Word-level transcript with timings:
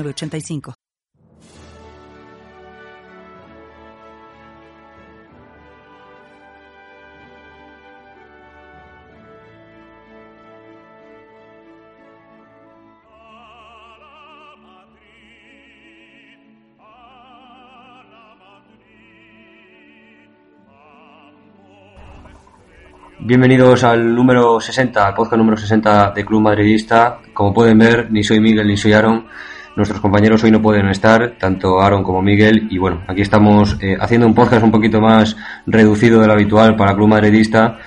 85 0.00 0.74
Bienvenidos 23.24 23.84
al 23.84 24.16
número 24.16 24.60
60, 24.60 25.06
al 25.06 25.38
número 25.38 25.56
60 25.56 26.10
de 26.10 26.24
Club 26.24 26.40
Madridista. 26.40 27.20
Como 27.32 27.54
pueden 27.54 27.78
ver, 27.78 28.10
ni 28.10 28.24
soy 28.24 28.40
Miguel 28.40 28.66
ni 28.66 28.76
soy 28.76 28.94
Aaron. 28.94 29.26
Nuestros 29.74 30.00
compañeros 30.00 30.44
hoy 30.44 30.50
no 30.50 30.60
pueden 30.60 30.88
estar, 30.88 31.36
tanto 31.38 31.80
Aaron 31.80 32.02
como 32.02 32.20
Miguel, 32.20 32.68
y 32.70 32.78
bueno, 32.78 33.02
aquí 33.08 33.22
estamos 33.22 33.78
eh, 33.80 33.96
haciendo 33.98 34.26
un 34.26 34.34
podcast 34.34 34.62
un 34.62 34.70
poquito 34.70 35.00
más 35.00 35.36
reducido 35.66 36.20
de 36.20 36.26
lo 36.26 36.34
habitual 36.34 36.76
para 36.76 36.94
Club 36.94 37.08
Madridista. 37.08 37.78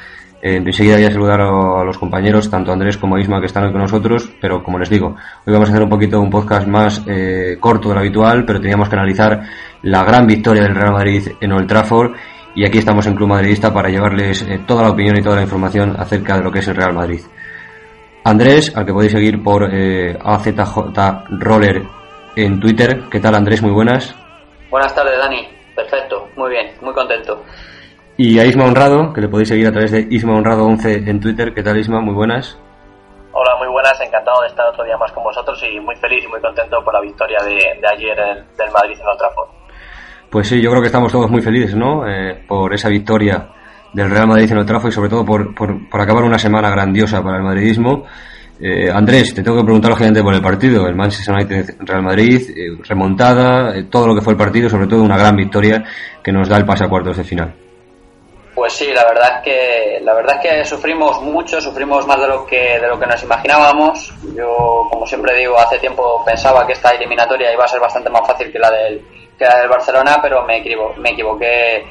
Eh, 0.42 0.58
enseguida 0.58 1.00
ya 1.00 1.12
saludar 1.12 1.42
a, 1.42 1.84
los 1.84 1.98
compañeros, 1.98 2.50
tanto 2.50 2.72
Andrés 2.72 2.98
como 2.98 3.18
Isma, 3.18 3.40
que 3.40 3.48
están 3.48 3.66
hoy 3.66 3.72
con 3.72 3.82
nosotros, 3.82 4.32
pero 4.40 4.64
como 4.64 4.78
les 4.78 4.90
digo, 4.90 5.16
hoy 5.46 5.54
vamos 5.54 5.70
a 5.70 5.72
hacer 5.72 5.84
un 5.84 5.90
poquito 5.90 6.20
un 6.20 6.30
podcast 6.30 6.68
más 6.68 7.02
eh, 7.08 7.58
corto 7.60 7.90
de 7.90 7.96
lo 7.96 8.02
habitual, 8.02 8.46
pero 8.46 8.62
teníamos 8.62 8.88
que 8.88 8.96
analizar 8.96 9.42
la 9.82 10.04
gran 10.04 10.28
victoria 10.28 10.64
del 10.64 10.76
Real 10.76 10.94
Madrid 10.94 11.30
en 11.40 11.52
Old 11.52 11.68
Trafford, 11.68 12.14
y 12.56 12.66
aquí 12.66 12.78
estamos 12.78 13.06
en 13.06 13.16
Club 13.16 13.30
Madridista 13.30 13.74
para 13.74 13.90
llevarles 13.90 14.44
eh, 14.44 14.62
toda 14.66 14.84
la 14.84 14.92
opinión 14.92 15.18
y 15.18 15.22
toda 15.22 15.36
la 15.36 15.42
información 15.42 15.96
acerca 15.98 16.38
de 16.38 16.44
lo 16.44 16.52
que 16.52 16.60
es 16.60 16.68
el 16.68 16.76
Real 16.76 16.94
Madrid. 16.94 17.22
Andrés, 18.26 18.76
al 18.76 18.88
que 18.88 18.92
podéis 18.92 19.12
seguir 19.12 19.44
por 19.44 19.70
eh, 19.72 20.18
AZJ 20.20 21.30
Roller 21.30 21.84
en 22.36 22.60
Twitter. 22.60 23.04
¿Qué 23.12 23.20
tal 23.20 23.36
Andrés? 23.36 23.62
Muy 23.62 23.72
buenas. 23.72 24.16
Buenas 24.72 24.96
tardes 24.96 25.16
Dani, 25.20 25.48
perfecto, 25.76 26.28
muy 26.36 26.50
bien, 26.50 26.72
muy 26.82 26.92
contento. 26.92 27.44
Y 28.18 28.40
a 28.40 28.46
Isma 28.46 28.66
Honrado, 28.66 29.14
que 29.14 29.22
le 29.22 29.28
podéis 29.28 29.50
seguir 29.50 29.68
a 29.68 29.72
través 29.72 29.92
de 29.92 30.08
Isma 30.10 30.36
Honrado 30.36 30.66
11 30.66 31.08
en 31.08 31.20
Twitter. 31.20 31.54
¿Qué 31.54 31.62
tal 31.62 31.78
Isma? 31.78 32.02
Muy 32.02 32.16
buenas. 32.16 32.58
Hola, 33.32 33.58
muy 33.60 33.68
buenas, 33.68 34.02
encantado 34.02 34.42
de 34.42 34.48
estar 34.48 34.66
otro 34.70 34.84
día 34.84 34.98
más 34.98 35.12
con 35.12 35.24
vosotros 35.24 35.64
y 35.64 35.80
muy 35.80 35.96
feliz 35.98 36.24
y 36.26 36.28
muy 36.28 36.42
contento 36.42 36.84
por 36.84 36.96
la 36.96 37.02
victoria 37.02 37.38
de, 37.46 37.88
ayer 37.94 38.18
del 38.58 38.72
Madrid 38.72 38.98
en 39.00 39.08
otra 39.08 39.30
forma. 39.36 39.54
Pues 40.32 40.48
sí, 40.48 40.60
yo 40.60 40.72
creo 40.72 40.82
que 40.82 40.88
estamos 40.88 41.12
todos 41.12 41.30
muy 41.30 41.44
felices, 41.44 41.76
¿no? 41.76 42.10
Eh, 42.10 42.44
por 42.48 42.74
esa 42.74 42.90
victoria 42.90 43.50
del 43.96 44.10
Real 44.10 44.28
Madrid 44.28 44.52
en 44.52 44.58
el 44.58 44.66
Trafford 44.66 44.92
y 44.92 44.94
sobre 44.94 45.10
todo 45.10 45.24
por, 45.24 45.56
por, 45.56 45.90
por 45.90 46.02
acabar 46.02 46.24
una 46.24 46.38
semana 46.38 46.70
grandiosa 46.70 47.24
para 47.24 47.38
el 47.38 47.44
madridismo. 47.44 48.04
Eh, 48.60 48.90
Andrés, 48.92 49.34
te 49.34 49.42
tengo 49.42 49.58
que 49.58 49.64
preguntar 49.64 49.90
lógicamente 49.90 50.22
por 50.22 50.34
el 50.34 50.42
partido, 50.42 50.88
el 50.88 50.96
Manchester 50.96 51.34
United 51.34 51.76
Real 51.80 52.04
Madrid, 52.04 52.42
eh, 52.50 52.78
remontada, 52.88 53.76
eh, 53.76 53.86
todo 53.90 54.08
lo 54.08 54.16
que 54.16 54.22
fue 54.22 54.34
el 54.34 54.38
partido, 54.38 54.70
sobre 54.70 54.88
todo 54.88 55.02
una 55.02 55.18
gran 55.18 55.36
victoria 55.36 55.84
que 56.22 56.32
nos 56.32 56.48
da 56.48 56.58
el 56.58 56.66
pase 56.66 56.84
a 56.84 56.90
cuartos 56.90 57.18
de 57.18 57.24
final. 57.24 57.54
Pues 58.54 58.74
sí, 58.74 58.88
la 58.94 59.06
verdad 59.06 59.38
es 59.38 59.44
que 59.44 60.00
la 60.02 60.14
verdad 60.14 60.40
es 60.42 60.50
que 60.50 60.66
sufrimos 60.66 61.22
mucho, 61.22 61.60
sufrimos 61.60 62.08
más 62.08 62.20
de 62.20 62.28
lo 62.28 62.46
que 62.46 62.80
de 62.80 62.88
lo 62.88 62.98
que 62.98 63.06
nos 63.06 63.22
imaginábamos. 63.24 64.14
Yo, 64.36 64.88
como 64.90 65.06
siempre 65.06 65.38
digo, 65.38 65.58
hace 65.58 65.78
tiempo 65.80 66.24
pensaba 66.26 66.66
que 66.66 66.74
esta 66.74 66.92
eliminatoria 66.92 67.54
iba 67.54 67.66
a 67.66 67.68
ser 67.68 67.82
bastante 67.82 68.10
más 68.10 68.26
fácil 68.26 68.52
que 68.52 68.60
la 68.60 68.72
del 68.72 69.02
que 69.38 69.44
la 69.44 69.58
del 69.58 69.70
Barcelona, 69.70 70.20
pero 70.22 70.46
me 70.46 70.64
me 70.98 71.10
equivoqué 71.10 71.84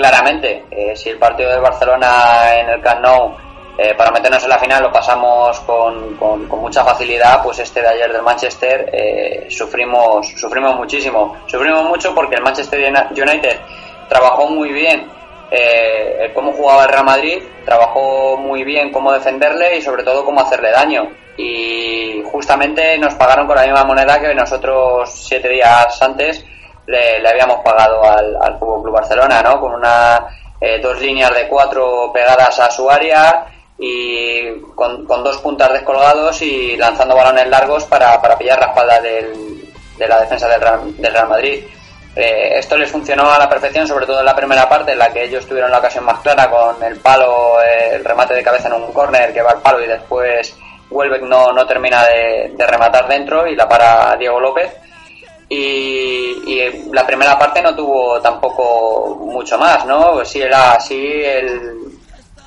claramente. 0.00 0.64
Eh, 0.70 0.96
si 0.96 1.10
el 1.10 1.18
partido 1.18 1.50
de 1.50 1.60
Barcelona 1.60 2.58
en 2.58 2.70
el 2.70 2.80
Camp 2.80 3.02
Nou 3.02 3.36
eh, 3.76 3.94
para 3.94 4.10
meternos 4.10 4.42
en 4.42 4.48
la 4.48 4.58
final 4.58 4.82
lo 4.82 4.90
pasamos 4.90 5.60
con, 5.60 6.16
mucha 6.48 6.82
facilidad, 6.84 7.42
pues 7.42 7.58
este 7.58 7.82
de 7.82 7.88
ayer 7.88 8.12
del 8.12 8.22
Manchester 8.22 8.88
eh, 8.92 9.46
sufrimos 9.50 10.26
muchísimo. 10.76 11.36
Sufrimos 11.46 11.84
mucho 11.84 12.14
porque 12.14 12.36
el 12.36 12.42
Manchester 12.42 12.80
United 13.10 13.60
trabajó 14.08 14.48
muy 14.48 14.72
bien 14.72 15.06
cómo 16.34 16.52
jugaba 16.52 16.84
el 16.84 16.90
Real 16.90 17.04
Madrid, 17.04 17.42
trabajó 17.64 18.36
muy 18.36 18.62
bien 18.62 18.92
cómo 18.92 19.12
defenderle 19.12 19.76
y 19.76 19.82
sobre 19.82 20.04
todo 20.04 20.24
cómo 20.24 20.40
hacerle 20.40 20.70
daño. 20.70 21.10
Y 21.36 22.22
justamente 22.24 22.98
nos 22.98 23.14
pagaron 23.14 23.46
con 23.46 23.56
la 23.56 23.64
misma 23.64 23.84
moneda 23.84 24.20
que 24.20 24.34
nosotros 24.34 25.10
siete 25.12 25.48
días 25.48 26.00
antes 26.02 26.44
le, 26.90 27.28
habíamos 27.28 27.62
pagado 27.62 28.02
al, 28.04 28.58
Fútbol 28.58 28.82
Club 28.82 28.94
Barcelona, 28.94 29.42
¿no? 29.42 29.60
Con 29.60 29.74
una 29.74 30.26
eh, 30.60 30.78
dos 30.80 31.00
líneas 31.00 31.32
de 31.34 31.48
cuatro 31.48 32.10
pegadas 32.12 32.58
a 32.58 32.70
su 32.70 32.90
área 32.90 33.46
y 33.78 34.60
con, 34.74 35.06
dos 35.06 35.38
puntas 35.38 35.72
descolgados 35.72 36.42
y 36.42 36.76
lanzando 36.76 37.16
balones 37.16 37.48
largos 37.48 37.84
para, 37.84 38.20
para 38.20 38.36
pillar 38.36 38.58
la 38.58 38.66
espalda 38.66 39.00
del, 39.00 39.64
de 39.96 40.08
la 40.08 40.20
defensa 40.20 40.48
del 40.48 40.60
Real, 40.60 40.96
del 40.96 41.12
Real 41.12 41.28
Madrid. 41.28 41.64
Eh, 42.16 42.58
esto 42.58 42.76
les 42.76 42.90
funcionó 42.90 43.30
a 43.30 43.38
la 43.38 43.48
perfección, 43.48 43.86
sobre 43.86 44.04
todo 44.04 44.18
en 44.18 44.26
la 44.26 44.34
primera 44.34 44.68
parte, 44.68 44.92
en 44.92 44.98
la 44.98 45.12
que 45.12 45.24
ellos 45.24 45.46
tuvieron 45.46 45.70
la 45.70 45.78
ocasión 45.78 46.04
más 46.04 46.18
clara 46.20 46.50
con 46.50 46.82
el 46.82 46.96
palo, 46.96 47.62
eh, 47.62 47.94
el 47.94 48.04
remate 48.04 48.34
de 48.34 48.42
cabeza 48.42 48.68
en 48.68 48.74
un 48.74 48.92
córner 48.92 49.32
que 49.32 49.42
va 49.42 49.52
al 49.52 49.62
palo 49.62 49.82
y 49.82 49.86
después 49.86 50.56
Welbeck 50.90 51.22
no, 51.22 51.52
no 51.52 51.64
termina 51.66 52.04
de, 52.04 52.52
de, 52.52 52.66
rematar 52.66 53.06
dentro 53.06 53.46
y 53.46 53.54
la 53.54 53.68
para 53.68 54.16
Diego 54.16 54.40
López 54.40 54.76
y, 55.52 56.90
la 56.92 57.06
primera 57.06 57.38
parte 57.38 57.60
no 57.60 57.74
tuvo 57.74 58.20
tampoco 58.20 59.16
mucho 59.20 59.58
más, 59.58 59.84
¿no? 59.84 60.24
Sí 60.24 60.40
era 60.40 60.74
así 60.74 61.22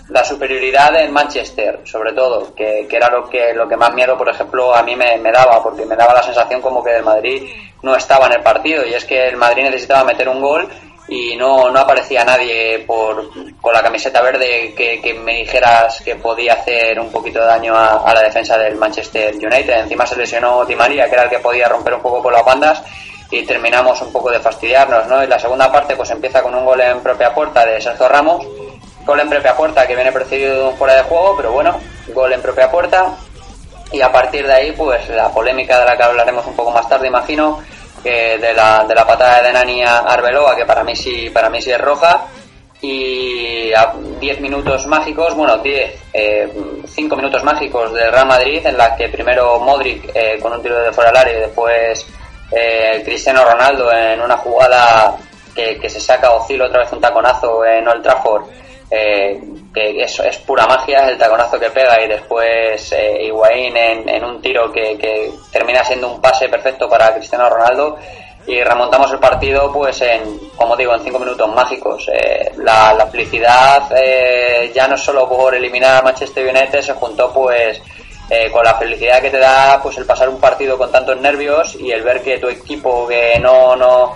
la 0.10 0.24
superioridad 0.24 0.96
en 1.02 1.12
Manchester, 1.12 1.82
sobre 1.84 2.14
todo, 2.14 2.54
que, 2.56 2.88
era 2.90 3.10
lo 3.10 3.30
que, 3.30 3.54
lo 3.54 3.68
que 3.68 3.78
más 3.78 3.94
miedo, 3.94 4.18
por 4.18 4.30
ejemplo, 4.30 4.74
a 4.74 4.84
mí 4.84 4.96
me, 4.96 5.18
me, 5.18 5.32
daba, 5.32 5.62
porque 5.62 5.86
me 5.86 5.96
daba 5.96 6.14
la 6.14 6.24
sensación 6.24 6.62
como 6.62 6.84
que 6.84 6.96
el 6.96 7.04
Madrid 7.04 7.44
no 7.82 7.96
estaba 7.96 8.28
en 8.28 8.34
el 8.34 8.42
partido, 8.42 8.86
y 8.86 8.94
es 8.94 9.06
que 9.06 9.28
el 9.28 9.38
Madrid 9.38 9.64
necesitaba 9.64 10.04
meter 10.04 10.30
un 10.30 10.42
gol 10.42 10.70
y 11.14 11.36
no, 11.36 11.70
no 11.70 11.80
aparecía 11.80 12.26
nadie 12.26 12.80
por, 12.88 13.30
con 13.62 13.72
la 13.72 13.84
camiseta 13.84 14.20
verde 14.24 14.74
que, 14.76 15.14
me 15.14 15.42
dijeras 15.42 16.02
que 16.02 16.16
podía 16.16 16.54
hacer 16.54 17.00
un 17.00 17.12
poquito 17.12 17.40
de 17.40 17.46
daño 17.46 17.78
a, 17.78 18.12
la 18.16 18.24
defensa 18.24 18.58
del 18.58 18.76
Manchester 18.78 19.36
United. 19.36 19.82
Encima 19.82 20.08
se 20.08 20.16
lesionó 20.16 20.66
Di 20.66 20.76
María, 20.76 21.06
que 21.08 21.14
era 21.14 21.26
el 21.26 21.30
que 21.30 21.38
podía 21.38 21.70
romper 21.70 21.94
un 21.94 22.02
poco 22.02 22.24
por 22.24 22.34
las 22.34 22.44
bandas 22.44 22.82
y 23.30 23.44
terminamos 23.44 24.02
un 24.02 24.12
poco 24.12 24.32
de 24.32 24.40
fastidiarnos, 24.40 25.08
¿no? 25.08 25.24
Y 25.24 25.28
la 25.28 25.38
segunda 25.38 25.72
parte 25.72 25.96
pues 25.96 26.10
empieza 26.10 26.42
con 26.42 26.56
un 26.56 26.66
gol 26.66 26.82
en 26.82 27.00
propia 27.02 27.32
puerta 27.32 27.64
de 27.64 27.80
Sergio 27.80 28.10
Ramos, 28.10 28.48
gol 29.06 29.20
en 29.20 29.30
propia 29.30 29.56
puerta 29.56 29.86
que 29.86 29.94
viene 29.94 30.12
precedido 30.12 30.56
de 30.56 30.64
un 30.70 30.78
fuera 30.78 30.96
de 30.96 31.04
juego, 31.04 31.36
pero 31.38 31.52
bueno, 31.52 31.80
gol 32.08 32.34
en 32.34 32.42
propia 32.42 32.72
puerta 32.72 33.12
y 33.92 34.02
a 34.02 34.12
partir 34.12 34.48
de 34.48 34.54
ahí 34.54 34.72
pues 34.72 35.08
la 35.10 35.30
polémica 35.30 35.80
de 35.80 35.86
la 35.86 35.96
que 35.96 36.04
hablaremos 36.04 36.48
un 36.48 36.56
poco 36.56 36.72
más 36.72 36.90
tarde, 36.90 37.08
imagino, 37.08 37.62
de, 38.04 38.54
la, 38.54 38.86
de 38.88 38.96
la 38.96 39.06
patada 39.06 39.42
de 39.42 39.54
Nani 39.54 39.84
Arbeloa, 39.84 40.56
que 40.56 40.66
para 40.66 40.84
mí 40.84 40.96
sí, 40.96 41.30
para 41.30 41.50
mí 41.50 41.62
sí 41.62 41.72
es 41.72 41.80
roja. 41.80 42.26
Y 42.82 43.72
a 43.74 43.94
10 44.20 44.42
minutos 44.42 44.86
mágicos, 44.88 45.34
bueno, 45.36 45.58
10, 45.58 45.94
5 46.12 46.12
eh, 46.14 47.18
minutos 47.18 47.44
mágicos 47.44 47.94
del 47.94 48.12
Real 48.12 48.28
Madrid, 48.28 48.66
en 48.66 48.78
la 48.78 48.96
que 48.96 49.08
primero 49.08 49.58
Modric 49.60 50.12
eh, 50.14 50.38
con 50.42 50.52
un 50.52 50.62
tiro 50.62 50.78
de 50.80 50.92
fuera 50.92 51.12
del 51.12 51.22
área 51.22 51.38
y 51.38 51.42
después 51.42 52.06
eh, 52.52 53.02
Cristiano 53.06 53.46
Ronaldo 53.46 53.90
en 53.94 54.20
una 54.22 54.36
jugada 54.36 55.16
que, 55.56 55.80
que 55.80 55.90
se 55.90 56.02
saca 56.02 56.32
Ocilo 56.32 56.66
otra 56.66 56.82
vez 56.82 56.92
un 56.92 57.00
taconazo 57.00 57.66
en 57.66 57.88
Old 57.88 58.04
Trafford 58.04 58.44
eh, 58.96 59.42
que 59.74 60.04
es, 60.04 60.20
es, 60.20 60.38
pura 60.38 60.68
magia 60.68 61.10
el 61.10 61.18
taconazo 61.18 61.60
que 61.60 61.72
pega 61.72 62.00
y 62.04 62.08
después 62.08 62.92
eh, 62.92 63.24
Higuaín 63.24 63.76
en, 63.76 64.24
un 64.24 64.40
tiro 64.40 64.72
que, 64.72 65.32
termina 65.52 65.84
siendo 65.84 66.14
un 66.14 66.22
pase 66.22 66.48
perfecto 66.48 66.88
para 66.88 67.16
Cristiano 67.16 67.50
Ronaldo. 67.50 67.98
Y 68.46 68.62
remontamos 68.62 69.12
el 69.12 69.20
partido 69.20 69.72
pues 69.72 70.02
en 70.02 70.22
como 70.56 70.76
digo 70.76 70.94
en 70.94 71.02
cinco 71.02 71.18
minutos 71.18 71.50
mágicos. 71.56 72.08
Eh, 72.14 72.52
la, 72.58 73.08
felicidad 73.12 73.90
eh, 73.96 74.72
ya 74.76 74.88
no 74.88 74.96
solo 74.96 75.28
por 75.28 75.56
eliminar 75.56 75.96
a 75.96 76.02
Manchester 76.04 76.46
United 76.46 76.82
se 76.82 76.94
juntó 76.94 77.34
pues 77.34 77.82
con 78.52 78.64
la 78.64 78.74
felicidad 78.74 79.22
que 79.22 79.30
te 79.30 79.38
da 79.38 79.80
pues 79.82 79.96
el 80.00 80.06
pasar 80.06 80.28
un 80.28 80.40
partido 80.40 80.76
con 80.76 80.92
tantos 80.92 81.20
nervios 81.20 81.76
y 81.76 81.92
el 81.92 82.02
ver 82.02 82.24
que 82.24 82.40
tu 82.40 82.48
equipo 82.48 83.08
que 83.08 83.38
no 83.40 83.76
no 83.76 84.16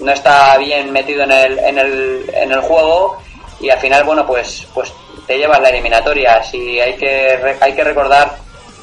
no 0.00 0.12
está 0.12 0.56
bien 0.56 0.90
metido 0.90 1.24
en 1.24 1.32
el, 1.32 1.58
en 1.58 1.78
el, 1.78 2.30
en 2.34 2.50
el 2.50 2.60
juego 2.60 3.18
y 3.62 3.70
al 3.70 3.78
final, 3.78 4.04
bueno, 4.04 4.26
pues, 4.26 4.66
pues 4.74 4.92
te 5.26 5.38
llevas 5.38 5.60
la 5.60 5.70
eliminatoria. 5.70 6.42
Si 6.42 6.78
hay 6.80 6.94
que, 6.96 7.56
hay 7.60 7.74
que 7.74 7.84
recordar 7.84 8.36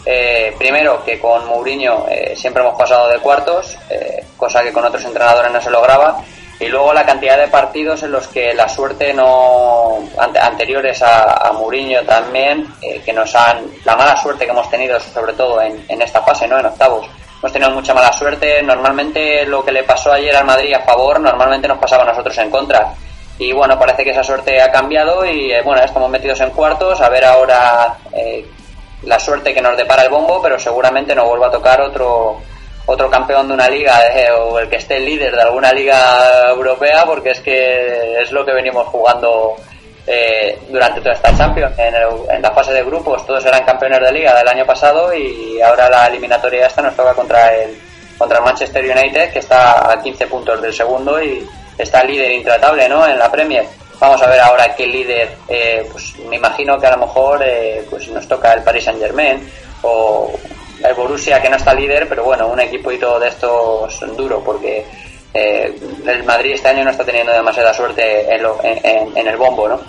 Eh, 0.05 0.55
primero, 0.57 1.03
que 1.03 1.19
con 1.19 1.45
Mourinho 1.45 2.07
eh, 2.09 2.33
siempre 2.35 2.63
hemos 2.63 2.75
pasado 2.79 3.09
de 3.09 3.19
cuartos, 3.19 3.77
eh, 3.89 4.23
cosa 4.37 4.63
que 4.63 4.71
con 4.71 4.83
otros 4.85 5.03
entrenadores 5.03 5.51
no 5.51 5.61
se 5.61 5.69
lograba. 5.69 6.23
Y 6.59 6.67
luego 6.67 6.93
la 6.93 7.05
cantidad 7.05 7.37
de 7.37 7.47
partidos 7.47 8.01
en 8.03 8.11
los 8.13 8.27
que 8.27 8.53
la 8.53 8.67
suerte 8.67 9.13
no. 9.13 9.99
anteriores 10.41 11.01
a, 11.03 11.47
a 11.47 11.51
Mourinho 11.51 12.01
también, 12.05 12.65
que 13.05 13.13
nos 13.13 13.35
han. 13.35 13.69
la 13.85 13.95
mala 13.95 14.15
suerte 14.15 14.45
que 14.45 14.51
hemos 14.51 14.69
tenido, 14.71 14.99
sobre 14.99 15.33
todo 15.33 15.61
en, 15.61 15.85
en 15.87 16.01
esta 16.01 16.21
fase, 16.21 16.47
¿no? 16.47 16.57
En 16.57 16.65
octavos. 16.65 17.05
Hemos 17.39 17.53
tenido 17.53 17.71
mucha 17.71 17.93
mala 17.93 18.11
suerte. 18.11 18.63
Normalmente 18.63 19.45
lo 19.45 19.63
que 19.63 19.71
le 19.71 19.83
pasó 19.83 20.11
ayer 20.13 20.35
al 20.35 20.45
Madrid 20.45 20.73
a 20.73 20.81
favor, 20.81 21.19
normalmente 21.19 21.67
nos 21.67 21.77
pasaba 21.77 22.03
a 22.03 22.07
nosotros 22.07 22.37
en 22.39 22.49
contra 22.49 22.93
y 23.39 23.53
bueno, 23.53 23.79
parece 23.79 24.03
que 24.03 24.09
esa 24.11 24.23
suerte 24.23 24.61
ha 24.61 24.69
cambiado 24.69 25.25
y 25.25 25.53
eh, 25.53 25.61
bueno, 25.63 25.81
estamos 25.81 26.09
metidos 26.09 26.41
en 26.41 26.49
cuartos, 26.51 26.99
a 26.99 27.07
ver 27.07 27.23
ahora 27.23 27.97
eh, 28.11 28.45
la 29.03 29.17
suerte 29.17 29.53
que 29.53 29.61
nos 29.61 29.77
depara 29.77 30.03
el 30.03 30.09
bombo, 30.09 30.41
pero 30.41 30.59
seguramente 30.59 31.15
nos 31.15 31.25
vuelva 31.25 31.47
a 31.47 31.51
tocar 31.51 31.79
otro 31.79 32.41
otro 32.85 33.09
campeón 33.09 33.47
de 33.47 33.53
una 33.53 33.69
liga 33.69 34.01
eh, 34.13 34.29
o 34.31 34.59
el 34.59 34.67
que 34.67 34.75
esté 34.75 34.97
el 34.97 35.05
líder 35.05 35.35
de 35.35 35.41
alguna 35.41 35.71
liga 35.71 36.49
europea, 36.49 37.05
porque 37.05 37.29
es 37.29 37.39
que 37.39 38.21
es 38.21 38.31
lo 38.31 38.45
que 38.45 38.51
venimos 38.51 38.85
jugando 38.87 39.55
durante 40.69 41.01
toda 41.01 41.13
esta 41.13 41.37
Champions. 41.37 41.77
En, 41.77 41.93
en, 41.93 42.41
la 42.41 42.49
fase 42.51 42.73
de 42.73 42.83
grupos 42.83 43.23
todos 43.27 43.45
eran 43.45 43.63
campeones 43.63 43.99
de 44.01 44.11
liga 44.11 44.35
del 44.35 44.47
año 44.47 44.65
pasado 44.65 45.13
y 45.13 45.61
ahora 45.61 45.87
la 45.87 46.07
eliminatoria 46.07 46.65
esta 46.65 46.81
nos 46.81 46.95
toca 46.95 47.13
contra 47.13 47.53
el 47.55 47.79
contra 48.17 48.39
el 48.39 48.43
Manchester 48.43 48.83
United, 48.83 49.31
que 49.31 49.39
está 49.39 49.91
a 49.93 50.01
15 50.01 50.27
puntos 50.27 50.61
del 50.61 50.73
segundo 50.73 51.23
y, 51.23 51.47
está 51.79 52.03
líder 52.03 52.31
intratable 52.33 52.87
¿no? 52.87 53.07
en 53.07 53.17
la 53.17 53.31
Premier. 53.31 53.65
Vamos 53.99 54.21
a 54.21 54.27
ver 54.27 54.39
ahora 54.39 54.75
qué 54.75 54.85
líder, 54.85 55.37
eh, 55.47 55.87
pues 55.91 56.13
me 56.29 56.35
imagino 56.35 56.77
que 56.77 56.87
a 56.87 56.95
lo 56.95 57.05
mejor 57.05 57.41
eh, 57.43 57.85
pues 57.89 58.07
nos 58.09 58.27
toca 58.27 58.53
el 58.53 58.63
Paris 58.63 58.85
Saint 58.85 58.99
Germain 58.99 59.49
o 59.81 60.31
el 60.83 60.93
Borussia 60.93 61.41
que 61.41 61.49
no 61.49 61.57
está 61.57 61.73
líder, 61.73 62.07
pero 62.07 62.23
bueno, 62.23 62.47
un 62.47 62.59
equipo 62.59 62.91
y 62.91 62.97
todo 62.97 63.19
de 63.19 63.27
estos 63.27 63.99
duro 64.15 64.41
porque 64.43 64.85
eh, 65.33 65.77
el 66.05 66.23
Madrid 66.23 66.53
este 66.53 66.69
año 66.69 66.85
no 66.85 66.91
está 66.91 67.03
teniendo 67.03 67.33
demasiada 67.33 67.73
suerte 67.73 68.25
en, 68.33 69.17
en, 69.17 69.27
el 69.27 69.37
bombo, 69.37 69.67
¿no? 69.67 69.79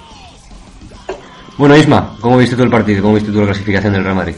Bueno, 1.57 1.77
Isma, 1.77 2.17
¿cómo 2.21 2.37
viste 2.37 2.57
tú 2.57 2.65
el 2.65 2.71
partido? 2.71 3.03
¿Cómo 3.03 3.15
viste 3.15 3.31
tú 3.31 3.41
la 3.41 3.47
clasificación 3.47 3.93
del 3.93 4.03
Real 4.03 4.17
Madrid? 4.17 4.37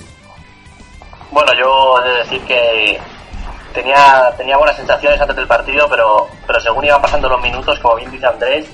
Bueno, 1.30 1.50
yo 1.58 1.94
he 1.98 2.08
de 2.10 2.18
decir 2.18 2.40
que 2.42 3.00
tenía, 3.72 4.32
tenía 4.36 4.56
buenas 4.56 4.76
sensaciones 4.76 5.20
antes 5.20 5.36
del 5.36 5.46
partido, 5.46 5.88
pero, 5.88 6.28
pero 6.46 6.60
según 6.60 6.84
iban 6.84 7.02
pasando 7.02 7.28
los 7.28 7.40
minutos, 7.42 7.78
como 7.80 7.96
bien 7.96 8.10
dice 8.10 8.26
Andrés, 8.26 8.66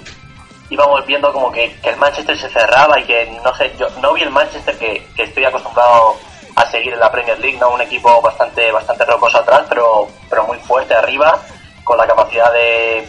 íbamos 0.71 1.05
viendo 1.07 1.33
como 1.33 1.51
que, 1.51 1.77
el 1.83 1.97
Manchester 1.97 2.37
se 2.37 2.49
cerraba 2.49 2.99
y 3.01 3.05
que 3.05 3.27
no 3.43 3.55
sé, 3.55 3.73
yo 3.79 3.89
no 4.01 4.13
vi 4.13 4.23
el 4.23 4.31
Manchester 4.31 4.77
que, 4.79 5.07
estoy 5.17 5.45
acostumbrado 5.45 6.17
a 6.57 6.67
seguir 6.67 6.93
en 6.93 7.01
la 7.01 7.11
Premier 7.11 7.39
League, 7.39 7.59
¿no? 7.59 7.71
Un 7.71 7.81
equipo 7.81 8.21
bastante, 8.21 8.71
bastante 8.73 9.05
rocoso 9.05 9.39
atrás, 9.39 9.65
pero, 9.69 10.09
pero 10.29 10.47
muy 10.47 10.59
fuerte 10.59 10.95
arriba, 10.95 11.39
con 11.85 11.97
la 11.97 12.07
capacidad 12.07 12.53
de, 12.53 13.07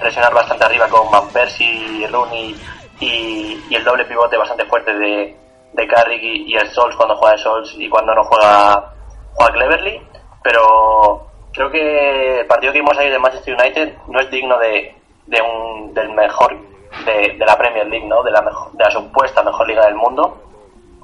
presionar 0.00 0.32
bastante 0.32 0.64
arriba 0.64 0.88
con 0.88 1.10
Van 1.10 1.28
Persie, 1.28 2.08
Rooney 2.10 2.56
y, 3.00 3.60
y 3.68 3.74
el 3.74 3.84
doble 3.84 4.04
pivote 4.04 4.36
bastante 4.36 4.64
fuerte 4.64 4.94
de, 4.94 5.36
de 5.72 5.86
Carrick 5.86 6.22
y, 6.22 6.54
el 6.54 6.70
Sols 6.70 6.96
cuando 6.96 7.16
juega 7.16 7.34
el 7.34 7.40
Sols 7.40 7.74
y 7.78 7.88
cuando 7.88 8.14
no 8.14 8.24
juega, 8.24 8.92
juega 9.34 9.52
Cleverly. 9.52 10.02
Pero 10.42 11.31
creo 11.52 11.70
que 11.70 12.40
el 12.40 12.46
partido 12.46 12.72
que 12.72 12.80
vimos 12.80 12.96
ahí 12.98 13.10
de 13.10 13.18
Manchester 13.18 13.54
United 13.54 13.94
no 14.08 14.20
es 14.20 14.30
digno 14.30 14.58
de, 14.58 14.94
de 15.26 15.40
un, 15.40 15.94
del 15.94 16.10
mejor 16.10 16.56
de, 17.04 17.36
la 17.38 17.56
Premier 17.56 17.86
League, 17.86 18.06
¿no? 18.06 18.22
De 18.22 18.30
la, 18.30 18.42
mejor, 18.42 18.72
de 18.72 18.84
la 18.84 18.90
supuesta 18.90 19.42
mejor 19.42 19.66
liga 19.66 19.84
del 19.86 19.94
mundo. 19.94 20.38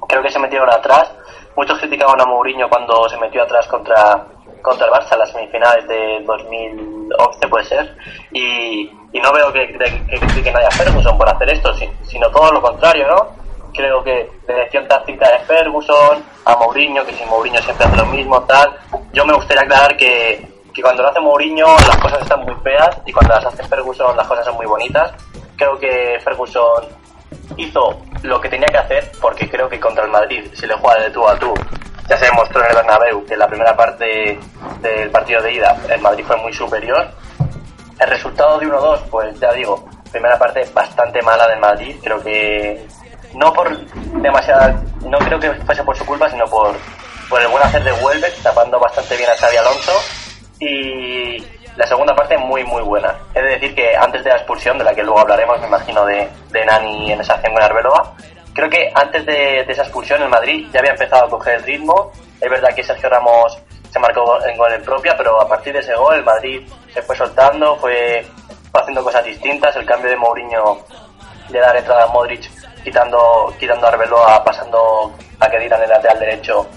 Creo 0.07 0.21
que 0.21 0.31
se 0.31 0.39
metieron 0.39 0.69
atrás. 0.69 1.11
Muchos 1.55 1.79
criticaban 1.79 2.19
a 2.21 2.25
Mourinho 2.25 2.69
cuando 2.69 3.07
se 3.09 3.17
metió 3.17 3.43
atrás 3.43 3.67
contra, 3.67 4.25
contra 4.61 4.87
el 4.87 4.93
Barça 4.93 5.13
en 5.13 5.19
las 5.19 5.31
semifinales 5.31 5.87
de 5.87 6.23
2011, 6.25 7.47
puede 7.47 7.65
ser. 7.65 7.97
Y, 8.31 8.89
no 9.21 9.33
veo 9.33 9.51
que, 9.51 9.67
que, 9.67 10.19
critiquen 10.19 10.55
a 10.55 10.71
Ferguson 10.71 11.17
por 11.17 11.27
hacer 11.27 11.51
esto, 11.51 11.73
sino 12.03 12.29
todo 12.29 12.51
lo 12.53 12.61
contrario, 12.61 13.07
¿no? 13.07 13.48
Creo 13.73 14.03
que 14.03 14.29
la 14.47 14.55
elección 14.55 14.87
táctica 14.87 15.29
de 15.31 15.39
Ferguson, 15.39 16.23
a 16.45 16.55
Mourinho, 16.55 17.05
que 17.05 17.13
si 17.13 17.25
Mourinho 17.25 17.61
siempre 17.61 17.85
hace 17.85 17.97
lo 17.97 18.05
mismo, 18.07 18.41
tal. 18.43 18.75
Yo 19.13 19.25
me 19.25 19.33
gustaría 19.33 19.63
aclarar 19.63 19.95
que, 19.97 20.47
que 20.73 20.81
cuando 20.81 21.03
lo 21.03 21.09
hace 21.09 21.19
Mourinho 21.19 21.67
las 21.87 21.97
cosas 21.97 22.21
están 22.21 22.43
muy 22.43 22.55
feas 22.63 22.97
y 23.05 23.11
cuando 23.11 23.35
las 23.35 23.45
hace 23.45 23.63
Ferguson 23.63 24.15
las 24.15 24.27
cosas 24.27 24.45
son 24.45 24.55
muy 24.55 24.65
bonitas. 24.65 25.13
Creo 25.55 25.77
que 25.77 26.19
Ferguson 26.23 26.85
hizo 27.57 28.01
lo 28.23 28.39
que 28.39 28.49
tenía 28.49 28.67
que 28.67 28.77
hacer 28.77 29.11
porque 29.21 29.49
creo 29.49 29.69
que 29.69 29.79
contra 29.79 30.05
el 30.05 30.11
Madrid, 30.11 30.45
si 30.53 30.65
le 30.65 30.75
juega 30.75 31.01
de 31.01 31.11
tú 31.11 31.27
a 31.27 31.37
tú, 31.37 31.53
ya 32.07 32.17
se 32.17 32.25
demostró 32.25 32.61
en 32.61 32.69
el 32.69 32.75
Bernabéu 32.75 33.25
que 33.25 33.37
la 33.37 33.47
primera 33.47 33.75
parte 33.75 34.39
del 34.81 35.11
partido 35.11 35.41
de 35.41 35.53
ida 35.53 35.77
el 35.89 36.01
Madrid 36.01 36.23
fue 36.25 36.37
muy 36.37 36.53
superior. 36.53 37.07
El 37.99 38.07
resultado 38.07 38.57
de 38.57 38.65
1-2, 38.65 39.01
pues 39.11 39.39
ya 39.39 39.51
digo, 39.53 39.85
primera 40.11 40.39
parte 40.39 40.65
bastante 40.73 41.21
mala 41.21 41.47
del 41.47 41.59
Madrid, 41.59 41.97
creo 42.01 42.21
que 42.23 42.87
no 43.33 43.53
por 43.53 43.77
demasiada, 44.21 44.81
no 45.05 45.17
creo 45.19 45.39
que 45.39 45.53
fuese 45.65 45.83
por 45.83 45.95
su 45.95 46.05
culpa, 46.05 46.29
sino 46.29 46.45
por, 46.45 46.75
por 47.29 47.41
el 47.41 47.47
buen 47.47 47.63
hacer 47.63 47.83
de 47.83 47.93
Welbeck, 47.93 48.41
tapando 48.41 48.79
bastante 48.79 49.15
bien 49.17 49.29
a 49.29 49.35
Xavi 49.35 49.57
Alonso. 49.57 49.93
Y 50.59 51.37
la 51.75 51.87
segunda 51.87 52.13
parte 52.15 52.37
muy, 52.37 52.63
muy 52.65 52.81
buena. 52.81 53.15
Es 53.33 53.43
decir 53.43 53.73
que 53.73 53.95
antes 53.95 54.23
de 54.23 54.29
la 54.29 54.37
expulsión, 54.37 54.77
de 54.77 54.83
la 54.83 54.93
que 54.93 55.03
luego 55.03 55.19
hablaremos, 55.19 55.59
me 55.61 55.67
imagino, 55.67 56.05
de, 56.05 56.27
de 56.51 56.65
Nani 56.65 57.13
en 57.13 57.21
esa 57.21 57.35
acción 57.35 57.53
con 57.53 57.63
Arbeloa, 57.63 58.15
creo 58.53 58.69
que 58.69 58.91
antes 58.93 59.25
de, 59.25 59.61
esa 59.61 59.83
expulsión 59.83 60.21
el 60.21 60.29
Madrid 60.29 60.67
ya 60.73 60.79
había 60.79 60.91
empezado 60.91 61.25
a 61.25 61.29
coger 61.29 61.55
el 61.55 61.63
ritmo. 61.63 62.11
Es 62.41 62.49
verdad 62.49 62.75
que 62.75 62.83
Sergio 62.83 63.09
Ramos 63.09 63.57
se 63.89 63.99
marcó 63.99 64.43
en 64.45 64.57
gol 64.57 64.73
en 64.73 64.83
propia, 64.83 65.15
pero 65.15 65.41
a 65.41 65.47
partir 65.47 65.73
de 65.73 65.79
ese 65.79 65.95
gol 65.95 66.15
el 66.15 66.23
Madrid 66.23 66.67
se 66.93 67.01
fue 67.01 67.15
soltando, 67.15 67.77
fue, 67.77 68.25
haciendo 68.73 69.03
cosas 69.03 69.23
distintas. 69.23 69.75
El 69.77 69.85
cambio 69.85 70.09
de 70.09 70.17
Mourinho 70.17 70.79
de 71.49 71.59
dar 71.59 71.77
entrada 71.77 72.03
a 72.03 72.07
Modric 72.07 72.49
quitando, 72.89 73.53
quitando 73.59 73.85
a 73.85 73.89
Arbeloa, 73.89 74.43
pasando 74.43 75.13
a 75.39 75.49
Kedira 75.49 75.77
en 75.77 75.83
el 75.83 75.89
lateral 75.89 76.19
derecho, 76.19 76.67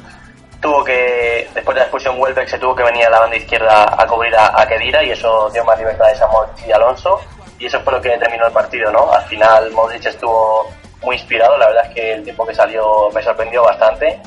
tuvo 0.60 0.84
que, 0.84 1.48
después 1.54 1.74
de 1.74 1.80
la 1.80 1.84
expulsión 1.84 2.20
Welbeck, 2.20 2.48
se 2.48 2.58
tuvo 2.58 2.76
que 2.76 2.82
venir 2.82 3.06
a 3.06 3.10
la 3.10 3.20
banda 3.20 3.36
izquierda 3.36 3.86
a 3.96 4.06
cubrir 4.06 4.34
a, 4.36 4.66
Kedira 4.66 5.02
y 5.02 5.10
eso 5.10 5.48
dio 5.50 5.64
más 5.64 5.78
libertades 5.78 6.20
a 6.20 6.26
Modric 6.26 6.66
y 6.66 6.72
Alonso 6.72 7.18
y 7.58 7.66
eso 7.66 7.80
fue 7.80 7.94
lo 7.94 8.00
que 8.02 8.10
terminó 8.18 8.46
el 8.46 8.52
partido, 8.52 8.92
¿no? 8.92 9.10
Al 9.10 9.22
final 9.22 9.70
Modric 9.70 10.04
estuvo 10.04 10.70
muy 11.02 11.16
inspirado, 11.16 11.56
la 11.56 11.68
verdad 11.68 11.86
es 11.86 11.94
que 11.94 12.12
el 12.12 12.24
tiempo 12.24 12.46
que 12.46 12.54
salió 12.54 13.08
me 13.14 13.22
sorprendió 13.22 13.62
bastante. 13.62 14.20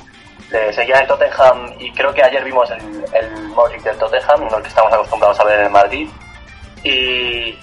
seguía 0.73 0.99
en 0.99 1.07
Tottenham 1.07 1.75
y 1.79 1.91
creo 1.93 2.13
que 2.13 2.23
ayer 2.23 2.43
vimos 2.43 2.69
el, 2.71 3.05
el 3.13 3.31
Modric 3.49 3.83
del 3.83 3.97
Tottenham, 3.97 4.47
no 4.49 4.57
el 4.57 4.63
que 4.63 4.69
estamos 4.69 4.91
acostumbrados 4.91 5.39
a 5.39 5.43
ver 5.43 5.59
en 5.59 5.65
el 5.65 5.71
Madrid. 5.71 6.09
Y 6.83 7.57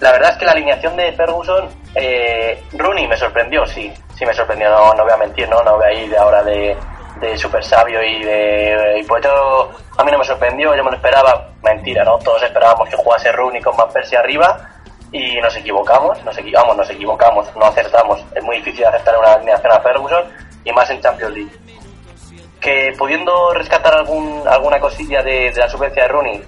la 0.00 0.12
verdad 0.12 0.30
es 0.32 0.36
que 0.36 0.44
la 0.44 0.52
alineación 0.52 0.96
de 0.96 1.12
Ferguson, 1.12 1.68
eh, 1.94 2.62
Rooney 2.72 3.06
me 3.06 3.16
sorprendió, 3.16 3.66
sí, 3.66 3.92
sí 4.16 4.24
me 4.24 4.34
sorprendió, 4.34 4.70
no, 4.70 4.94
no 4.94 5.04
voy 5.04 5.12
a 5.12 5.16
mentir, 5.16 5.48
no, 5.48 5.62
no 5.62 5.76
voy 5.76 5.86
a 5.86 5.92
ir 5.92 6.10
de 6.10 6.16
ahora 6.16 6.42
de, 6.42 6.76
de 7.20 7.36
super 7.36 7.64
sabio 7.64 8.02
y 8.02 8.22
de 8.22 9.00
y 9.00 9.04
por 9.04 9.20
eso 9.20 9.70
a 9.96 10.04
mí 10.04 10.12
no 10.12 10.18
me 10.18 10.24
sorprendió, 10.24 10.74
yo 10.74 10.84
me 10.84 10.90
lo 10.90 10.96
esperaba, 10.96 11.50
mentira, 11.62 12.04
¿no? 12.04 12.18
Todos 12.18 12.42
esperábamos 12.42 12.88
que 12.88 12.96
jugase 12.96 13.32
Rooney 13.32 13.60
con 13.60 13.76
Van 13.76 13.90
Persie 13.92 14.16
arriba 14.16 14.78
y 15.12 15.40
nos 15.40 15.56
equivocamos, 15.56 16.22
nos 16.24 16.36
equivocamos, 16.36 16.76
nos 16.76 16.90
equivocamos, 16.90 17.56
no 17.56 17.66
acertamos. 17.66 18.24
Es 18.34 18.42
muy 18.42 18.56
difícil 18.56 18.84
acertar 18.84 19.18
una 19.18 19.32
alineación 19.32 19.72
a 19.72 19.80
Ferguson 19.80 20.24
y 20.64 20.72
más 20.72 20.90
en 20.90 21.00
Champions 21.00 21.34
League. 21.34 21.52
Que 22.60 22.92
pudiendo 22.98 23.54
rescatar 23.54 23.94
algún, 23.94 24.42
alguna 24.46 24.80
cosilla 24.80 25.22
de, 25.22 25.52
la 25.56 25.68
subvencia 25.68 26.02
de 26.02 26.08
Rooney, 26.08 26.44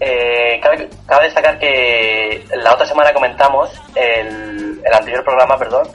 eh, 0.00 0.60
cabe, 0.62 0.88
destacar 1.24 1.58
que 1.58 2.44
la 2.56 2.74
otra 2.74 2.86
semana 2.86 3.12
comentamos, 3.12 3.70
el, 3.94 4.80
el 4.84 4.92
anterior 4.92 5.24
programa, 5.24 5.58
perdón, 5.58 5.88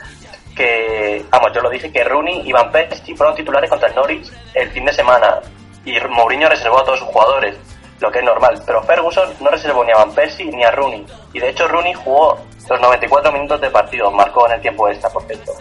que, 0.55 1.25
vamos, 1.29 1.51
yo 1.53 1.61
lo 1.61 1.69
dije, 1.69 1.91
que 1.91 2.03
Rooney 2.03 2.41
y 2.45 2.51
Van 2.51 2.71
Persie 2.71 3.15
fueron 3.15 3.35
titulares 3.35 3.69
contra 3.69 3.89
el 3.89 3.95
Norwich 3.95 4.31
el 4.53 4.69
fin 4.71 4.85
de 4.85 4.93
semana 4.93 5.39
y 5.85 5.99
Mourinho 5.99 6.49
reservó 6.49 6.79
a 6.79 6.83
todos 6.83 6.99
sus 6.99 7.07
jugadores, 7.07 7.55
lo 7.99 8.11
que 8.11 8.19
es 8.19 8.25
normal, 8.25 8.61
pero 8.65 8.83
Ferguson 8.83 9.29
no 9.39 9.49
reservó 9.49 9.83
ni 9.83 9.91
a 9.91 9.97
Van 9.97 10.13
Persie 10.13 10.51
ni 10.51 10.63
a 10.63 10.71
Rooney 10.71 11.05
y 11.33 11.39
de 11.39 11.49
hecho 11.49 11.67
Rooney 11.67 11.93
jugó 11.93 12.37
los 12.69 12.79
94 12.79 13.31
minutos 13.31 13.61
de 13.61 13.69
partido, 13.69 14.11
marcó 14.11 14.47
en 14.47 14.53
el 14.53 14.61
tiempo 14.61 14.87
extra, 14.87 15.09
por 15.09 15.23
cierto. 15.23 15.51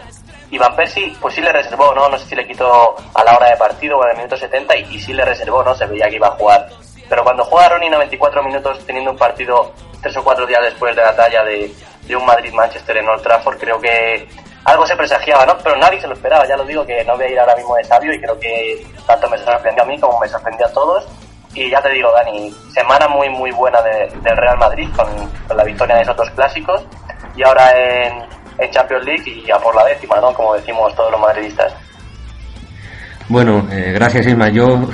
Y 0.49 0.57
Van 0.57 0.75
Persie, 0.75 1.13
pues 1.19 1.33
sí 1.33 1.41
le 1.41 1.51
reservó, 1.51 1.93
¿no? 1.93 2.09
No 2.09 2.17
sé 2.17 2.25
si 2.25 2.35
le 2.35 2.47
quitó 2.47 2.95
a 3.13 3.23
la 3.23 3.35
hora 3.35 3.49
de 3.49 3.57
partido 3.57 3.97
o 3.97 4.03
en 4.03 4.11
el 4.11 4.17
minuto 4.17 4.37
70 4.37 4.77
y, 4.77 4.95
y 4.95 4.99
sí 4.99 5.13
le 5.13 5.25
reservó, 5.25 5.63
¿no? 5.63 5.75
Se 5.75 5.85
veía 5.85 6.09
que 6.09 6.15
iba 6.15 6.27
a 6.27 6.31
jugar 6.31 6.69
pero 7.11 7.25
cuando 7.25 7.43
juega 7.43 7.67
Ronnie 7.67 7.89
94 7.89 8.41
minutos 8.41 8.85
teniendo 8.85 9.11
un 9.11 9.17
partido 9.17 9.73
tres 10.01 10.15
o 10.15 10.23
cuatro 10.23 10.47
días 10.47 10.61
después 10.63 10.95
de 10.95 11.01
la 11.01 11.13
talla 11.13 11.43
de, 11.43 11.69
un 12.15 12.25
Madrid-Manchester 12.25 12.95
en 12.95 13.09
Old 13.09 13.21
Trafford, 13.21 13.57
creo 13.57 13.81
que 13.81 14.29
algo 14.63 14.87
se 14.87 14.95
presagiaba, 14.95 15.45
¿no? 15.45 15.57
Pero 15.57 15.75
nadie 15.75 15.99
se 15.99 16.07
lo 16.07 16.13
esperaba, 16.13 16.47
ya 16.47 16.55
lo 16.55 16.63
digo 16.63 16.85
que 16.85 17.03
no 17.03 17.17
voy 17.17 17.25
a 17.25 17.29
ir 17.31 17.39
ahora 17.39 17.55
mismo 17.57 17.75
de 17.75 17.83
sabio 17.83 18.13
y 18.13 18.21
creo 18.21 18.39
que 18.39 18.87
tanto 19.05 19.29
me 19.29 19.37
sorprendió 19.39 19.83
a 19.83 19.85
mí 19.87 19.99
como 19.99 20.21
me 20.21 20.27
sorprendió 20.29 20.65
a 20.65 20.71
todos. 20.71 21.05
Y 21.53 21.69
ya 21.69 21.81
te 21.81 21.89
digo, 21.89 22.09
Dani, 22.13 22.49
semana 22.73 23.09
muy 23.09 23.27
muy 23.29 23.51
buena 23.51 23.81
del 23.81 24.37
Real 24.37 24.57
Madrid 24.57 24.87
con, 24.95 25.57
la 25.57 25.65
victoria 25.65 25.97
de 25.97 26.03
esos 26.03 26.15
dos 26.15 26.29
clásicos 26.29 26.85
y 27.35 27.43
ahora 27.43 27.71
en, 27.75 28.71
Champions 28.71 29.03
League 29.03 29.23
y 29.25 29.45
ya 29.45 29.59
por 29.59 29.75
la 29.75 29.83
décima, 29.83 30.15
¿no? 30.21 30.33
Como 30.33 30.53
decimos 30.53 30.95
todos 30.95 31.11
los 31.11 31.19
madridistas. 31.19 31.73
Bueno, 33.27 33.67
eh, 33.69 33.91
gracias 33.93 34.27
Isma. 34.27 34.49
Yo, 34.49 34.87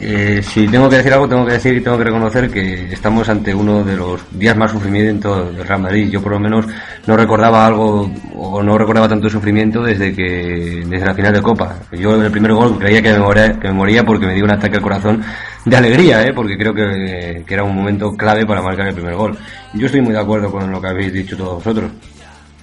eh, 0.00 0.40
si 0.42 0.66
tengo 0.68 0.88
que 0.88 0.96
decir 0.96 1.12
algo, 1.12 1.28
tengo 1.28 1.46
que 1.46 1.54
decir 1.54 1.76
y 1.76 1.80
tengo 1.80 1.98
que 1.98 2.04
reconocer 2.04 2.50
que 2.50 2.92
estamos 2.92 3.28
ante 3.28 3.54
uno 3.54 3.84
de 3.84 3.96
los 3.96 4.20
días 4.30 4.56
más 4.56 4.70
sufrimiento 4.70 5.52
del 5.52 5.66
Real 5.66 5.82
Madrid. 5.82 6.10
Yo 6.10 6.22
por 6.22 6.32
lo 6.32 6.40
menos 6.40 6.66
no 7.06 7.16
recordaba 7.16 7.66
algo 7.66 8.10
o 8.36 8.62
no 8.62 8.78
recordaba 8.78 9.08
tanto 9.08 9.28
sufrimiento 9.28 9.82
desde 9.82 10.14
que 10.14 10.82
desde 10.86 11.06
la 11.06 11.14
final 11.14 11.32
de 11.32 11.42
Copa. 11.42 11.76
Yo 11.92 12.14
en 12.16 12.22
el 12.22 12.30
primer 12.30 12.52
gol 12.52 12.78
creía 12.78 13.02
que 13.02 13.12
me 13.12 13.72
moría, 13.72 14.04
porque 14.04 14.26
me 14.26 14.34
dio 14.34 14.44
un 14.44 14.52
ataque 14.52 14.76
al 14.76 14.82
corazón 14.82 15.22
de 15.64 15.76
alegría, 15.76 16.24
¿eh? 16.24 16.32
porque 16.34 16.56
creo 16.56 16.74
que, 16.74 17.44
que 17.46 17.54
era 17.54 17.64
un 17.64 17.74
momento 17.74 18.12
clave 18.16 18.46
para 18.46 18.62
marcar 18.62 18.88
el 18.88 18.94
primer 18.94 19.14
gol. 19.14 19.36
Yo 19.74 19.86
estoy 19.86 20.00
muy 20.00 20.12
de 20.12 20.20
acuerdo 20.20 20.50
con 20.50 20.70
lo 20.70 20.80
que 20.80 20.88
habéis 20.88 21.12
dicho 21.12 21.36
todos 21.36 21.54
vosotros. 21.56 21.90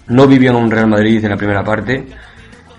No 0.07 0.27
vivió 0.27 0.51
en 0.51 0.57
un 0.57 0.71
Real 0.71 0.87
Madrid 0.87 1.23
en 1.23 1.31
la 1.31 1.37
primera 1.37 1.63
parte 1.63 2.05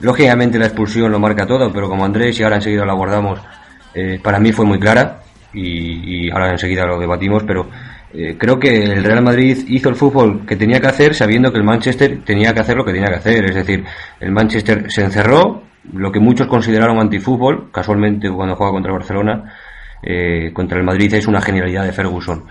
Lógicamente 0.00 0.58
la 0.58 0.66
expulsión 0.66 1.10
lo 1.10 1.18
marca 1.18 1.46
todo, 1.46 1.72
pero 1.72 1.88
como 1.88 2.04
Andrés 2.04 2.38
y 2.38 2.42
ahora 2.42 2.56
enseguida 2.56 2.84
lo 2.84 2.92
abordamos, 2.92 3.40
eh, 3.96 4.20
para 4.22 4.38
mí 4.38 4.52
fue 4.52 4.66
muy 4.66 4.78
clara 4.78 5.20
y, 5.54 6.30
ahora 6.30 6.50
enseguida 6.50 6.84
lo 6.84 7.00
debatimos, 7.00 7.44
pero 7.44 7.66
eh, 8.12 8.36
creo 8.38 8.58
que 8.58 8.92
el 8.92 9.02
Real 9.02 9.22
Madrid 9.22 9.56
hizo 9.68 9.88
el 9.88 9.94
fútbol 9.94 10.44
que 10.46 10.54
tenía 10.54 10.80
que 10.80 10.88
hacer 10.88 11.14
sabiendo 11.14 11.50
que 11.50 11.56
el 11.56 11.64
Manchester 11.64 12.22
tenía 12.22 12.52
que 12.52 12.60
hacer 12.60 12.76
lo 12.76 12.84
que 12.84 12.92
tenía 12.92 13.08
que 13.08 13.16
hacer. 13.16 13.46
Es 13.46 13.54
decir, 13.54 13.84
el 14.20 14.32
Manchester 14.32 14.84
se 14.90 15.02
encerró, 15.02 15.62
lo 15.94 16.12
que 16.12 16.20
muchos 16.20 16.46
consideraron 16.46 16.98
antifútbol, 16.98 17.70
casualmente 17.72 18.30
cuando 18.30 18.54
juega 18.54 18.72
contra 18.72 18.92
Barcelona, 18.92 19.54
eh, 20.02 20.50
contra 20.52 20.76
el 20.76 20.84
Madrid 20.84 21.14
es 21.14 21.26
una 21.26 21.40
genialidad 21.40 21.84
de 21.84 21.92
Ferguson. 21.92 22.44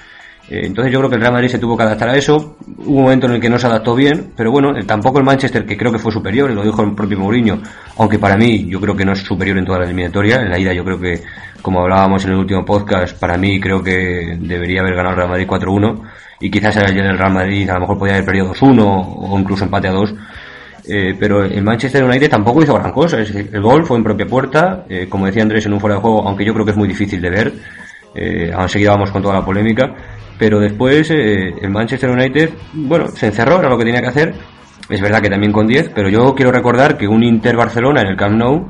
Eh, 0.50 0.62
entonces 0.64 0.94
yo 0.94 1.00
creo 1.00 1.10
que 1.10 1.16
el 1.16 1.22
Real 1.22 1.34
Madrid 1.34 1.50
se 1.50 1.60
tuvo 1.60 1.76
que 1.76 1.84
adaptar 1.84 2.10
a 2.10 2.16
eso. 2.16 2.58
Hubo 2.78 2.98
un 2.98 3.04
momento 3.04 3.28
en 3.28 3.34
el 3.34 3.42
que 3.42 3.50
no 3.50 3.58
se 3.58 3.68
adaptó 3.68 3.96
bien, 3.96 4.34
pero 4.36 4.52
bueno, 4.52 4.74
tampoco 4.86 5.20
el 5.20 5.26
Manchester, 5.26 5.66
que 5.66 5.76
creo 5.76 5.92
que 5.92 6.00
fue 6.00 6.12
superior, 6.12 6.52
lo 6.52 6.64
dijo 6.64 6.82
el 6.84 6.94
propio 6.94 7.18
Mourinho, 7.18 7.60
aunque 7.98 8.20
para 8.20 8.38
mí 8.38 8.68
yo 8.68 8.80
creo 8.80 8.96
que 8.96 9.06
no 9.06 9.14
es 9.14 9.20
superior 9.20 9.58
en 9.58 9.66
toda 9.66 9.80
la 9.80 9.86
eliminatoria. 9.86 10.42
En 10.42 10.50
la 10.50 10.60
ida 10.60 10.74
yo 10.74 10.84
creo 10.84 11.00
que, 11.00 11.22
como 11.62 11.82
hablábamos 11.82 12.24
en 12.26 12.32
el 12.32 12.38
último 12.38 12.64
podcast, 12.64 13.20
para 13.20 13.38
mí 13.38 13.60
creo 13.60 13.82
que 13.82 14.38
debería 14.40 14.82
haber 14.82 14.96
ganado 14.96 15.12
el 15.12 15.18
Real 15.18 15.30
Madrid 15.30 15.48
4-1 15.48 16.02
y 16.40 16.52
quizás 16.52 16.78
ayer 16.78 17.06
el 17.06 17.18
Real 17.18 17.34
Madrid 17.34 17.70
a 17.70 17.76
lo 17.76 17.82
mejor 17.82 17.98
podía 17.98 18.14
haber 18.14 18.26
perdido 18.26 18.54
2-1 18.54 18.84
o 18.84 19.40
incluso 19.40 19.66
empate 19.66 19.88
a 19.88 19.92
2. 19.92 20.14
Eh, 20.88 21.16
pero 21.20 21.44
el 21.44 21.64
Manchester 21.64 22.04
United 22.04 22.30
tampoco 22.30 22.62
hizo 22.62 22.76
gran 22.76 22.92
cosa. 22.92 23.18
El 23.18 23.62
gol 23.62 23.84
fue 23.84 23.98
en 23.98 24.04
propia 24.04 24.28
puerta, 24.28 24.86
eh, 24.88 25.08
como 25.10 25.26
decía 25.26 25.42
Andrés, 25.42 25.66
en 25.66 25.74
un 25.74 25.80
fuera 25.80 25.96
de 25.96 26.02
juego, 26.02 26.28
aunque 26.28 26.46
yo 26.46 26.54
creo 26.54 26.64
que 26.64 26.72
es 26.72 26.78
muy 26.78 26.88
difícil 26.88 27.20
de 27.20 27.30
ver. 27.32 27.54
Eh, 28.14 28.54
enseguida 28.58 28.92
vamos 28.92 29.12
con 29.12 29.22
toda 29.22 29.34
la 29.34 29.44
polémica 29.44 29.94
pero 30.38 30.60
después 30.60 31.10
eh, 31.12 31.54
el 31.62 31.70
Manchester 31.70 32.10
United, 32.10 32.50
bueno, 32.74 33.08
se 33.08 33.28
encerró, 33.28 33.60
era 33.60 33.70
lo 33.70 33.78
que 33.78 33.86
tenía 33.86 34.02
que 34.02 34.08
hacer. 34.08 34.34
Es 34.90 35.02
verdad 35.02 35.22
que 35.22 35.30
también 35.30 35.52
con 35.52 35.66
10, 35.66 35.92
pero 35.96 36.10
yo 36.10 36.36
quiero 36.36 36.52
recordar 36.52 36.98
que 36.98 37.08
un 37.08 37.24
Inter-Barcelona 37.24 38.02
en 38.02 38.08
el 38.08 38.18
Camp 38.18 38.36
Nou, 38.36 38.70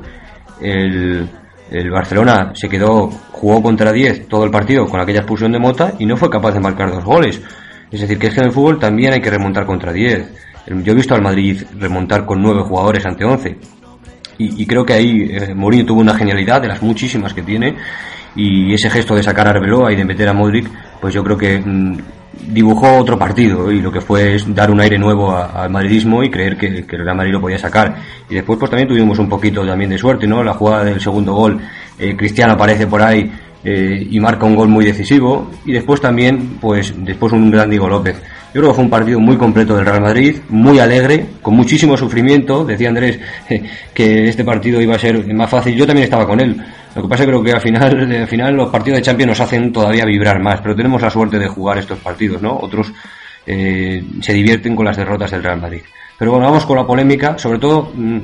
el, 0.62 1.28
el 1.70 1.90
Barcelona 1.90 2.52
se 2.54 2.68
quedó, 2.68 3.08
jugó 3.32 3.62
contra 3.62 3.92
10 3.92 4.28
todo 4.28 4.44
el 4.44 4.50
partido 4.50 4.86
con 4.86 5.00
aquella 5.00 5.20
expulsión 5.20 5.52
de 5.52 5.58
Mota 5.58 5.92
y 5.98 6.06
no 6.06 6.16
fue 6.16 6.30
capaz 6.30 6.52
de 6.52 6.60
marcar 6.60 6.90
dos 6.90 7.04
goles. 7.04 7.42
Es 7.90 8.00
decir, 8.00 8.18
que 8.18 8.28
es 8.28 8.34
que 8.34 8.40
en 8.40 8.46
el 8.46 8.52
fútbol 8.52 8.78
también 8.78 9.12
hay 9.12 9.20
que 9.20 9.30
remontar 9.30 9.66
contra 9.66 9.92
10. 9.92 10.46
Yo 10.82 10.92
he 10.92 10.96
visto 10.96 11.14
al 11.14 11.22
Madrid 11.22 11.62
remontar 11.78 12.24
con 12.24 12.42
9 12.42 12.62
jugadores 12.62 13.04
ante 13.06 13.24
11. 13.24 13.56
Y, 14.38 14.66
creo 14.66 14.84
que 14.84 14.92
ahí 14.92 15.30
eh, 15.30 15.54
Mourinho 15.54 15.86
tuvo 15.86 16.02
una 16.02 16.14
genialidad 16.14 16.60
de 16.60 16.68
las 16.68 16.82
muchísimas 16.82 17.32
que 17.32 17.40
tiene 17.40 17.74
y 18.36 18.74
ese 18.74 18.90
gesto 18.90 19.14
de 19.14 19.22
sacar 19.22 19.46
a 19.48 19.50
Arbeloa 19.50 19.92
y 19.92 19.96
de 19.96 20.04
meter 20.04 20.28
a 20.28 20.32
Modric, 20.32 20.68
pues 21.00 21.14
yo 21.14 21.24
creo 21.24 21.38
que 21.38 21.58
mm, 21.58 21.96
dibujó 22.48 22.98
otro 22.98 23.18
partido 23.18 23.72
y 23.72 23.80
lo 23.80 23.90
que 23.90 24.00
fue 24.00 24.34
es 24.34 24.54
dar 24.54 24.70
un 24.70 24.80
aire 24.80 24.98
nuevo 24.98 25.34
al 25.34 25.70
madridismo 25.70 26.22
y 26.22 26.30
creer 26.30 26.56
que, 26.56 26.66
el 26.66 26.86
Real 26.86 27.16
Madrid 27.16 27.32
lo 27.32 27.40
podía 27.40 27.58
sacar. 27.58 27.96
Y 28.28 28.34
después 28.34 28.58
pues 28.58 28.70
también 28.70 28.88
tuvimos 28.88 29.18
un 29.18 29.28
poquito 29.28 29.66
también 29.66 29.90
de 29.90 29.98
suerte, 29.98 30.26
¿no? 30.26 30.44
La 30.44 30.54
jugada 30.54 30.84
del 30.84 31.00
segundo 31.00 31.34
gol, 31.34 31.60
eh, 31.98 32.14
Cristiano 32.16 32.52
aparece 32.52 32.86
por 32.86 33.02
ahí 33.02 33.30
eh, 33.68 34.06
y 34.08 34.20
marca 34.20 34.46
un 34.46 34.54
gol 34.54 34.68
muy 34.68 34.84
decisivo 34.84 35.50
y 35.64 35.72
después 35.72 36.00
también 36.00 36.58
pues 36.60 36.94
después 36.98 37.32
un 37.32 37.50
gran 37.50 37.68
Diego 37.68 37.88
López. 37.88 38.22
Yo 38.54 38.60
creo 38.60 38.70
que 38.70 38.76
fue 38.76 38.84
un 38.84 38.90
partido 38.90 39.18
muy 39.18 39.36
completo 39.36 39.74
del 39.74 39.84
Real 39.84 40.00
Madrid, 40.00 40.36
muy 40.50 40.78
alegre, 40.78 41.26
con 41.42 41.56
muchísimo 41.56 41.96
sufrimiento. 41.96 42.64
Decía 42.64 42.90
Andrés 42.90 43.18
que 43.92 44.28
este 44.28 44.44
partido 44.44 44.80
iba 44.80 44.94
a 44.94 44.98
ser 45.00 45.34
más 45.34 45.50
fácil. 45.50 45.74
Yo 45.74 45.84
también 45.84 46.04
estaba 46.04 46.28
con 46.28 46.38
él. 46.38 46.56
Lo 46.94 47.02
que 47.02 47.08
pasa 47.08 47.24
es 47.24 47.26
que 47.26 47.32
creo 47.32 47.42
que 47.42 47.52
al 47.54 47.60
final, 47.60 48.12
al 48.20 48.28
final 48.28 48.54
los 48.54 48.70
partidos 48.70 48.98
de 48.98 49.02
Champions 49.02 49.30
nos 49.30 49.40
hacen 49.40 49.72
todavía 49.72 50.04
vibrar 50.04 50.40
más, 50.40 50.60
pero 50.60 50.76
tenemos 50.76 51.02
la 51.02 51.10
suerte 51.10 51.36
de 51.36 51.48
jugar 51.48 51.76
estos 51.78 51.98
partidos, 51.98 52.40
¿no? 52.40 52.56
Otros 52.56 52.92
eh, 53.44 54.00
se 54.20 54.32
divierten 54.32 54.76
con 54.76 54.84
las 54.84 54.96
derrotas 54.96 55.32
del 55.32 55.42
Real 55.42 55.60
Madrid. 55.60 55.82
Pero 56.16 56.30
bueno, 56.30 56.46
vamos 56.46 56.64
con 56.64 56.76
la 56.76 56.86
polémica. 56.86 57.36
Sobre 57.36 57.58
todo 57.58 57.90
mm, 57.92 58.20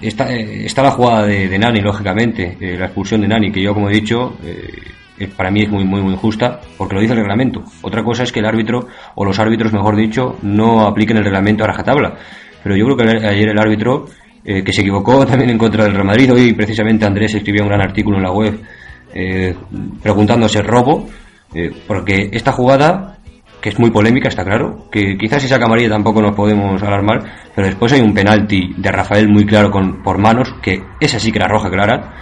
está, 0.00 0.32
eh, 0.32 0.66
está 0.66 0.82
la 0.82 0.90
jugada 0.90 1.26
de, 1.26 1.58
Nani, 1.58 1.80
lógicamente, 1.80 2.56
eh, 2.60 2.76
la 2.78 2.86
expulsión 2.86 3.20
de 3.20 3.28
Nani, 3.28 3.52
que 3.52 3.62
yo, 3.62 3.74
como 3.74 3.88
he 3.88 3.92
dicho, 3.92 4.36
eh, 4.44 5.28
para 5.36 5.50
mí 5.50 5.62
es 5.62 5.70
muy, 5.70 5.84
muy, 5.84 6.02
muy 6.02 6.12
injusta, 6.12 6.60
porque 6.76 6.94
lo 6.94 7.00
dice 7.00 7.12
el 7.12 7.20
reglamento. 7.20 7.62
Otra 7.82 8.02
cosa 8.02 8.22
es 8.22 8.32
que 8.32 8.40
el 8.40 8.46
árbitro, 8.46 8.88
o 9.14 9.24
los 9.24 9.38
árbitros, 9.38 9.72
mejor 9.72 9.96
dicho, 9.96 10.36
no 10.42 10.86
apliquen 10.86 11.16
el 11.16 11.24
reglamento 11.24 11.64
a 11.64 11.68
rajatabla. 11.68 12.14
Pero 12.62 12.76
yo 12.76 12.84
creo 12.86 12.96
que 12.96 13.26
ayer 13.26 13.48
el 13.48 13.58
árbitro, 13.58 14.06
que 14.44 14.72
se 14.72 14.82
equivocó 14.82 15.24
también 15.26 15.50
en 15.50 15.58
contra 15.58 15.84
del 15.84 15.94
Real 15.94 16.06
Madrid, 16.06 16.32
hoy 16.32 16.52
precisamente 16.52 17.06
Andrés 17.06 17.34
escribió 17.34 17.62
un 17.62 17.68
gran 17.68 17.80
artículo 17.80 18.16
en 18.16 18.22
la 18.22 18.32
web 18.32 18.60
preguntándose 20.02 20.60
robo, 20.60 21.08
porque 21.86 22.30
esta 22.32 22.50
jugada, 22.50 23.18
que 23.64 23.70
es 23.70 23.78
muy 23.78 23.90
polémica, 23.90 24.28
está 24.28 24.44
claro, 24.44 24.90
que 24.92 25.16
quizás 25.16 25.40
si 25.40 25.48
saca 25.48 25.64
amarilla 25.64 25.88
tampoco 25.88 26.20
nos 26.20 26.36
podemos 26.36 26.82
alarmar, 26.82 27.48
pero 27.54 27.66
después 27.66 27.90
hay 27.94 28.02
un 28.02 28.12
penalti 28.12 28.74
de 28.76 28.92
Rafael 28.92 29.26
muy 29.26 29.46
claro 29.46 29.70
con, 29.70 30.02
por 30.02 30.18
manos, 30.18 30.54
que 30.60 30.82
esa 31.00 31.18
sí 31.18 31.32
que 31.32 31.38
era 31.38 31.48
roja 31.48 31.70
clara, 31.70 32.12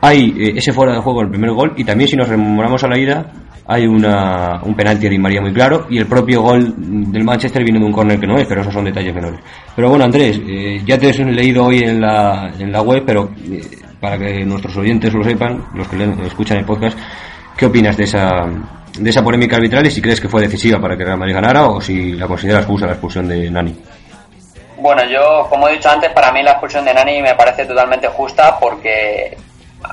hay 0.00 0.36
eh, 0.38 0.52
ese 0.54 0.72
fuera 0.72 0.92
de 0.92 1.00
juego 1.00 1.22
el 1.22 1.30
primer 1.30 1.50
gol 1.50 1.72
y 1.76 1.82
también 1.82 2.08
si 2.08 2.14
nos 2.14 2.28
rememoramos 2.28 2.84
a 2.84 2.86
la 2.86 2.96
ida 2.96 3.26
hay 3.66 3.88
una, 3.88 4.62
un 4.62 4.76
penalti 4.76 5.08
de 5.08 5.18
María 5.18 5.40
muy 5.40 5.52
claro 5.52 5.88
y 5.90 5.98
el 5.98 6.06
propio 6.06 6.42
gol 6.42 6.72
del 6.76 7.24
Manchester 7.24 7.64
viene 7.64 7.80
de 7.80 7.84
un 7.84 7.92
córner 7.92 8.20
que 8.20 8.28
no 8.28 8.36
es, 8.36 8.46
pero 8.46 8.60
esos 8.60 8.72
son 8.72 8.84
detalles 8.84 9.12
menores. 9.12 9.40
Pero 9.74 9.88
bueno, 9.88 10.04
Andrés, 10.04 10.40
eh, 10.46 10.80
ya 10.86 10.96
te 10.96 11.10
he 11.10 11.24
leído 11.24 11.64
hoy 11.64 11.80
en 11.80 12.00
la, 12.00 12.52
en 12.56 12.70
la 12.70 12.82
web, 12.82 13.02
pero 13.04 13.30
eh, 13.50 13.60
para 13.98 14.16
que 14.16 14.44
nuestros 14.44 14.76
oyentes 14.76 15.12
lo 15.12 15.24
sepan, 15.24 15.60
los 15.74 15.88
que 15.88 15.96
escuchan 16.24 16.58
el 16.58 16.64
podcast, 16.64 16.96
¿qué 17.56 17.66
opinas 17.66 17.96
de 17.96 18.04
esa, 18.04 18.46
de 18.98 19.10
esa 19.10 19.22
polémica 19.22 19.56
arbitral 19.56 19.86
y 19.86 19.90
si 19.90 20.02
crees 20.02 20.20
que 20.20 20.28
fue 20.28 20.42
decisiva 20.42 20.80
para 20.80 20.96
que 20.96 21.04
Real 21.04 21.18
Madrid 21.18 21.34
ganara 21.34 21.66
o 21.66 21.80
si 21.80 22.12
la 22.12 22.26
consideras 22.26 22.66
justa 22.66 22.86
la 22.86 22.92
expulsión 22.92 23.28
de 23.28 23.50
Nani? 23.50 23.76
Bueno, 24.76 25.04
yo, 25.04 25.46
como 25.48 25.68
he 25.68 25.72
dicho 25.72 25.90
antes, 25.90 26.10
para 26.12 26.32
mí 26.32 26.42
la 26.42 26.52
expulsión 26.52 26.84
de 26.84 26.94
Nani 26.94 27.20
me 27.22 27.34
parece 27.34 27.64
totalmente 27.64 28.08
justa 28.08 28.58
porque 28.58 29.36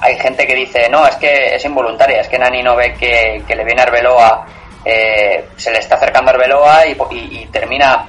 hay 0.01 0.15
gente 0.17 0.45
que 0.45 0.55
dice, 0.55 0.89
no, 0.89 1.07
es 1.07 1.15
que 1.15 1.55
es 1.55 1.65
involuntaria, 1.65 2.21
es 2.21 2.27
que 2.27 2.37
Nani 2.37 2.61
no 2.61 2.75
ve 2.75 2.93
que, 2.93 3.55
le 3.55 3.63
viene 3.63 3.81
Arbeloa, 3.81 4.45
eh, 4.83 5.45
se 5.55 5.71
le 5.71 5.79
está 5.79 5.95
acercando 5.95 6.31
Arbeloa 6.31 6.87
y, 6.87 6.97
y, 7.11 7.45
termina 7.47 8.07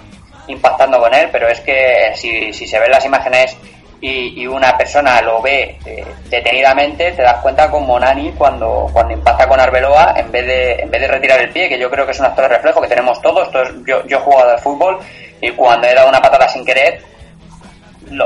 impactando 0.48 0.98
con 0.98 1.14
él, 1.14 1.28
pero 1.32 1.48
es 1.48 1.60
que 1.60 2.12
si, 2.14 2.52
si 2.52 2.66
se 2.66 2.78
ven 2.78 2.90
las 2.90 3.04
imágenes 3.04 3.56
y, 4.00 4.46
una 4.46 4.76
persona 4.76 5.20
lo 5.22 5.40
ve 5.42 5.78
eh, 5.84 6.04
detenidamente, 6.28 7.12
te 7.12 7.22
das 7.22 7.40
cuenta 7.40 7.70
como 7.70 7.98
Nani 7.98 8.32
cuando, 8.32 8.88
cuando 8.92 9.14
impacta 9.14 9.48
con 9.48 9.58
Arbeloa, 9.58 10.14
en 10.16 10.30
vez, 10.30 10.46
de, 10.46 10.72
en 10.74 10.90
vez 10.90 11.00
de 11.00 11.08
retirar 11.08 11.40
el 11.40 11.50
pie, 11.50 11.68
que 11.68 11.78
yo 11.78 11.90
creo 11.90 12.04
que 12.04 12.12
es 12.12 12.20
un 12.20 12.26
actor 12.26 12.48
de 12.48 12.56
reflejo 12.56 12.80
que 12.80 12.88
tenemos 12.88 13.20
todos, 13.22 13.50
yo, 13.86 14.04
yo 14.06 14.18
he 14.18 14.20
jugado 14.20 14.50
al 14.50 14.58
fútbol 14.58 14.98
y 15.40 15.50
cuando 15.52 15.86
he 15.86 15.94
dado 15.94 16.08
una 16.08 16.20
patada 16.20 16.48
sin 16.48 16.64
querer, 16.64 17.00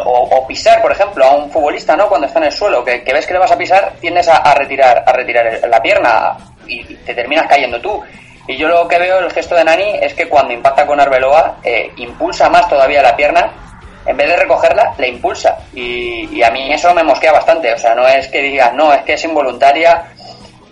o, 0.04 0.46
pisar, 0.46 0.82
por 0.82 0.92
ejemplo, 0.92 1.24
a 1.24 1.34
un 1.36 1.50
futbolista, 1.50 1.96
¿no? 1.96 2.08
Cuando 2.08 2.26
está 2.26 2.38
en 2.38 2.46
el 2.46 2.52
suelo, 2.52 2.84
que, 2.84 3.02
ves 3.12 3.26
que 3.26 3.32
le 3.32 3.38
vas 3.38 3.50
a 3.50 3.56
pisar, 3.56 3.92
tiendes 4.00 4.28
a, 4.28 4.54
retirar, 4.54 5.02
a 5.06 5.12
retirar 5.12 5.60
la 5.68 5.80
pierna 5.80 6.36
y 6.66 6.82
te 6.96 7.14
terminas 7.14 7.46
cayendo 7.46 7.80
tú. 7.80 8.02
Y 8.46 8.56
yo 8.56 8.68
lo 8.68 8.86
que 8.88 8.98
veo 8.98 9.18
el 9.18 9.30
gesto 9.30 9.54
de 9.54 9.64
Nani 9.64 9.98
es 10.02 10.14
que 10.14 10.28
cuando 10.28 10.52
impacta 10.52 10.86
con 10.86 11.00
Arbeloa, 11.00 11.58
eh, 11.62 11.90
impulsa 11.96 12.50
más 12.50 12.68
todavía 12.68 13.02
la 13.02 13.16
pierna, 13.16 13.50
en 14.06 14.16
vez 14.16 14.28
de 14.28 14.36
recogerla, 14.36 14.94
le 14.98 15.08
impulsa. 15.08 15.58
Y, 15.74 16.42
a 16.42 16.50
mí 16.50 16.72
eso 16.72 16.92
me 16.94 17.02
mosquea 17.02 17.32
bastante. 17.32 17.72
O 17.72 17.78
sea, 17.78 17.94
no 17.94 18.06
es 18.06 18.28
que 18.28 18.42
digas, 18.42 18.72
no, 18.74 18.92
es 18.92 19.02
que 19.02 19.14
es 19.14 19.24
involuntaria. 19.24 20.04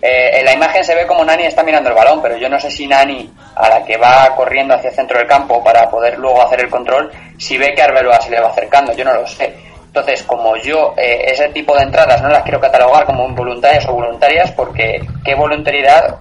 Eh, 0.00 0.38
en 0.38 0.44
la 0.44 0.52
imagen 0.52 0.84
se 0.84 0.94
ve 0.94 1.06
como 1.06 1.24
Nani 1.24 1.44
está 1.44 1.62
mirando 1.62 1.90
el 1.90 1.96
balón, 1.96 2.22
pero 2.22 2.36
yo 2.36 2.48
no 2.48 2.58
sé 2.60 2.70
si 2.70 2.86
Nani, 2.86 3.32
a 3.56 3.68
la 3.68 3.84
que 3.84 3.96
va 3.96 4.34
corriendo 4.36 4.74
hacia 4.74 4.90
el 4.90 4.96
centro 4.96 5.18
del 5.18 5.26
campo 5.26 5.62
para 5.62 5.90
poder 5.90 6.18
luego 6.18 6.40
hacer 6.40 6.60
el 6.60 6.70
control, 6.70 7.10
si 7.36 7.58
ve 7.58 7.74
que 7.74 7.82
Arbeloa 7.82 8.20
se 8.20 8.30
le 8.30 8.40
va 8.40 8.48
acercando, 8.48 8.92
yo 8.92 9.04
no 9.04 9.12
lo 9.14 9.26
sé. 9.26 9.56
Entonces, 9.86 10.22
como 10.22 10.56
yo 10.56 10.94
eh, 10.96 11.24
ese 11.26 11.48
tipo 11.48 11.74
de 11.74 11.82
entradas 11.82 12.22
no 12.22 12.28
las 12.28 12.42
quiero 12.42 12.60
catalogar 12.60 13.06
como 13.06 13.26
involuntarias 13.26 13.86
o 13.88 13.94
voluntarias, 13.94 14.52
porque 14.52 15.00
qué 15.24 15.34
voluntariedad, 15.34 16.18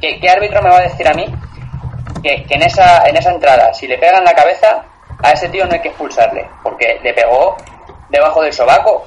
qué, 0.00 0.30
árbitro 0.30 0.62
me 0.62 0.68
va 0.68 0.78
a 0.78 0.82
decir 0.82 1.08
a 1.08 1.14
mí 1.14 1.24
que, 2.22 2.46
en, 2.48 2.62
esa, 2.62 3.04
en 3.08 3.16
esa 3.16 3.32
entrada, 3.32 3.74
si 3.74 3.88
le 3.88 3.98
pegan 3.98 4.22
la 4.22 4.34
cabeza, 4.34 4.84
a 5.22 5.30
ese 5.30 5.48
tío 5.48 5.66
no 5.66 5.72
hay 5.72 5.80
que 5.80 5.88
expulsarle, 5.88 6.48
porque 6.62 7.00
le 7.02 7.14
pegó 7.14 7.56
debajo 8.08 8.42
del 8.42 8.52
sobaco. 8.52 9.06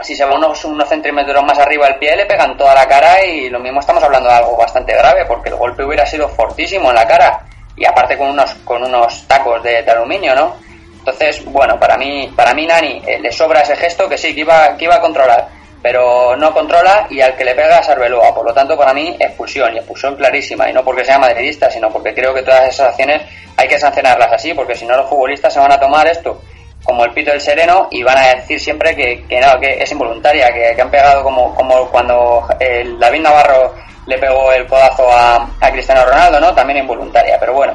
Si 0.00 0.14
se 0.14 0.24
va 0.24 0.36
unos, 0.36 0.64
unos 0.64 0.88
centímetros 0.88 1.42
más 1.42 1.58
arriba 1.58 1.86
del 1.86 1.96
pie, 1.96 2.14
le 2.14 2.26
pegan 2.26 2.56
toda 2.56 2.74
la 2.74 2.86
cara 2.86 3.24
y 3.24 3.50
lo 3.50 3.58
mismo 3.58 3.80
estamos 3.80 4.02
hablando 4.02 4.28
de 4.28 4.36
algo 4.36 4.56
bastante 4.56 4.94
grave, 4.94 5.24
porque 5.26 5.48
el 5.48 5.56
golpe 5.56 5.82
hubiera 5.82 6.06
sido 6.06 6.28
fortísimo 6.28 6.90
en 6.90 6.94
la 6.94 7.06
cara 7.06 7.44
y 7.76 7.84
aparte 7.84 8.16
con 8.16 8.28
unos, 8.28 8.54
con 8.64 8.84
unos 8.84 9.26
tacos 9.26 9.62
de, 9.62 9.78
aluminio, 9.78 10.34
¿no? 10.34 10.56
Entonces, 10.98 11.44
bueno, 11.46 11.80
para 11.80 11.96
mí, 11.96 12.32
para 12.36 12.54
mí 12.54 12.66
Nani 12.66 13.02
eh, 13.06 13.18
le 13.18 13.32
sobra 13.32 13.62
ese 13.62 13.74
gesto 13.76 14.08
que 14.08 14.18
sí, 14.18 14.34
que 14.34 14.40
iba, 14.40 14.76
que 14.76 14.84
iba 14.84 14.96
a 14.96 15.00
controlar, 15.00 15.48
pero 15.82 16.36
no 16.36 16.52
controla 16.52 17.06
y 17.10 17.20
al 17.20 17.36
que 17.36 17.44
le 17.44 17.54
pega 17.54 17.78
es 17.78 17.88
Arbeloa. 17.88 18.34
Por 18.34 18.46
lo 18.46 18.54
tanto, 18.54 18.76
para 18.76 18.92
mí, 18.92 19.16
expulsión 19.18 19.74
y 19.74 19.78
expulsión 19.78 20.16
clarísima. 20.16 20.68
Y 20.68 20.72
no 20.72 20.84
porque 20.84 21.04
sea 21.04 21.18
madridista, 21.18 21.70
sino 21.70 21.90
porque 21.90 22.14
creo 22.14 22.34
que 22.34 22.42
todas 22.42 22.68
esas 22.68 22.88
acciones 22.88 23.22
hay 23.56 23.68
que 23.68 23.78
sancionarlas 23.78 24.32
así, 24.32 24.54
porque 24.54 24.74
si 24.74 24.86
no 24.86 24.96
los 24.96 25.08
futbolistas 25.08 25.52
se 25.52 25.60
van 25.60 25.72
a 25.72 25.80
tomar 25.80 26.06
esto 26.06 26.40
como 26.84 27.04
el 27.04 27.12
pito 27.12 27.30
del 27.30 27.40
sereno 27.40 27.88
y 27.90 28.02
van 28.02 28.16
a 28.16 28.34
decir 28.34 28.58
siempre 28.58 28.96
que, 28.96 29.24
que 29.26 29.40
no, 29.40 29.58
que 29.60 29.82
es 29.82 29.92
involuntaria, 29.92 30.48
que, 30.52 30.80
han 30.80 30.90
pegado 30.90 31.22
como, 31.22 31.54
como 31.54 31.90
cuando 31.90 32.46
el 32.58 32.98
David 32.98 33.20
Navarro 33.20 33.74
le 34.06 34.16
pegó 34.16 34.52
el 34.52 34.66
codazo 34.66 35.06
a, 35.12 35.50
a 35.60 35.70
Cristiano 35.70 36.04
Ronaldo, 36.06 36.40
¿no? 36.40 36.54
También 36.54 36.78
involuntaria. 36.78 37.36
Pero 37.38 37.52
bueno, 37.52 37.74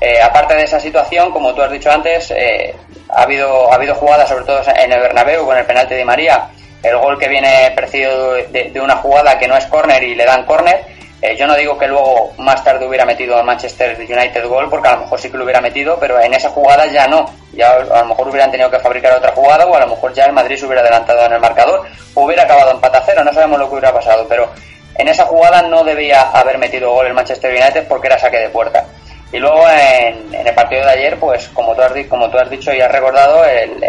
eh, 0.00 0.20
aparte 0.22 0.54
de 0.54 0.64
esa 0.64 0.80
situación, 0.80 1.30
como 1.30 1.54
tú 1.54 1.62
has 1.62 1.70
dicho 1.70 1.90
antes, 1.90 2.30
eh, 2.32 2.74
ha, 3.10 3.22
habido, 3.22 3.70
ha 3.70 3.76
habido 3.76 3.94
jugadas, 3.94 4.28
sobre 4.28 4.44
todo 4.44 4.60
en 4.74 4.92
el 4.92 5.00
Bernabéu, 5.00 5.44
con 5.44 5.56
el 5.56 5.66
penalti 5.66 5.94
de 5.94 6.04
María, 6.04 6.48
el 6.82 6.96
gol 6.98 7.18
que 7.18 7.28
viene 7.28 7.72
precedido 7.74 8.32
de, 8.32 8.70
de 8.72 8.80
una 8.80 8.96
jugada 8.96 9.38
que 9.38 9.48
no 9.48 9.56
es 9.56 9.66
córner 9.66 10.02
y 10.02 10.14
le 10.14 10.24
dan 10.24 10.44
córner, 10.44 10.84
eh, 11.22 11.36
yo 11.36 11.46
no 11.46 11.54
digo 11.54 11.76
que 11.76 11.86
luego 11.86 12.32
más 12.38 12.64
tarde 12.64 12.86
hubiera 12.86 13.04
metido 13.04 13.36
al 13.36 13.44
Manchester 13.44 13.94
United 13.98 14.46
gol, 14.46 14.70
porque 14.70 14.88
a 14.88 14.94
lo 14.94 15.00
mejor 15.02 15.20
sí 15.20 15.30
que 15.30 15.36
lo 15.36 15.44
hubiera 15.44 15.60
metido, 15.60 15.98
pero 16.00 16.18
en 16.18 16.32
esa 16.32 16.48
jugada 16.48 16.86
ya 16.86 17.06
no. 17.08 17.26
Ya 17.52 17.72
a 17.72 18.00
lo 18.00 18.06
mejor 18.06 18.28
hubieran 18.28 18.50
tenido 18.50 18.70
que 18.70 18.78
fabricar 18.78 19.12
otra 19.12 19.32
jugada 19.32 19.66
o 19.66 19.74
a 19.74 19.80
lo 19.80 19.88
mejor 19.88 20.14
ya 20.14 20.24
el 20.24 20.32
Madrid 20.32 20.56
se 20.56 20.64
hubiera 20.64 20.80
adelantado 20.80 21.26
en 21.26 21.32
el 21.32 21.40
marcador 21.40 21.84
o 22.14 22.24
hubiera 22.24 22.44
acabado 22.44 22.70
en 22.70 22.80
pata 22.80 23.02
cero, 23.04 23.22
no 23.22 23.34
sabemos 23.34 23.58
lo 23.58 23.66
que 23.66 23.74
hubiera 23.74 23.92
pasado, 23.92 24.26
pero 24.28 24.50
en 24.96 25.08
esa 25.08 25.26
jugada 25.26 25.60
no 25.62 25.84
debía 25.84 26.22
haber 26.30 26.56
metido 26.56 26.92
gol 26.92 27.06
el 27.06 27.14
Manchester 27.14 27.52
United 27.52 27.86
porque 27.86 28.06
era 28.06 28.18
saque 28.18 28.38
de 28.38 28.48
puerta. 28.48 28.86
Y 29.30 29.38
luego 29.38 29.62
en, 29.68 30.34
el 30.34 30.54
partido 30.54 30.86
de 30.86 30.92
ayer, 30.92 31.18
pues 31.18 31.48
como 31.50 31.74
tú 31.74 31.82
has, 31.82 31.92
como 32.08 32.26
has 32.26 32.50
dicho 32.50 32.72
y 32.72 32.80
has 32.80 32.90
recordado, 32.90 33.44
el, 33.44 33.82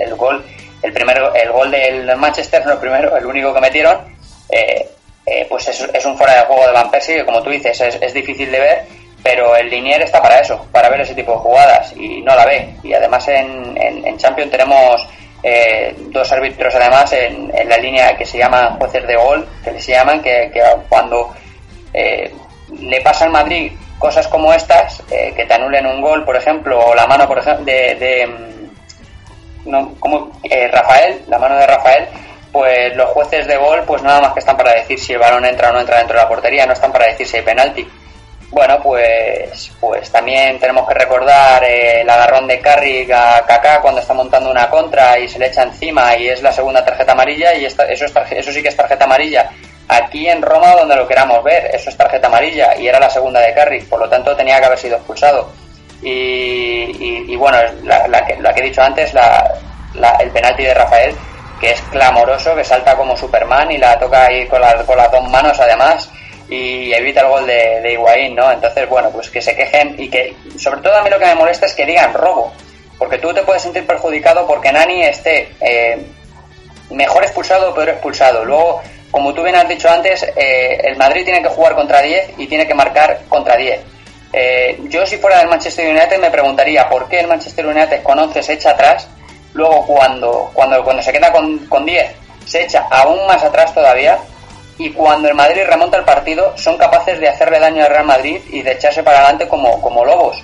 el, 0.00 0.14
gol 0.14 0.44
el 0.82 0.92
primero 0.92 1.34
el 1.34 1.50
gol 1.50 1.70
del 1.70 2.16
Manchester 2.16 2.64
no 2.64 2.72
el 2.72 2.78
primero 2.78 3.16
el 3.16 3.26
único 3.26 3.52
que 3.52 3.60
metieron 3.60 3.98
eh, 4.48 4.88
eh, 5.26 5.46
pues 5.48 5.68
es, 5.68 5.80
es, 5.92 6.04
un 6.06 6.16
fuera 6.16 6.36
de 6.36 6.46
juego 6.46 6.66
de 6.66 6.72
Van 6.72 6.90
Persie 6.90 7.16
que 7.16 7.24
como 7.24 7.42
tú 7.42 7.50
dices 7.50 7.80
es, 7.80 8.14
difícil 8.14 8.50
de 8.50 8.60
ver 8.60 8.84
pero 9.22 9.56
el 9.56 9.68
Linier 9.68 10.00
está 10.02 10.22
para 10.22 10.40
eso 10.40 10.66
para 10.72 10.88
ver 10.88 11.00
ese 11.00 11.14
tipo 11.14 11.32
de 11.32 11.38
jugadas 11.38 11.92
y 11.96 12.22
no 12.22 12.34
la 12.36 12.46
ve. 12.46 12.74
Y 12.84 12.94
además 12.94 13.26
en, 13.28 13.76
en, 13.76 14.16
Champions 14.16 14.50
tenemos 14.50 15.06
eh, 15.42 15.94
dos 16.10 16.30
árbitros 16.32 16.74
además 16.74 17.12
en, 17.12 17.52
la 17.68 17.76
línea 17.76 18.16
que 18.16 18.24
se 18.24 18.38
llaman 18.38 18.78
jueces 18.78 19.06
de 19.06 19.16
gol 19.16 19.46
que 19.62 19.72
les 19.72 19.86
llaman 19.86 20.22
que, 20.22 20.50
cuando 20.88 21.34
eh, 21.92 22.32
le 22.80 23.00
pasa 23.00 23.24
al 23.24 23.32
Madrid 23.32 23.72
cosas 23.98 24.28
como 24.28 24.54
estas 24.54 25.02
que 25.08 25.44
te 25.44 25.54
anulen 25.54 25.86
un 25.86 26.00
gol 26.00 26.24
por 26.24 26.36
ejemplo 26.36 26.78
o 26.78 26.94
la 26.94 27.06
mano 27.06 27.26
por 27.26 27.38
ejemplo 27.38 27.64
de, 27.64 27.96
de 27.96 28.47
no, 29.64 29.94
como 29.98 30.30
Rafael 30.72 31.22
la 31.28 31.38
mano 31.38 31.56
de 31.56 31.66
Rafael 31.66 32.08
pues 32.52 32.96
los 32.96 33.10
jueces 33.10 33.46
de 33.46 33.56
gol 33.56 33.82
pues 33.86 34.02
nada 34.02 34.20
más 34.20 34.32
que 34.32 34.40
están 34.40 34.56
para 34.56 34.74
decir 34.74 34.98
si 34.98 35.12
el 35.12 35.18
balón 35.18 35.44
entra 35.44 35.70
o 35.70 35.72
no 35.72 35.80
entra 35.80 35.98
dentro 35.98 36.16
de 36.16 36.22
la 36.22 36.28
portería, 36.28 36.66
no 36.66 36.72
están 36.72 36.92
para 36.92 37.06
decir 37.06 37.26
si 37.26 37.36
hay 37.36 37.42
penalti. 37.42 37.86
Bueno, 38.50 38.80
pues, 38.82 39.70
pues 39.78 40.10
también 40.10 40.58
tenemos 40.58 40.88
que 40.88 40.94
recordar 40.94 41.62
eh, 41.64 42.00
el 42.00 42.08
agarrón 42.08 42.46
de 42.46 42.60
Carrick 42.60 43.10
a 43.10 43.44
Kaká 43.46 43.82
cuando 43.82 44.00
está 44.00 44.14
montando 44.14 44.50
una 44.50 44.70
contra 44.70 45.18
y 45.18 45.28
se 45.28 45.38
le 45.38 45.48
echa 45.48 45.64
encima 45.64 46.16
y 46.16 46.28
es 46.28 46.40
la 46.42 46.50
segunda 46.50 46.82
tarjeta 46.82 47.12
amarilla 47.12 47.54
y 47.54 47.66
eso, 47.66 47.82
es 47.82 48.00
eso 48.00 48.52
sí 48.52 48.62
que 48.62 48.68
es 48.68 48.76
tarjeta 48.76 49.04
amarilla. 49.04 49.50
Aquí 49.86 50.28
en 50.28 50.40
Roma, 50.40 50.72
donde 50.72 50.96
lo 50.96 51.06
queramos 51.06 51.44
ver, 51.44 51.74
eso 51.74 51.90
es 51.90 51.96
tarjeta 51.96 52.28
amarilla 52.28 52.74
y 52.78 52.88
era 52.88 52.98
la 52.98 53.10
segunda 53.10 53.40
de 53.40 53.52
Carrick, 53.52 53.86
por 53.86 54.00
lo 54.00 54.08
tanto 54.08 54.34
tenía 54.34 54.58
que 54.58 54.66
haber 54.66 54.78
sido 54.78 54.96
expulsado. 54.96 55.52
Y, 56.02 57.34
bueno, 57.36 57.58
la, 57.84 58.24
que, 58.26 58.36
la 58.36 58.54
que 58.54 58.60
he 58.60 58.64
dicho 58.64 58.82
antes, 58.82 59.12
la, 59.14 59.50
el 60.20 60.30
penalti 60.30 60.62
de 60.62 60.74
Rafael, 60.74 61.14
que 61.60 61.72
es 61.72 61.80
clamoroso, 61.90 62.54
que 62.54 62.64
salta 62.64 62.96
como 62.96 63.16
Superman 63.16 63.70
y 63.70 63.78
la 63.78 63.98
toca 63.98 64.26
ahí 64.26 64.46
con, 64.46 64.60
con 64.86 64.96
las 64.96 65.10
dos 65.10 65.28
manos 65.28 65.58
además 65.58 66.10
y 66.48 66.92
evita 66.92 67.20
el 67.20 67.28
gol 67.28 67.46
de, 67.46 67.80
de 67.82 68.30
¿no? 68.34 68.50
Entonces, 68.50 68.88
bueno, 68.88 69.10
pues 69.10 69.28
que 69.28 69.42
se 69.42 69.54
quejen 69.54 69.96
y 69.98 70.08
que, 70.08 70.34
sobre 70.56 70.80
todo 70.80 70.96
a 70.96 71.02
mí 71.02 71.10
lo 71.10 71.18
que 71.18 71.26
me 71.26 71.34
molesta 71.34 71.66
es 71.66 71.74
que 71.74 71.84
digan 71.84 72.14
robo, 72.14 72.52
porque 72.96 73.18
tú 73.18 73.32
te 73.34 73.42
puedes 73.42 73.62
sentir 73.62 73.86
perjudicado 73.86 74.46
porque 74.46 74.72
Nani 74.72 75.02
esté 75.04 75.52
eh, 75.60 76.06
mejor 76.90 77.22
expulsado 77.22 77.70
o 77.70 77.74
peor 77.74 77.90
expulsado. 77.90 78.44
Luego, 78.44 78.80
como 79.10 79.34
tú 79.34 79.42
bien 79.42 79.56
has 79.56 79.68
dicho 79.68 79.90
antes, 79.90 80.22
eh, 80.36 80.80
el 80.84 80.96
Madrid 80.96 81.24
tiene 81.24 81.42
que 81.42 81.48
jugar 81.48 81.74
contra 81.74 82.00
10 82.00 82.38
y 82.38 82.46
tiene 82.46 82.66
que 82.66 82.74
marcar 82.74 83.20
contra 83.28 83.56
10. 83.56 83.80
Eh, 84.32 84.78
yo 84.84 85.06
si 85.06 85.16
fuera 85.16 85.38
del 85.38 85.48
Manchester 85.48 85.88
United 85.88 86.18
me 86.18 86.30
preguntaría 86.30 86.88
por 86.88 87.08
qué 87.08 87.20
el 87.20 87.28
Manchester 87.28 87.66
United 87.66 88.02
con 88.02 88.18
11 88.18 88.42
se 88.42 88.52
echa 88.54 88.70
atrás 88.72 89.08
Luego 89.54 89.86
cuando, 89.86 90.50
cuando, 90.52 90.84
cuando 90.84 91.02
se 91.02 91.12
queda 91.12 91.32
con, 91.32 91.58
con 91.66 91.84
10 91.84 92.14
se 92.44 92.62
echa 92.62 92.86
aún 92.90 93.26
más 93.26 93.42
atrás 93.42 93.74
todavía 93.74 94.18
y 94.78 94.90
cuando 94.90 95.28
el 95.28 95.34
Madrid 95.34 95.62
remonta 95.66 95.98
el 95.98 96.04
partido 96.04 96.56
son 96.56 96.78
capaces 96.78 97.18
de 97.18 97.28
hacerle 97.28 97.58
daño 97.58 97.82
al 97.82 97.90
Real 97.90 98.04
Madrid 98.04 98.40
y 98.50 98.62
de 98.62 98.72
echarse 98.72 99.02
para 99.02 99.18
adelante 99.18 99.48
como, 99.48 99.82
como 99.82 100.04
lobos. 100.04 100.42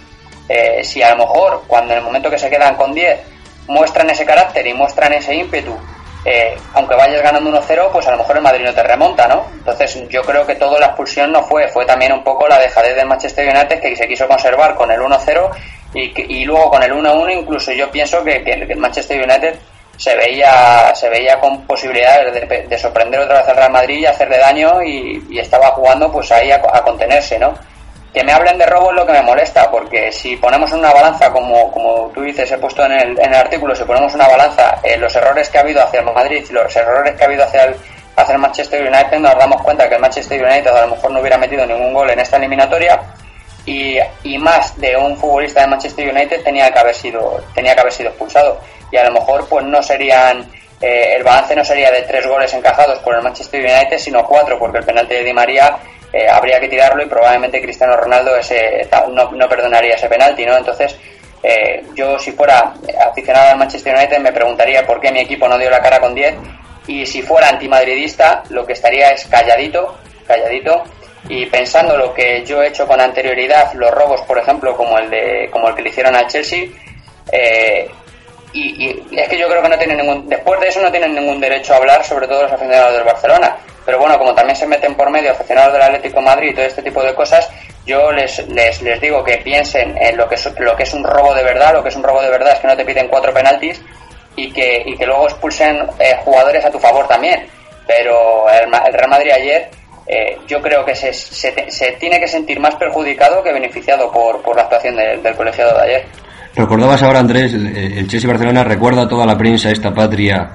Eh, 0.48 0.82
si 0.82 1.00
a 1.00 1.10
lo 1.10 1.18
mejor 1.18 1.62
cuando 1.66 1.92
en 1.92 1.98
el 1.98 2.04
momento 2.04 2.28
que 2.28 2.38
se 2.38 2.50
quedan 2.50 2.74
con 2.74 2.92
10 2.92 3.20
muestran 3.68 4.10
ese 4.10 4.26
carácter 4.26 4.66
y 4.66 4.74
muestran 4.74 5.12
ese 5.12 5.34
ímpetu, 5.34 5.74
eh, 6.24 6.56
aunque 6.72 6.94
vayas 6.94 7.22
ganando 7.22 7.50
1-0, 7.50 7.90
pues 7.92 8.06
a 8.06 8.12
lo 8.12 8.16
mejor 8.18 8.36
el 8.36 8.42
Madrid 8.42 8.64
no 8.64 8.72
te 8.72 8.82
remonta, 8.82 9.28
¿no? 9.28 9.46
Entonces 9.52 10.08
yo 10.08 10.22
creo 10.22 10.46
que 10.46 10.54
toda 10.54 10.80
la 10.80 10.86
expulsión 10.86 11.30
no 11.30 11.42
fue, 11.42 11.68
fue 11.68 11.84
también 11.84 12.12
un 12.12 12.24
poco 12.24 12.48
la 12.48 12.58
dejadez 12.58 12.96
del 12.96 13.06
Manchester 13.06 13.46
United 13.46 13.80
que 13.80 13.94
se 13.94 14.08
quiso 14.08 14.26
conservar 14.26 14.74
con 14.74 14.90
el 14.90 15.00
1-0 15.00 15.50
y, 15.94 16.44
luego 16.44 16.70
con 16.70 16.82
el 16.82 16.92
1-1 16.92 17.40
incluso 17.40 17.72
yo 17.72 17.90
pienso 17.90 18.24
que, 18.24 18.42
que, 18.42 18.52
el 18.52 18.76
Manchester 18.76 19.22
United 19.22 19.54
se 19.96 20.16
veía 20.16 20.92
se 20.94 21.08
veía 21.08 21.38
con 21.38 21.64
posibilidades 21.66 22.68
de, 22.68 22.78
sorprender 22.78 23.20
otra 23.20 23.40
vez 23.40 23.48
al 23.48 23.56
Real 23.56 23.70
Madrid 23.70 23.98
y 23.98 24.06
hacerle 24.06 24.38
daño 24.38 24.82
y, 24.82 25.38
estaba 25.38 25.68
jugando 25.72 26.10
pues 26.10 26.32
ahí 26.32 26.50
a, 26.50 26.60
contenerse, 26.60 27.38
¿no? 27.38 27.54
Que 28.14 28.22
me 28.22 28.32
hablen 28.32 28.56
de 28.56 28.66
robo 28.66 28.90
es 28.90 28.96
lo 28.96 29.04
que 29.04 29.12
me 29.12 29.22
molesta, 29.22 29.68
porque 29.70 30.12
si 30.12 30.36
ponemos 30.36 30.70
una 30.72 30.92
balanza, 30.92 31.32
como, 31.32 31.72
como 31.72 32.10
tú 32.14 32.22
dices, 32.22 32.50
he 32.52 32.58
puesto 32.58 32.86
en 32.86 32.92
el, 32.92 33.18
en 33.18 33.26
el 33.26 33.34
artículo, 33.34 33.74
si 33.74 33.82
ponemos 33.82 34.14
una 34.14 34.28
balanza, 34.28 34.78
eh, 34.84 34.96
los 34.96 35.14
errores 35.16 35.48
que 35.50 35.58
ha 35.58 35.62
habido 35.62 35.82
hacia 35.82 35.98
el 35.98 36.06
Madrid 36.06 36.44
y 36.48 36.52
los 36.52 36.76
errores 36.76 37.16
que 37.16 37.24
ha 37.24 37.26
habido 37.26 37.42
hacia 37.42 37.64
el, 37.64 37.76
hacia 38.16 38.38
Manchester 38.38 38.82
United, 38.82 39.18
nos 39.18 39.36
damos 39.36 39.60
cuenta 39.62 39.88
que 39.88 39.96
el 39.96 40.00
Manchester 40.00 40.42
United 40.42 40.68
a 40.68 40.86
lo 40.86 40.94
mejor 40.94 41.10
no 41.10 41.20
hubiera 41.20 41.38
metido 41.38 41.66
ningún 41.66 41.92
gol 41.92 42.08
en 42.10 42.20
esta 42.20 42.36
eliminatoria 42.36 43.00
y, 43.66 43.98
y, 44.22 44.38
más 44.38 44.78
de 44.78 44.96
un 44.96 45.16
futbolista 45.16 45.62
de 45.62 45.66
Manchester 45.68 46.08
United 46.14 46.42
tenía 46.42 46.70
que 46.70 46.78
haber 46.78 46.94
sido 46.94 47.42
tenía 47.54 47.74
que 47.74 47.80
haber 47.80 47.92
sido 47.92 48.10
expulsado. 48.10 48.60
Y 48.92 48.96
a 48.96 49.04
lo 49.04 49.12
mejor 49.12 49.48
pues 49.48 49.64
no 49.64 49.82
serían 49.82 50.48
eh, 50.80 51.14
el 51.16 51.24
balance 51.24 51.56
no 51.56 51.64
sería 51.64 51.90
de 51.90 52.02
tres 52.02 52.26
goles 52.26 52.52
encajados 52.52 52.98
por 52.98 53.14
el 53.14 53.22
Manchester 53.22 53.60
United 53.60 53.98
sino 53.98 54.24
cuatro 54.24 54.58
porque 54.58 54.78
el 54.78 54.84
penalti 54.84 55.14
de 55.14 55.24
Di 55.24 55.32
María 55.32 55.78
eh, 56.14 56.28
habría 56.28 56.60
que 56.60 56.68
tirarlo 56.68 57.02
y 57.02 57.08
probablemente 57.08 57.60
Cristiano 57.60 57.96
Ronaldo 57.96 58.36
ese 58.36 58.88
no, 59.10 59.32
no 59.32 59.48
perdonaría 59.48 59.94
ese 59.94 60.08
penalti 60.08 60.46
no 60.46 60.56
entonces 60.56 60.96
eh, 61.42 61.82
yo 61.94 62.18
si 62.18 62.32
fuera 62.32 62.74
aficionado 63.06 63.50
al 63.50 63.58
Manchester 63.58 63.94
United 63.96 64.18
me 64.18 64.32
preguntaría 64.32 64.86
por 64.86 65.00
qué 65.00 65.12
mi 65.12 65.20
equipo 65.20 65.48
no 65.48 65.58
dio 65.58 65.70
la 65.70 65.80
cara 65.80 66.00
con 66.00 66.14
10 66.14 66.34
y 66.86 67.06
si 67.06 67.22
fuera 67.22 67.48
antimadridista 67.48 68.42
lo 68.50 68.64
que 68.66 68.74
estaría 68.74 69.10
es 69.10 69.26
calladito 69.26 69.98
calladito. 70.26 70.82
Y 71.28 71.46
pensando 71.46 71.96
lo 71.96 72.12
que 72.12 72.44
yo 72.44 72.62
he 72.62 72.68
hecho 72.68 72.86
con 72.86 73.00
anterioridad, 73.00 73.72
los 73.74 73.90
robos, 73.90 74.20
por 74.22 74.38
ejemplo, 74.38 74.76
como 74.76 74.98
el 74.98 75.08
de 75.08 75.48
como 75.50 75.68
el 75.68 75.74
que 75.74 75.82
le 75.82 75.88
hicieron 75.88 76.14
al 76.14 76.26
Chelsea, 76.26 76.66
eh, 77.32 77.88
y, 78.54 79.04
es 79.16 79.28
que 79.28 79.38
yo 79.38 79.48
creo 79.48 79.62
que 79.62 79.68
no 79.68 79.78
tienen 79.78 79.98
ningún 79.98 80.28
después 80.28 80.60
de 80.60 80.68
eso 80.68 80.80
no 80.80 80.90
tienen 80.90 81.14
ningún 81.14 81.40
derecho 81.40 81.74
a 81.74 81.78
hablar, 81.78 82.04
sobre 82.04 82.28
todo 82.28 82.42
los 82.42 82.52
aficionados 82.52 82.94
del 82.94 83.04
Barcelona. 83.04 83.56
Pero 83.84 83.98
bueno, 83.98 84.18
como 84.18 84.34
también 84.34 84.56
se 84.56 84.66
meten 84.66 84.94
por 84.94 85.10
medio 85.10 85.32
aficionados 85.32 85.72
del 85.72 85.82
Atlético 85.82 86.22
Madrid 86.22 86.50
y 86.50 86.54
todo 86.54 86.64
este 86.64 86.82
tipo 86.82 87.02
de 87.02 87.14
cosas, 87.14 87.50
yo 87.84 88.12
les, 88.12 88.46
les, 88.48 88.80
les 88.80 89.00
digo 89.00 89.22
que 89.22 89.38
piensen 89.38 89.96
en 89.98 90.16
lo 90.16 90.28
que, 90.28 90.36
es, 90.36 90.58
lo 90.58 90.74
que 90.74 90.84
es 90.84 90.94
un 90.94 91.04
robo 91.04 91.34
de 91.34 91.42
verdad. 91.42 91.74
Lo 91.74 91.82
que 91.82 91.90
es 91.90 91.96
un 91.96 92.02
robo 92.02 92.22
de 92.22 92.30
verdad 92.30 92.54
es 92.54 92.60
que 92.60 92.66
no 92.66 92.76
te 92.76 92.84
piden 92.84 93.08
cuatro 93.08 93.34
penaltis 93.34 93.82
y 94.36 94.50
que, 94.52 94.82
y 94.86 94.96
que 94.96 95.04
luego 95.04 95.24
expulsen 95.24 95.86
eh, 95.98 96.16
jugadores 96.24 96.64
a 96.64 96.70
tu 96.70 96.78
favor 96.78 97.06
también. 97.06 97.46
Pero 97.86 98.48
el, 98.48 98.72
el 98.72 98.92
Real 98.94 99.10
Madrid 99.10 99.32
ayer 99.32 99.68
eh, 100.06 100.38
yo 100.46 100.60
creo 100.60 100.84
que 100.84 100.94
se, 100.94 101.12
se, 101.12 101.92
tiene 101.92 102.20
que 102.20 102.28
sentir 102.28 102.60
más 102.60 102.74
perjudicado 102.74 103.42
que 103.42 103.52
beneficiado 103.52 104.10
por, 104.12 104.42
por 104.42 104.56
la 104.56 104.62
actuación 104.62 104.96
del 104.96 105.34
colegiado 105.34 105.76
de 105.78 105.82
ayer. 105.82 106.06
Recordabas 106.56 107.02
ahora, 107.02 107.18
Andrés, 107.18 107.52
el, 107.54 108.06
Chelsea 108.06 108.28
Barcelona 108.30 108.62
recuerda 108.62 109.02
a 109.02 109.08
toda 109.08 109.26
la 109.26 109.36
prensa 109.36 109.72
esta 109.72 109.92
patria 109.92 110.52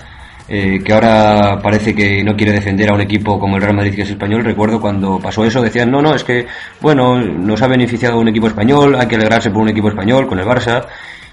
eh, 0.47 0.79
que 0.83 0.93
ahora 0.93 1.59
parece 1.62 1.93
que 1.93 2.23
no 2.23 2.38
quiere 2.38 2.53
defender 2.53 2.89
a 2.89 2.95
un 2.95 3.01
equipo 3.01 3.38
como 3.38 3.57
el 3.57 3.62
Real 3.62 3.75
Madrid 3.75 3.95
que 3.95 4.03
es 4.03 4.09
español. 4.09 4.45
Recuerdo 4.45 4.79
cuando 4.79 5.19
pasó 5.19 5.43
eso, 5.43 5.62
decían, 5.62 5.91
no, 5.91 6.01
no, 6.01 6.15
es 6.15 6.23
que, 6.23 6.47
bueno, 6.79 7.19
nos 7.19 7.62
ha 7.62 7.67
beneficiado 7.67 8.17
un 8.17 8.29
equipo 8.29 8.47
español, 8.47 8.95
hay 8.95 9.07
que 9.07 9.15
alegrarse 9.15 9.51
por 9.51 9.62
un 9.62 9.69
equipo 9.69 9.89
español 9.89 10.25
con 10.25 10.39
el 10.39 10.45
Barça. 10.45 10.85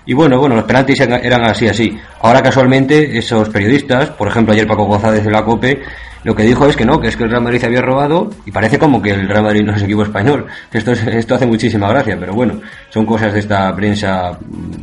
Y 0.07 0.14
bueno, 0.14 0.38
bueno, 0.38 0.55
los 0.55 0.64
penaltis 0.64 1.01
eran 1.01 1.45
así, 1.45 1.69
así. 1.69 1.99
Ahora 2.21 2.40
casualmente 2.42 3.19
esos 3.19 3.49
periodistas, 3.49 4.11
por 4.11 4.29
ejemplo 4.29 4.55
ayer 4.55 4.66
Paco 4.66 4.85
González 4.85 5.25
de 5.25 5.31
la 5.31 5.45
COPE, 5.45 5.83
lo 6.23 6.35
que 6.35 6.45
dijo 6.45 6.66
es 6.66 6.77
que 6.77 6.85
no, 6.85 7.01
que 7.01 7.09
es 7.09 7.16
que 7.16 7.25
el 7.25 7.31
Real 7.31 7.42
Madrid 7.42 7.64
había 7.64 7.83
robado 7.83 8.31
y 8.45 8.51
parece 8.51 8.79
como 8.79 9.01
que 9.03 9.11
el 9.11 9.29
Real 9.29 9.45
Madrid 9.45 9.62
no 9.62 9.75
es 9.75 9.83
equipo 9.83 10.03
español. 10.03 10.47
Esto, 10.73 10.92
esto 10.92 11.35
hace 11.35 11.47
muchísima 11.47 11.88
gracia, 11.88 12.16
pero 12.19 12.35
bueno, 12.35 12.61
son 12.88 13.05
cosas 13.05 13.33
de 13.33 13.40
esta 13.40 13.75
prensa 13.75 14.37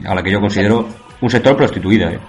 a 0.06 0.16
la 0.16 0.24
que 0.24 0.32
yo 0.32 0.40
considero 0.40 0.88
un 1.20 1.30
sector 1.30 1.56
prostituido. 1.56 2.10
¿eh? 2.10 2.20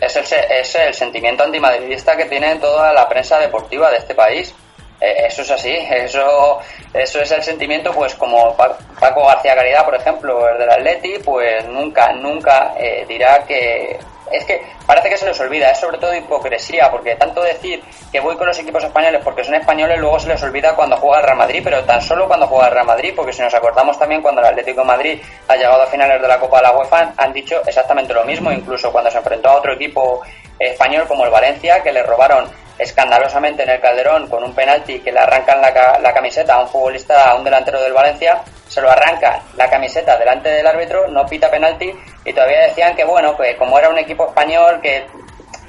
Es, 0.00 0.16
el, 0.16 0.24
es 0.60 0.74
el 0.74 0.94
sentimiento 0.94 1.44
antimadridista 1.44 2.16
que 2.16 2.26
tiene 2.26 2.56
toda 2.56 2.92
la 2.92 3.08
prensa 3.08 3.38
deportiva 3.38 3.90
de 3.90 3.98
este 3.98 4.14
país. 4.14 4.54
Eh, 5.00 5.26
eso 5.26 5.42
es 5.42 5.50
así, 5.50 5.74
eso, 5.90 6.60
eso 6.92 7.20
es 7.22 7.30
el 7.30 7.42
sentimiento, 7.42 7.92
pues 7.92 8.14
como 8.14 8.54
Paco 8.56 9.26
García 9.26 9.54
Caridad, 9.54 9.84
por 9.84 9.94
ejemplo, 9.94 10.48
el 10.48 10.58
del 10.58 10.70
Atleti, 10.70 11.14
pues 11.24 11.66
nunca, 11.66 12.12
nunca 12.12 12.74
eh, 12.76 13.06
dirá 13.08 13.44
que 13.46 13.98
es 14.30 14.44
que 14.44 14.62
parece 14.86 15.10
que 15.10 15.16
se 15.16 15.26
les 15.26 15.40
olvida, 15.40 15.70
es 15.70 15.78
sobre 15.78 15.98
todo 15.98 16.14
hipocresía, 16.14 16.90
porque 16.90 17.16
tanto 17.16 17.42
decir 17.42 17.82
que 18.12 18.20
voy 18.20 18.36
con 18.36 18.46
los 18.46 18.58
equipos 18.58 18.84
españoles 18.84 19.20
porque 19.24 19.44
son 19.44 19.54
españoles, 19.54 19.98
luego 19.98 20.18
se 20.20 20.28
les 20.28 20.42
olvida 20.42 20.74
cuando 20.74 20.96
juega 20.96 21.18
el 21.18 21.24
Real 21.24 21.38
Madrid, 21.38 21.60
pero 21.64 21.82
tan 21.84 22.00
solo 22.00 22.28
cuando 22.28 22.46
juega 22.46 22.68
el 22.68 22.74
Real 22.74 22.86
Madrid, 22.86 23.12
porque 23.14 23.32
si 23.32 23.42
nos 23.42 23.54
acordamos 23.54 23.98
también 23.98 24.22
cuando 24.22 24.40
el 24.40 24.48
Atlético 24.48 24.84
Madrid 24.84 25.20
ha 25.48 25.56
llegado 25.56 25.82
a 25.82 25.86
finales 25.86 26.20
de 26.20 26.28
la 26.28 26.38
Copa 26.38 26.58
de 26.58 26.62
la 26.64 26.76
UEFA, 26.76 27.12
han 27.16 27.32
dicho 27.32 27.60
exactamente 27.66 28.14
lo 28.14 28.24
mismo, 28.24 28.52
incluso 28.52 28.92
cuando 28.92 29.10
se 29.10 29.18
enfrentó 29.18 29.48
a 29.48 29.56
otro 29.56 29.74
equipo 29.74 30.22
español 30.60 31.06
como 31.08 31.24
el 31.24 31.30
Valencia, 31.30 31.82
que 31.82 31.92
le 31.92 32.02
robaron 32.02 32.50
escandalosamente 32.78 33.62
en 33.62 33.70
el 33.70 33.80
Calderón 33.80 34.28
con 34.28 34.42
un 34.44 34.54
penalti 34.54 35.00
que 35.00 35.12
le 35.12 35.18
arrancan 35.18 35.60
la, 35.60 35.98
la 36.00 36.14
camiseta 36.14 36.54
a 36.54 36.62
un 36.62 36.68
futbolista, 36.68 37.30
a 37.30 37.34
un 37.34 37.44
delantero 37.44 37.80
del 37.82 37.92
Valencia, 37.92 38.42
se 38.68 38.80
lo 38.80 38.90
arranca 38.90 39.42
la 39.56 39.68
camiseta 39.68 40.16
delante 40.16 40.48
del 40.48 40.66
árbitro, 40.66 41.08
no 41.08 41.26
pita 41.26 41.50
penalti 41.50 41.92
y 42.24 42.32
todavía 42.32 42.68
decían 42.68 42.94
que 42.94 43.04
bueno, 43.04 43.36
que 43.36 43.56
como 43.56 43.78
era 43.78 43.88
un 43.88 43.98
equipo 43.98 44.28
español 44.28 44.80
que 44.80 45.04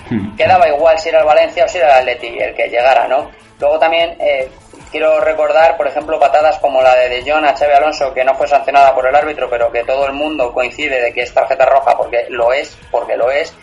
hmm. 0.10 0.36
quedaba 0.36 0.68
igual 0.70 1.00
si 1.00 1.10
era 1.10 1.20
el 1.20 1.26
Valencia 1.26 1.66
o 1.66 1.68
si 1.68 1.80
era 1.80 2.00
el 2.00 2.10
Atleti 2.10 2.40
el 2.40 2.56
que 2.56 2.70
llegara, 2.70 3.08
¿no? 3.08 3.32
Luego 3.60 3.78
también 3.80 4.16
eh, 4.20 4.50
quiero 4.92 5.20
recordar, 5.20 5.78
por 5.78 5.88
ejemplo, 5.88 6.20
patadas 6.20 6.60
como 6.60 6.82
la 6.82 6.96
de 6.96 7.10
De 7.10 7.32
Jong 7.32 7.46
a 7.46 7.56
Xavi 7.56 7.74
Alonso, 7.74 8.14
que 8.14 8.24
no 8.24 8.36
fue 8.36 8.48
sancionada 8.48 8.94
por 8.94 9.08
el 9.08 9.16
árbitro, 9.16 9.50
pero 9.50 9.72
que 9.72 9.84
todo 9.84 10.06
el 10.06 10.14
mundo 10.14 10.54
coincide 10.54 11.02
de 11.02 11.14
que 11.14 11.22
es 11.22 11.34
tarjeta 11.34 11.66
roja 11.66 11.98
porque 11.98 12.26
lo 12.30 12.54
es, 12.54 12.78
porque 12.90 13.16
lo 13.16 13.30
es, 13.32 13.54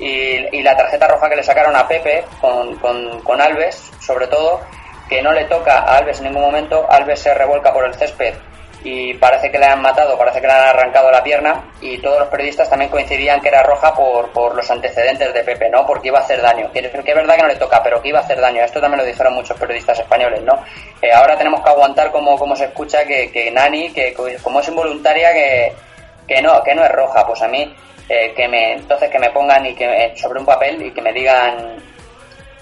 y, 0.00 0.62
la 0.62 0.76
tarjeta 0.76 1.06
roja 1.06 1.28
que 1.28 1.36
le 1.36 1.42
sacaron 1.42 1.76
a 1.76 1.86
Pepe 1.86 2.24
con, 2.40 2.76
con, 2.76 3.40
Alves, 3.40 3.90
sobre 4.00 4.26
todo, 4.26 4.60
que 5.08 5.22
no 5.22 5.32
le 5.32 5.44
toca 5.44 5.80
a 5.80 5.98
Alves 5.98 6.18
en 6.18 6.26
ningún 6.26 6.42
momento, 6.42 6.86
Alves 6.88 7.20
se 7.20 7.34
revuelca 7.34 7.72
por 7.72 7.84
el 7.84 7.94
césped 7.94 8.34
y 8.82 9.12
parece 9.14 9.50
que 9.50 9.58
le 9.58 9.66
han 9.66 9.82
matado, 9.82 10.16
parece 10.16 10.40
que 10.40 10.46
le 10.46 10.54
han 10.54 10.68
arrancado 10.68 11.10
la 11.10 11.22
pierna 11.22 11.70
y 11.82 11.98
todos 11.98 12.20
los 12.20 12.28
periodistas 12.28 12.70
también 12.70 12.90
coincidían 12.90 13.40
que 13.40 13.48
era 13.48 13.62
roja 13.62 13.94
por, 13.94 14.30
por 14.32 14.54
los 14.54 14.70
antecedentes 14.70 15.34
de 15.34 15.44
Pepe, 15.44 15.68
¿no? 15.68 15.86
Porque 15.86 16.08
iba 16.08 16.18
a 16.18 16.22
hacer 16.22 16.40
daño. 16.40 16.72
Que, 16.72 16.80
que 16.80 17.10
es 17.10 17.14
verdad 17.14 17.36
que 17.36 17.42
no 17.42 17.48
le 17.48 17.56
toca, 17.56 17.82
pero 17.82 18.00
que 18.00 18.08
iba 18.08 18.20
a 18.20 18.22
hacer 18.22 18.40
daño. 18.40 18.62
Esto 18.62 18.80
también 18.80 19.00
lo 19.00 19.06
dijeron 19.06 19.34
muchos 19.34 19.58
periodistas 19.58 19.98
españoles, 19.98 20.42
¿no? 20.42 20.64
Eh, 21.02 21.12
ahora 21.12 21.36
tenemos 21.36 21.62
que 21.62 21.68
aguantar 21.68 22.10
como, 22.10 22.38
como 22.38 22.56
se 22.56 22.64
escucha 22.64 23.04
que, 23.04 23.30
que 23.30 23.50
Nani, 23.50 23.92
que 23.92 24.14
como 24.42 24.60
es 24.60 24.68
involuntaria, 24.68 25.30
que, 25.34 25.74
que 26.26 26.40
no, 26.40 26.62
que 26.62 26.74
no 26.74 26.82
es 26.82 26.90
roja. 26.90 27.26
Pues 27.26 27.42
a 27.42 27.48
mí 27.48 27.74
eh, 28.12 28.32
que 28.34 28.48
me 28.48 28.72
entonces 28.72 29.08
que 29.08 29.20
me 29.20 29.30
pongan 29.30 29.64
y 29.66 29.72
que 29.72 29.84
eh, 29.84 30.12
sobre 30.16 30.40
un 30.40 30.44
papel 30.44 30.84
y 30.84 30.90
que 30.90 31.00
me 31.00 31.12
digan 31.12 31.76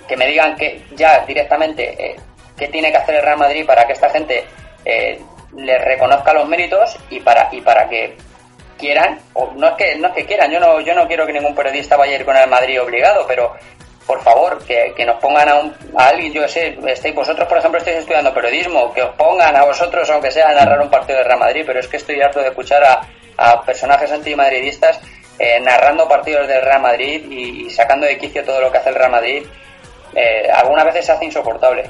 que 0.06 0.14
me 0.14 0.26
digan 0.26 0.54
que 0.54 0.82
ya 0.94 1.24
directamente 1.24 1.96
eh, 1.98 2.16
qué 2.54 2.68
tiene 2.68 2.90
que 2.90 2.98
hacer 2.98 3.14
el 3.14 3.22
Real 3.22 3.38
Madrid 3.38 3.64
para 3.64 3.86
que 3.86 3.94
esta 3.94 4.10
gente 4.10 4.44
le 5.56 5.78
reconozca 5.78 6.34
los 6.34 6.46
méritos 6.46 6.98
y 7.08 7.20
para 7.20 7.48
y 7.50 7.62
para 7.62 7.88
que 7.88 8.14
quieran 8.76 9.18
o 9.32 9.50
no 9.56 9.68
es 9.68 9.74
que 9.76 9.96
no 9.96 10.08
es 10.08 10.14
que 10.14 10.26
quieran 10.26 10.50
yo 10.50 10.60
no 10.60 10.80
yo 10.80 10.94
no 10.94 11.08
quiero 11.08 11.24
que 11.24 11.32
ningún 11.32 11.54
periodista 11.54 11.96
vaya 11.96 12.12
a 12.12 12.16
ir 12.16 12.26
con 12.26 12.36
el 12.36 12.46
Madrid 12.46 12.82
obligado 12.82 13.24
pero 13.26 13.54
por 14.06 14.22
favor, 14.22 14.64
que, 14.64 14.94
que 14.96 15.04
nos 15.04 15.20
pongan 15.20 15.48
a, 15.50 15.56
un, 15.56 15.74
a 15.94 16.08
alguien, 16.08 16.32
yo 16.32 16.48
sé, 16.48 16.78
estéis, 16.86 17.14
vosotros, 17.14 17.46
por 17.46 17.58
ejemplo, 17.58 17.78
estáis 17.78 17.98
estudiando 17.98 18.32
periodismo, 18.32 18.90
que 18.94 19.02
os 19.02 19.14
pongan 19.16 19.54
a 19.54 19.66
vosotros, 19.66 20.08
aunque 20.08 20.30
sea 20.30 20.48
a 20.48 20.54
narrar 20.54 20.80
un 20.80 20.88
partido 20.88 21.18
de 21.18 21.24
Real 21.24 21.38
Madrid, 21.38 21.64
pero 21.66 21.78
es 21.78 21.88
que 21.88 21.98
estoy 21.98 22.18
harto 22.22 22.40
de 22.40 22.48
escuchar 22.48 22.82
a, 22.82 23.02
a 23.36 23.62
personajes 23.62 24.10
antimadridistas 24.10 24.98
eh, 25.38 25.60
narrando 25.60 26.08
partidos 26.08 26.48
del 26.48 26.62
Real 26.62 26.82
Madrid 26.82 27.24
y, 27.30 27.70
sacando 27.70 28.06
de 28.06 28.18
quicio 28.18 28.44
todo 28.44 28.60
lo 28.60 28.72
que 28.72 28.78
hace 28.78 28.88
el 28.88 28.96
Real 28.96 29.10
Madrid, 29.12 29.44
eh, 30.14 30.48
algunas 30.52 30.84
veces 30.84 31.06
se 31.06 31.12
hace 31.12 31.24
insoportable. 31.26 31.88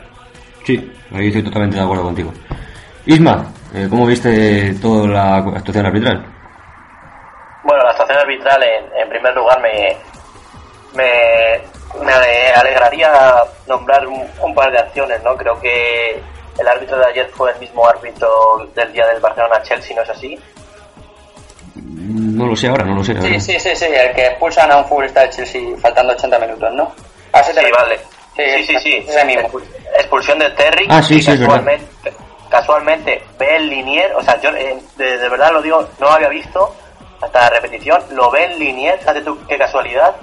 Sí, 0.65 0.93
ahí 1.15 1.29
estoy 1.29 1.43
totalmente 1.43 1.77
de 1.77 1.83
acuerdo 1.83 2.05
contigo. 2.05 2.33
Isma, 3.07 3.51
eh, 3.75 3.87
¿cómo 3.89 4.07
viste 4.07 4.75
toda 4.83 5.09
la 5.09 5.37
actuación 5.37 5.87
arbitral? 5.87 6.27
Bueno, 7.65 7.85
la 7.85 7.91
actuación 7.91 8.19
arbitral 8.19 8.63
en, 8.63 9.09
primer 9.09 9.35
lugar 9.35 9.61
me, 9.63 9.97
me, 10.95 12.53
alegraría 12.55 13.11
nombrar 13.67 14.07
un, 14.07 14.55
par 14.55 14.71
de 14.71 14.79
acciones, 14.79 15.23
¿no? 15.23 15.37
Creo 15.37 15.59
que 15.61 16.23
el 16.59 16.69
árbitro 16.69 16.99
de 16.99 17.07
ayer 17.07 17.31
fue 17.31 17.53
el 17.53 17.59
mismo 17.61 17.87
árbitro 17.87 18.69
del 18.75 18.93
día 18.93 19.07
del 19.07 19.21
Barcelona-Chelsea, 19.21 19.97
¿no 19.97 20.03
es 20.03 20.11
así? 20.11 20.39
No 21.85 22.47
lo 22.47 22.57
sé 22.57 22.69
ahora, 22.69 22.85
no 22.85 22.97
lo 22.97 23.05
sé. 23.05 23.21
Sí, 23.21 23.41
sí, 23.41 23.61
sí, 23.61 23.75
sí, 23.75 23.85
el 23.85 24.15
que 24.15 24.27
expulsan 24.27 24.71
a 24.71 24.79
un 24.79 24.85
futbolista 24.87 25.23
de 25.23 25.31
Chelsea 25.31 25.63
faltando 25.81 26.13
80 26.13 26.39
minutos, 26.39 26.73
¿no? 26.75 26.93
Ah, 27.33 27.43
sí, 27.43 27.53
vale. 27.55 27.99
Sí, 28.37 28.65
sí, 28.65 28.77
sí. 28.81 29.07
Expulsión 29.99 30.39
de 30.39 30.51
Terry. 30.51 30.87
Ah, 30.89 31.03
sí, 31.03 31.21
sí, 31.21 31.37
casualmente, 31.39 32.13
casualmente 32.49 33.23
ve 33.39 33.57
el 33.57 33.69
Linier, 33.69 34.15
o 34.15 34.23
sea, 34.23 34.41
yo 34.41 34.51
eh, 34.51 34.79
de, 34.97 35.29
verdad 35.29 35.53
lo 35.53 35.61
digo, 35.61 35.89
no 35.99 36.09
había 36.09 36.29
visto 36.29 36.75
hasta 37.21 37.41
la 37.41 37.51
repetición, 37.51 38.01
lo 38.13 38.31
ve 38.31 38.45
el 38.45 38.59
Linier, 38.59 38.99
fíjate 38.99 39.23
tú 39.23 39.39
qué 39.49 39.59
casualidad. 39.59 40.15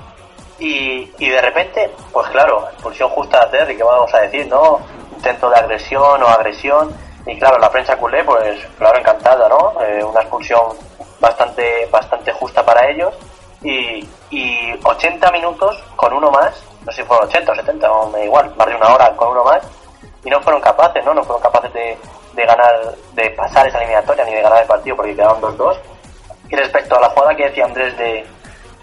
Y, 0.57 1.11
y 1.19 1.29
de 1.29 1.41
repente, 1.41 1.91
pues 2.13 2.29
claro, 2.29 2.69
expulsión 2.71 3.09
justa 3.09 3.45
de 3.45 3.57
Terry, 3.57 3.75
que 3.75 3.83
vamos 3.83 4.13
a 4.13 4.21
decir, 4.21 4.47
¿no? 4.47 4.79
Intento 5.13 5.49
de 5.49 5.57
agresión 5.57 6.23
o 6.23 6.27
agresión. 6.27 6.95
Y 7.27 7.37
claro, 7.37 7.59
la 7.59 7.69
prensa 7.69 7.97
culé, 7.97 8.23
pues 8.23 8.65
claro, 8.77 8.97
encantada, 8.99 9.49
¿no? 9.49 9.73
Eh, 9.81 10.01
una 10.01 10.21
expulsión 10.21 10.61
bastante, 11.25 11.87
bastante 11.91 12.31
justa 12.33 12.63
para 12.63 12.87
ellos. 12.89 13.13
Y, 13.63 14.07
y 14.29 14.79
80 14.83 15.31
minutos 15.31 15.83
con 15.95 16.13
uno 16.13 16.29
más, 16.29 16.53
no 16.85 16.91
sé 16.91 17.01
si 17.01 17.07
fueron 17.07 17.27
80 17.27 17.51
o 17.51 17.55
70, 17.55 17.91
o 17.91 18.09
me 18.11 18.19
da 18.19 18.25
igual, 18.25 18.53
más 18.55 18.67
de 18.67 18.75
una 18.75 18.93
hora 18.93 19.15
con 19.15 19.29
uno 19.29 19.43
más, 19.43 19.63
y 20.23 20.29
no 20.29 20.39
fueron 20.41 20.61
capaces, 20.61 21.03
¿no? 21.03 21.13
No 21.13 21.23
fueron 21.23 21.41
capaces 21.41 21.73
de, 21.73 21.97
de 22.33 22.45
ganar, 22.45 22.95
de 23.13 23.29
pasar 23.31 23.67
esa 23.67 23.79
eliminatoria 23.79 24.23
ni 24.25 24.33
de 24.33 24.41
ganar 24.41 24.61
el 24.61 24.67
partido 24.67 24.95
porque 24.95 25.15
quedaron 25.15 25.41
2-2. 25.41 25.77
Y 26.49 26.55
respecto 26.55 26.95
a 26.95 27.01
la 27.01 27.09
jugada 27.09 27.35
que 27.35 27.45
decía 27.45 27.65
Andrés 27.65 27.97
de, 27.97 28.23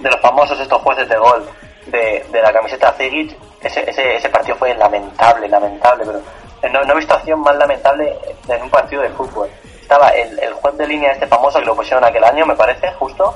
de 0.01 0.11
los 0.11 0.21
famosos 0.21 0.59
estos 0.59 0.83
jueces 0.83 1.09
de 1.09 1.17
gol 1.17 1.49
de, 1.87 2.27
de 2.33 2.43
la 2.43 2.53
camiseta 2.53 2.93
Zigic, 2.93 3.37
ese, 3.61 3.89
ese, 3.89 4.17
ese 4.17 4.29
partido 4.31 4.57
fue 4.57 4.75
lamentable, 4.75 5.49
lamentable, 5.49 6.05
pero 6.05 6.73
no, 6.73 6.85
no 6.85 6.93
he 6.93 6.97
visto 6.97 7.15
acción 7.15 7.41
más 7.41 7.55
lamentable 7.55 8.17
en 8.49 8.63
un 8.63 8.71
partido 8.71 9.03
de 9.03 9.11
fútbol 9.11 9.49
estaba 9.93 10.09
el, 10.09 10.53
juez 10.55 10.77
de 10.79 10.87
línea 10.87 11.13
este 11.13 11.27
famoso 11.27 11.59
que 11.59 11.67
lo 11.67 11.77
pusieron 11.77 12.03
aquel 12.03 12.25
año, 12.25 12.47
me 12.47 12.57
parece, 12.57 12.91
justo, 12.93 13.35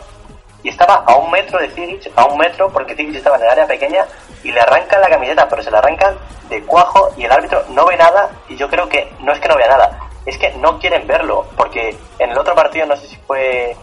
y 0.62 0.71
estaba 0.71 1.05
a 1.07 1.16
un 1.16 1.31
metro 1.31 1.59
de 1.59 1.69
Zigic, 1.69 2.11
a 2.16 2.25
un 2.25 2.38
metro, 2.38 2.71
porque 2.71 2.95
Zigic 2.95 3.16
estaba 3.16 3.37
en 3.37 3.42
el 3.42 3.51
área 3.51 3.66
pequeña, 3.66 4.07
y 4.42 4.51
le 4.51 4.61
arrancan 4.61 5.03
la 5.03 5.11
camiseta, 5.11 5.47
pero 5.51 5.62
se 5.62 5.71
la 5.71 5.79
arrancan 5.79 6.16
de 6.49 6.62
cuajo, 6.64 7.11
y 7.19 7.25
el 7.25 7.33
árbitro 7.33 7.62
no 7.69 7.85
ve 7.85 7.99
nada, 7.99 8.31
y 8.49 8.57
yo 8.57 8.71
creo 8.71 8.88
que 8.88 9.12
no 9.21 9.33
es 9.33 9.40
que 9.40 9.49
no 9.49 9.57
vea 9.57 9.69
nada, 9.69 9.99
es 10.25 10.38
que 10.38 10.51
no 10.53 10.79
quieren 10.79 11.07
verlo, 11.07 11.45
porque 11.59 11.95
en 12.19 12.31
el 12.31 12.38
otro 12.38 12.55
partido, 12.55 12.87
no 12.87 12.97
sé 12.97 13.07
si 13.07 13.16
fue 13.16 13.77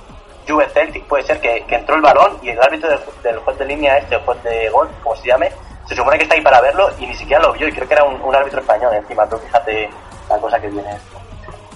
Juve 0.47 0.67
Celtic, 0.69 1.05
puede 1.05 1.23
ser 1.25 1.39
que, 1.39 1.63
entró 1.69 1.95
el 1.95 2.01
balón, 2.01 2.39
y 2.41 2.49
el 2.49 2.59
árbitro 2.59 2.89
del, 3.21 3.37
juez 3.37 3.57
de 3.59 3.65
línea 3.65 3.99
este, 3.99 4.15
el 4.15 4.21
juez 4.21 4.41
de 4.41 4.67
gol, 4.69 4.89
como 5.03 5.15
se 5.15 5.27
llame, 5.27 5.51
se 5.87 5.95
supone 5.95 6.17
que 6.17 6.23
está 6.23 6.33
ahí 6.33 6.41
para 6.41 6.59
verlo, 6.59 6.89
y 6.97 7.05
ni 7.05 7.13
siquiera 7.13 7.43
lo 7.43 7.53
vio, 7.53 7.67
y 7.67 7.71
creo 7.71 7.87
que 7.87 7.93
era 7.93 8.03
un, 8.03 8.35
árbitro 8.35 8.61
español 8.61 8.95
encima, 8.95 9.25
pero 9.25 9.37
fíjate 9.37 9.91
la 10.27 10.37
cosa 10.39 10.59
que 10.59 10.69
viene 10.69 10.89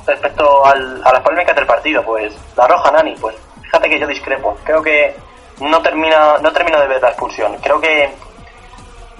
respecto 0.07 0.65
al, 0.65 1.01
a 1.05 1.13
las 1.13 1.21
polémicas 1.21 1.55
del 1.55 1.67
partido, 1.67 2.03
pues 2.03 2.33
la 2.55 2.67
roja 2.67 2.91
Nani, 2.91 3.15
pues 3.19 3.35
fíjate 3.61 3.89
que 3.89 3.99
yo 3.99 4.07
discrepo. 4.07 4.57
Creo 4.63 4.81
que 4.81 5.15
no 5.59 5.81
termina 5.81 6.37
no 6.39 6.51
termino 6.51 6.79
de 6.79 6.87
ver 6.87 7.01
la 7.01 7.09
expulsión. 7.09 7.55
Creo 7.61 7.79
que 7.79 8.11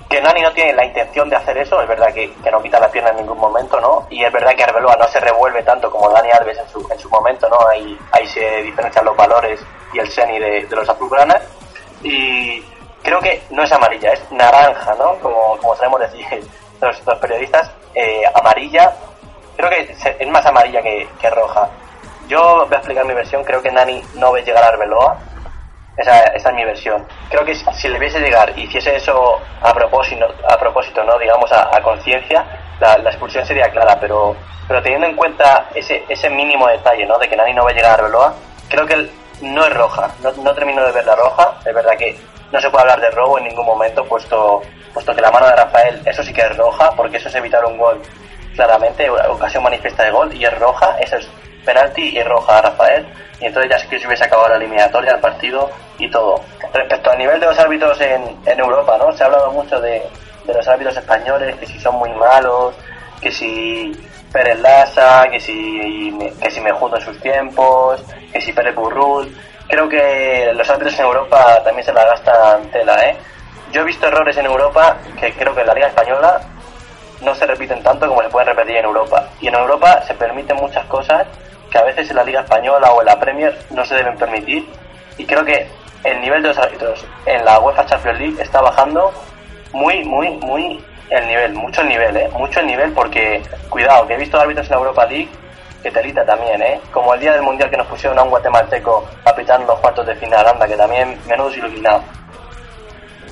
que 0.10 0.21
Nani 0.21 0.41
no 0.41 0.52
tiene 0.54 0.73
la 0.73 0.86
intención 0.86 1.30
de 1.30 1.36
hacer 1.36 1.58
eso, 1.58 1.82
es 1.82 1.88
verdad 1.88 2.13
que, 2.13 2.32
no 2.50 2.62
quita 2.63 2.80
la 2.80 2.89
pierna 2.89 3.10
en 3.10 3.17
ningún 3.17 3.38
momento, 3.38 3.80
¿no? 3.82 4.08
Y 4.10 4.23
es 4.23 4.32
verdad 4.32 4.56
que 4.56 4.63
Arbeloa 4.63 4.95
no 4.95 5.08
se 5.08 5.19
revuelve 5.19 5.63
tanto 5.63 5.91
como 5.91 6.10
Dani 6.10 6.30
Alves 6.32 6.58
en 6.58 6.69
su, 6.69 6.88
en 6.89 6.97
su 6.97 7.10
momento, 7.10 7.50
¿no? 7.50 7.67
Ahí, 7.67 7.97
ahí 8.12 8.26
se 8.28 8.62
diferencian 8.62 9.04
los 9.04 9.17
valores 9.17 9.60
y 9.93 10.00
el 10.00 10.10
seni 10.10 10.39
de, 10.39 10.65
los 10.69 10.88
azulgranas. 10.88 11.41
Y 12.04 12.62
creo 13.04 13.19
que 13.19 13.43
no 13.50 13.63
es 13.63 13.71
amarilla, 13.71 14.13
es 14.13 14.32
naranja, 14.32 14.95
¿no? 14.95 15.15
Como, 15.15 15.58
como 15.58 15.76
sabemos 15.76 16.00
decir 16.00 16.26
los, 16.82 17.06
los 17.06 17.19
periodistas, 17.19 17.69
eh, 17.93 18.23
amarilla 18.34 18.93
creo 19.57 19.69
que 19.69 19.95
es 20.19 20.27
más 20.29 20.45
amarilla 20.45 20.81
que, 20.81 21.29
roja. 21.29 21.69
Yo 22.27 22.65
voy 22.65 22.75
a 22.75 22.77
explicar 22.77 23.05
mi 23.05 23.13
versión, 23.13 23.43
creo 23.43 23.61
que 23.61 23.71
Nani 23.71 24.01
no 24.15 24.31
ve 24.31 24.43
llegar 24.43 24.63
a 24.63 24.67
Arbeloa. 24.67 25.17
Esa, 25.97 26.19
esa 26.25 26.49
es 26.49 26.55
mi 26.55 26.63
versión. 26.63 27.07
Creo 27.29 27.43
que 27.43 27.55
si, 27.55 27.87
le 27.87 27.97
viese 27.97 28.19
llegar 28.19 28.53
y 28.55 28.63
hiciese 28.63 28.95
eso 28.95 29.39
a 29.61 29.73
propósito, 29.73 30.27
a 30.47 30.57
propósito 30.57 31.03
¿no? 31.03 31.17
digamos, 31.17 31.51
a, 31.51 31.81
conciencia, 31.81 32.45
la, 32.79 32.93
expulsión 33.09 33.43
sería 33.47 33.71
clara, 33.71 33.97
pero, 33.99 34.35
teniendo 34.83 35.07
en 35.07 35.15
cuenta 35.15 35.69
ese, 35.73 36.03
ese 36.07 36.29
mínimo 36.29 36.67
detalle, 36.67 37.05
¿no? 37.07 37.17
De 37.17 37.27
que 37.27 37.35
Nani 37.35 37.53
no 37.53 37.65
ve 37.65 37.73
llegar 37.73 37.91
a 37.91 37.93
Arbeloa, 37.95 38.35
creo 38.69 38.85
que 38.85 39.09
no 39.41 39.65
es 39.65 39.73
roja. 39.73 40.11
No, 40.21 40.31
no 40.33 40.53
termino 40.53 40.85
de 40.85 40.91
ver 40.91 41.05
la 41.05 41.15
roja. 41.15 41.55
Es 41.65 41.73
verdad 41.73 41.97
que 41.97 42.15
no 42.51 42.61
se 42.61 42.69
puede 42.69 42.83
hablar 42.83 43.01
de 43.01 43.09
robo 43.11 43.39
en 43.39 43.45
ningún 43.45 43.65
momento, 43.65 44.05
puesto, 44.05 44.61
puesto 44.93 45.15
que 45.15 45.21
la 45.21 45.31
mano 45.31 45.47
de 45.47 45.55
Rafael, 45.55 46.01
eso 46.05 46.21
sí 46.21 46.31
que 46.31 46.41
es 46.41 46.55
roja, 46.55 46.91
porque 46.91 47.17
eso 47.17 47.29
es 47.29 47.35
evitar 47.35 47.65
un 47.65 47.77
gol 47.77 48.01
claramente, 48.57 49.09
ocasión 49.09 49.63
manifiesta 49.63 50.03
de 50.03 50.11
gol 50.11 50.33
y 50.33 50.43
es 50.43 50.59
roja, 50.59 50.97
eso 50.99 51.15
es 51.15 51.29
penalti 51.63 52.17
y 52.17 52.21
roja 52.23 52.57
a 52.57 52.61
Rafael. 52.63 53.07
Y 53.39 53.45
entonces 53.45 53.71
ya 53.71 53.79
sí 53.79 53.87
que 53.87 53.99
se 53.99 54.07
hubiese 54.07 54.25
acabado 54.25 54.49
la 54.49 54.55
eliminatoria, 54.55 55.13
el 55.13 55.19
partido 55.19 55.69
y 55.99 56.09
todo. 56.09 56.41
Respecto 56.73 57.11
al 57.11 57.19
nivel 57.19 57.39
de 57.39 57.45
los 57.45 57.59
árbitros 57.59 58.01
en, 58.01 58.35
en 58.45 58.59
Europa, 58.59 58.97
¿no? 58.97 59.13
Se 59.13 59.23
ha 59.23 59.27
hablado 59.27 59.51
mucho 59.51 59.79
de, 59.79 60.01
de 60.45 60.53
los 60.53 60.67
árbitros 60.67 60.97
españoles, 60.97 61.55
que 61.57 61.67
si 61.67 61.79
son 61.79 61.95
muy 61.95 62.09
malos, 62.11 62.75
que 63.21 63.31
si 63.31 63.91
Pérez 64.33 64.59
Lassa, 64.59 65.27
que 65.31 65.39
si, 65.39 66.17
que 66.41 66.49
si 66.49 66.59
me 66.61 66.71
junto 66.71 66.97
en 66.97 67.03
sus 67.03 67.19
tiempos, 67.21 68.03
que 68.33 68.41
si 68.41 68.51
Pérez 68.51 68.75
Burrul. 68.75 69.37
Creo 69.69 69.87
que 69.87 70.51
los 70.55 70.67
árbitros 70.69 70.97
en 70.97 71.05
Europa 71.05 71.61
también 71.63 71.85
se 71.85 71.93
la 71.93 72.05
gastan 72.05 72.71
tela, 72.71 73.03
¿eh? 73.05 73.17
Yo 73.71 73.81
he 73.81 73.85
visto 73.85 74.07
errores 74.07 74.35
en 74.37 74.45
Europa 74.45 74.97
que 75.19 75.33
creo 75.33 75.53
que 75.53 75.61
en 75.61 75.67
la 75.67 75.73
Liga 75.73 75.87
Española 75.87 76.39
no 77.21 77.36
se 77.36 77.45
repiten 77.45 77.82
tanto 77.84 78.08
como 78.08 78.21
se 78.21 78.30
pueden 78.30 78.49
repetir 78.49 78.77
en 78.77 78.86
Europa. 78.86 79.30
Y 79.41 79.47
en 79.47 79.56
Europa 79.56 80.01
se 80.03 80.13
permiten 80.13 80.58
muchas 80.58 80.86
cosas 80.86 81.27
que 81.71 81.77
a 81.77 81.84
veces 81.84 82.10
en 82.10 82.15
la 82.15 82.23
Liga 82.23 82.41
Española 82.41 82.91
o 82.91 83.01
en 83.01 83.08
la 83.08 83.19
Premier 83.19 83.58
no 83.71 83.86
se 83.86 83.95
deben 83.95 84.17
permitir. 84.17 84.67
Y 85.17 85.25
creo 85.25 85.43
que 85.43 85.67
el 86.03 86.21
nivel 86.21 86.41
de 86.41 86.49
los 86.49 86.58
árbitros 86.58 87.06
en 87.25 87.43
la 87.43 87.60
UEFA 87.60 87.86
Champions 87.86 88.19
League 88.19 88.41
está 88.41 88.62
bajando 88.62 89.12
muy, 89.73 90.03
muy, 90.06 90.30
muy 90.38 90.84
el 91.10 91.27
nivel, 91.27 91.53
mucho 91.53 91.82
el 91.82 91.89
nivel, 91.89 92.17
¿eh? 92.17 92.30
Mucho 92.34 92.60
el 92.60 92.67
nivel 92.67 92.91
porque, 92.93 93.41
cuidado, 93.69 94.08
que 94.08 94.13
he 94.13 94.17
visto 94.17 94.39
árbitros 94.39 94.67
en 94.67 94.71
la 94.71 94.77
Europa 94.77 95.06
League 95.06 95.30
que 95.82 95.91
telita 95.91 96.25
también, 96.25 96.62
¿eh? 96.62 96.82
Como 96.91 97.13
el 97.13 97.19
día 97.19 97.34
del 97.34 97.43
Mundial 97.43 97.69
que 97.69 97.77
nos 97.77 97.88
pusieron 97.88 98.17
a 98.19 98.23
un 98.23 98.30
guatemalteco 98.30 99.08
apitando 99.23 99.67
los 99.67 99.80
cuartos 99.80 100.06
de 100.06 100.15
final, 100.15 100.45
anda, 100.47 100.67
que 100.67 100.75
también 100.75 101.17
menudo 101.27 101.51
iluminado. 101.51 102.01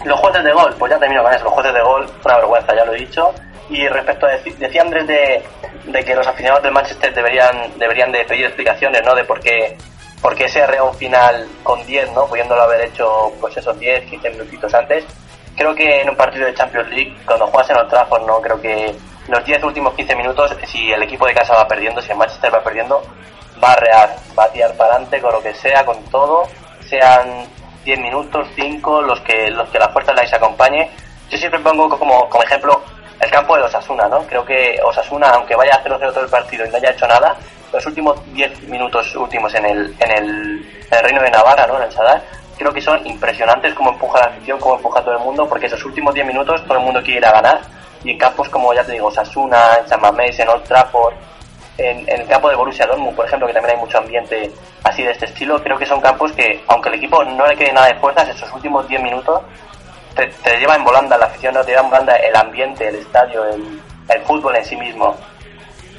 Los 0.04 0.20
jueces 0.20 0.44
de 0.44 0.52
gol, 0.52 0.76
pues 0.78 0.92
ya 0.92 1.00
termino 1.00 1.24
con 1.24 1.34
eso, 1.34 1.44
los 1.46 1.54
jueces 1.54 1.74
de 1.74 1.82
gol, 1.82 2.06
una 2.24 2.36
vergüenza, 2.38 2.76
ya 2.76 2.86
lo 2.86 2.94
he 2.94 2.98
dicho. 2.98 3.34
Y 3.70 3.88
respecto 3.88 4.28
a 4.28 4.32
decía 4.32 4.82
Andrés 4.82 5.08
de, 5.08 5.44
de, 5.86 6.06
que 6.06 6.16
los 6.16 6.28
aficionados 6.28 6.64
del 6.64 6.74
Manchester 6.74 7.14
deberían, 7.14 7.78
deberían 7.78 8.12
de 8.12 8.24
pedir 8.26 8.46
explicaciones, 8.46 9.04
¿no? 9.04 9.16
De 9.16 9.24
por 9.24 9.40
qué, 9.40 9.76
por 10.22 10.36
qué 10.36 10.48
se 10.48 10.64
final 10.98 11.48
con 11.64 11.86
10, 11.86 12.12
¿no? 12.12 12.28
Pudiéndolo 12.28 12.62
haber 12.62 12.82
hecho, 12.82 13.34
pues 13.42 13.58
esos 13.58 13.78
10, 13.80 14.06
15 14.06 14.30
minutitos 14.30 14.74
antes 14.74 15.06
creo 15.56 15.74
que 15.74 16.02
en 16.02 16.10
un 16.10 16.16
partido 16.16 16.46
de 16.46 16.54
Champions 16.54 16.90
League, 16.90 17.16
cuando 17.26 17.48
juegas 17.48 17.70
en 17.70 17.78
Old 17.78 17.90
Trafford, 17.90 18.26
no 18.26 18.42
creo 18.42 18.62
que 18.62 18.96
los 19.28 19.46
10 19.46 19.64
últimos 19.64 19.94
15 19.94 20.16
minutos, 20.16 20.56
si 20.68 20.92
el 20.92 21.02
equipo 21.04 21.26
de 21.26 21.34
casa 21.34 21.54
va 21.54 21.68
perdiendo, 21.68 22.02
si 22.02 22.12
el 22.12 22.18
Manchester 22.18 22.54
va 22.54 22.64
perdiendo, 22.64 23.02
va 23.64 23.72
a 23.72 23.76
rear, 23.78 24.16
va 24.38 24.44
a 24.46 24.52
tirar 24.52 24.76
para 24.76 24.92
adelante 24.92 25.22
con 25.22 25.32
lo 25.34 25.42
que 25.42 25.54
sea, 25.56 25.86
con 25.86 26.04
todo, 26.06 26.44
sean 26.88 27.46
10 27.84 28.00
minutos, 28.00 28.48
5, 28.56 29.02
los 29.02 29.20
que 29.22 29.50
los 29.52 29.70
que 29.70 29.80
la 29.80 29.90
fuerza 29.90 30.14
la 30.14 30.24
acompañe. 30.24 30.90
Yo 31.30 31.38
siempre 31.38 31.60
pongo 31.60 31.90
como, 31.98 32.30
como 32.30 32.44
ejemplo 32.44 32.84
el 33.20 33.32
campo 33.32 33.56
de 33.56 33.64
Osasuna, 33.64 34.08
¿no? 34.08 34.24
Creo 34.28 34.46
que 34.46 34.80
Osasuna, 34.84 35.30
aunque 35.30 35.56
vaya 35.56 35.74
a 35.74 35.78
hacer 35.78 35.98
todo 35.98 36.22
el 36.22 36.30
partido 36.30 36.66
y 36.66 36.70
no 36.70 36.78
haya 36.78 36.92
hecho 36.92 37.08
nada, 37.08 37.36
los 37.72 37.86
últimos 37.86 38.18
10 38.34 38.64
minutos 38.64 39.16
últimos 39.16 39.54
en 39.56 39.66
el, 39.66 39.96
en 40.00 40.12
el, 40.12 40.86
en 40.90 40.98
el 40.98 41.04
Reino 41.04 41.22
de 41.22 41.32
Navarra, 41.32 41.68
¿no? 41.68 41.78
En 41.78 41.84
el 41.84 41.92
Sadar, 41.92 42.22
creo 42.58 42.74
que 42.74 42.82
son 42.82 43.06
impresionantes 43.06 43.74
como 43.74 43.92
empuja 43.92 44.20
la 44.20 44.26
afición, 44.28 44.60
como 44.60 44.76
empuja 44.76 45.02
todo 45.02 45.14
el 45.14 45.20
mundo, 45.20 45.48
porque 45.48 45.66
esos 45.66 45.84
últimos 45.86 46.14
10 46.14 46.28
minutos 46.28 46.64
todo 46.64 46.78
el 46.78 46.84
mundo 46.84 47.02
quiere 47.04 47.20
ir 47.20 47.26
a 47.26 47.32
ganar. 47.32 47.62
Y 48.04 48.12
en 48.12 48.18
campos 48.18 48.48
como, 48.50 48.74
ya 48.74 48.84
te 48.86 48.94
digo, 48.94 49.10
Sasuna, 49.12 49.78
en 49.82 49.88
San 49.90 50.00
Mamés, 50.00 50.40
en 50.40 50.48
Old 50.48 50.64
Trafford, 50.64 51.16
en, 51.78 52.08
el 52.08 52.28
campo 52.28 52.50
de 52.50 52.56
Borussia 52.56 52.86
Dortmund, 52.86 53.16
por 53.16 53.26
ejemplo, 53.26 53.48
que 53.48 53.54
también 53.54 53.76
hay 53.76 53.82
mucho 53.82 53.98
ambiente 53.98 54.52
así 54.84 55.04
de 55.04 55.12
este 55.12 55.26
estilo, 55.26 55.62
creo 55.62 55.78
que 55.78 55.86
son 55.86 56.00
campos 56.00 56.32
que, 56.34 56.64
aunque 56.68 56.90
el 56.90 56.96
equipo 56.96 57.24
no 57.24 57.46
le 57.48 57.56
quede 57.56 57.74
nada 57.74 57.88
de 57.88 57.96
fuerzas, 57.96 58.30
esos 58.30 58.52
últimos 58.54 58.88
10 58.88 59.02
minutos 59.02 59.42
te, 60.16 60.60
lleva 60.60 60.76
en 60.76 60.84
volanda 60.84 61.18
la 61.18 61.26
afición, 61.26 61.54
no 61.54 61.64
te 61.64 61.72
lleva 61.72 61.84
en 61.84 61.90
volanda 61.90 62.16
el 62.16 62.36
ambiente, 62.36 62.88
el 62.88 62.96
estadio, 62.96 63.44
el, 63.46 64.22
fútbol 64.26 64.56
en 64.56 64.66
sí 64.66 64.76
mismo. 64.76 65.16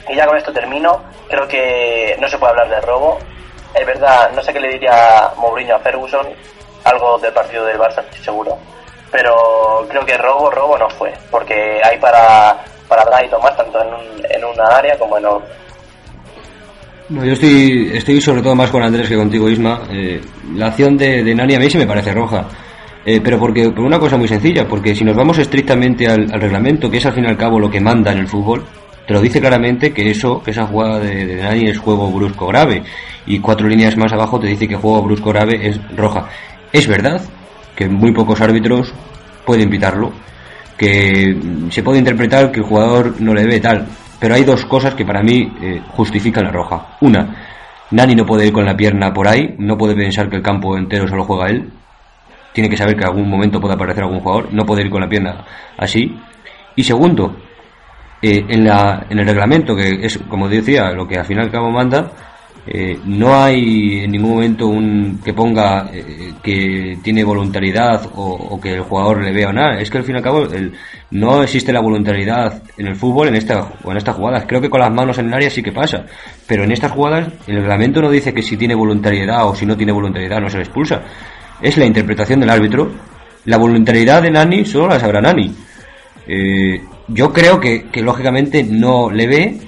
Y 0.09 0.15
ya 0.15 0.27
con 0.27 0.37
esto 0.37 0.53
termino, 0.53 1.03
creo 1.29 1.47
que 1.47 2.17
no 2.21 2.29
se 2.29 2.39
puede 2.39 2.53
hablar 2.53 2.69
de 2.69 2.81
robo, 2.81 3.19
es 3.75 3.87
verdad, 3.87 4.31
no 4.35 4.43
sé 4.43 4.53
qué 4.53 4.61
le 4.61 4.73
diría 4.73 5.31
Mourinho 5.37 5.77
a 5.77 5.81
Ferguson, 5.81 6.27
algo 6.85 7.19
del 7.19 7.33
partido 7.33 7.65
del 7.67 7.79
Barça, 7.79 8.01
estoy 8.01 8.25
seguro. 8.25 8.57
Pero 9.11 9.87
creo 9.89 10.05
que 10.05 10.17
robo, 10.17 10.51
robo 10.51 10.79
no 10.79 10.89
fue, 10.91 11.13
porque 11.31 11.81
hay 11.83 11.99
para, 11.99 12.65
para 12.89 13.05
dar 13.05 13.25
y 13.25 13.29
tomar 13.29 13.57
tanto 13.57 13.81
en, 13.83 13.95
un, 13.95 14.27
en 14.29 14.45
una 14.45 14.65
área 14.77 14.99
como 14.99 15.19
en 15.19 15.27
otra. 15.27 15.49
No, 17.09 17.25
yo 17.25 17.35
estoy, 17.35 17.93
estoy 17.95 18.21
sobre 18.21 18.43
todo 18.43 18.57
más 18.57 18.71
con 18.71 18.83
Andrés 18.83 19.09
que 19.09 19.17
contigo, 19.17 19.49
Isma. 19.49 19.83
Eh, 19.91 20.21
la 20.55 20.67
acción 20.67 20.97
de, 20.97 21.23
de, 21.23 21.35
Nani 21.35 21.55
a 21.55 21.61
mí 21.61 21.71
sí 21.71 21.79
me 21.79 21.87
parece 21.87 22.13
roja. 22.13 22.45
Eh, 23.09 23.21
pero 23.23 23.39
porque 23.39 23.71
por 23.71 23.85
una 23.85 24.01
cosa 24.01 24.17
muy 24.17 24.27
sencilla, 24.27 24.67
porque 24.67 24.93
si 24.93 25.05
nos 25.05 25.15
vamos 25.15 25.39
estrictamente 25.39 26.09
al, 26.09 26.29
reglamento, 26.29 26.91
que 26.91 26.97
es 26.97 27.07
al 27.07 27.13
fin 27.13 27.25
y 27.25 27.29
al 27.29 27.37
cabo 27.37 27.61
lo 27.61 27.71
que 27.71 27.81
manda 27.81 28.11
en 28.11 28.19
el 28.19 28.27
fútbol, 28.27 28.65
te 29.07 29.15
lo 29.15 29.21
dice 29.21 29.39
claramente 29.39 29.93
que 29.93 30.11
eso, 30.11 30.43
esa 30.45 30.67
jugada 30.67 30.99
de, 30.99 31.25
de 31.25 31.41
Nani 31.41 31.69
es 31.71 31.79
juego 31.79 32.11
brusco 32.11 32.49
grave 32.49 32.83
y 33.25 33.39
cuatro 33.39 33.69
líneas 33.69 33.97
más 33.97 34.13
abajo 34.13 34.41
te 34.41 34.49
dice 34.49 34.67
que 34.67 34.75
juego 34.75 35.05
brusco 35.05 35.31
grave 35.31 35.69
es 35.69 35.81
roja. 35.97 36.29
Es 36.73 36.89
verdad 36.89 37.23
que 37.77 37.89
muy 37.89 38.11
pocos 38.11 38.41
árbitros 38.41 38.93
pueden 39.45 39.71
pitarlo, 39.71 40.11
que 40.77 41.37
se 41.71 41.85
puede 41.85 42.01
interpretar 42.01 42.51
que 42.51 42.59
el 42.59 42.67
jugador 42.67 43.21
no 43.21 43.35
le 43.35 43.47
ve 43.47 43.61
tal, 43.61 43.87
pero 44.19 44.35
hay 44.35 44.43
dos 44.43 44.65
cosas 44.67 44.97
que 44.97 45.05
para 45.05 45.23
mí 45.23 45.53
eh, 45.63 45.81
justifican 45.91 46.43
la 46.43 46.51
roja. 46.51 46.97
Una, 47.03 47.37
Nani 47.93 48.17
no 48.17 48.27
puede 48.27 48.49
ir 48.49 48.53
con 48.53 48.65
la 48.65 48.77
pierna 48.77 49.13
por 49.13 49.29
ahí, 49.29 49.55
no 49.59 49.79
puede 49.79 49.95
pensar 49.95 50.29
que 50.29 50.37
el 50.37 50.43
campo 50.43 50.77
entero 50.77 51.07
solo 51.07 51.23
juega 51.23 51.47
él, 51.51 51.71
tiene 52.57 52.71
que 52.71 52.77
saber 52.79 52.95
que 52.97 53.03
en 53.03 53.09
algún 53.09 53.29
momento 53.29 53.61
puede 53.61 53.75
aparecer 53.75 54.03
algún 54.03 54.21
jugador, 54.21 54.51
no 54.51 54.65
puede 54.65 54.81
ir 54.81 54.89
con 54.89 55.03
la 55.03 55.09
pierna 55.11 55.45
así. 55.77 56.17
Y 56.75 56.83
segundo, 56.85 57.37
eh, 58.23 58.47
en, 58.49 58.65
la, 58.65 59.05
en 59.11 59.19
el 59.19 59.27
reglamento, 59.27 59.77
que 59.77 60.07
es, 60.07 60.17
como 60.27 60.49
decía, 60.49 60.91
lo 60.93 61.07
que 61.07 61.19
al 61.19 61.27
final 61.27 61.51
cabo 61.51 61.71
manda, 61.71 62.11
eh, 62.67 62.99
no 63.05 63.35
hay 63.35 64.05
en 64.05 64.11
ningún 64.11 64.31
momento 64.31 64.69
un 64.69 65.21
que 65.23 65.35
ponga 65.35 65.91
eh, 65.93 66.33
que 66.43 66.97
tiene 67.03 67.23
voluntariedad 67.25 68.09
o, 68.15 68.59
que 68.59 68.73
el 68.73 68.81
jugador 68.81 69.23
le 69.23 69.33
vea 69.35 69.51
o 69.51 69.53
nada. 69.53 69.79
Es 69.79 69.91
que 69.91 69.99
al 69.99 70.05
fin 70.05 70.15
y 70.15 70.19
al 70.19 70.25
cabo 70.25 70.45
el, 70.45 70.73
no 71.11 71.43
existe 71.43 71.75
la 71.75 71.81
voluntariedad 71.81 72.63
en 72.79 72.87
el 72.87 72.97
fútbol 72.97 73.29
en 73.29 73.35
esta 73.35 73.69
o 73.85 73.91
en 73.91 73.99
estas 73.99 74.17
jugadas. 74.17 74.47
Creo 74.49 74.63
que 74.63 74.71
con 74.71 74.81
las 74.81 74.91
manos 74.91 75.19
en 75.19 75.27
el 75.27 75.35
área 75.35 75.51
sí 75.51 75.63
que 75.63 75.73
pasa, 75.73 76.07
pero 76.47 76.65
en 76.65 76.73
estas 76.73 76.93
jugadas 76.93 77.29
el 77.47 77.57
reglamento 77.57 78.01
no 78.01 78.11
dice 78.11 78.33
que 78.33 78.41
si 78.41 78.57
tiene 78.57 78.75
voluntariedad 78.75 79.47
o 79.47 79.55
si 79.55 79.67
no 79.67 79.77
tiene 79.77 79.93
voluntariedad 79.93 80.41
no 80.41 80.49
se 80.49 80.57
le 80.57 80.63
expulsa. 80.63 81.03
Es 81.61 81.77
la 81.77 81.87
interpretación 81.87 82.41
del 82.41 82.51
árbitro. 82.51 82.91
La 83.47 83.57
voluntariedad 83.57 84.23
de 84.23 84.31
Nani 84.31 84.65
solo 84.65 84.89
la 84.89 85.01
sabrá 85.01 85.21
Nani. 85.21 85.55
Eh, 86.27 86.81
yo 87.09 87.33
creo 87.33 87.61
que, 87.61 87.85
que 87.85 88.03
lógicamente 88.03 88.65
no 88.65 89.11
le 89.11 89.27
ve 89.27 89.59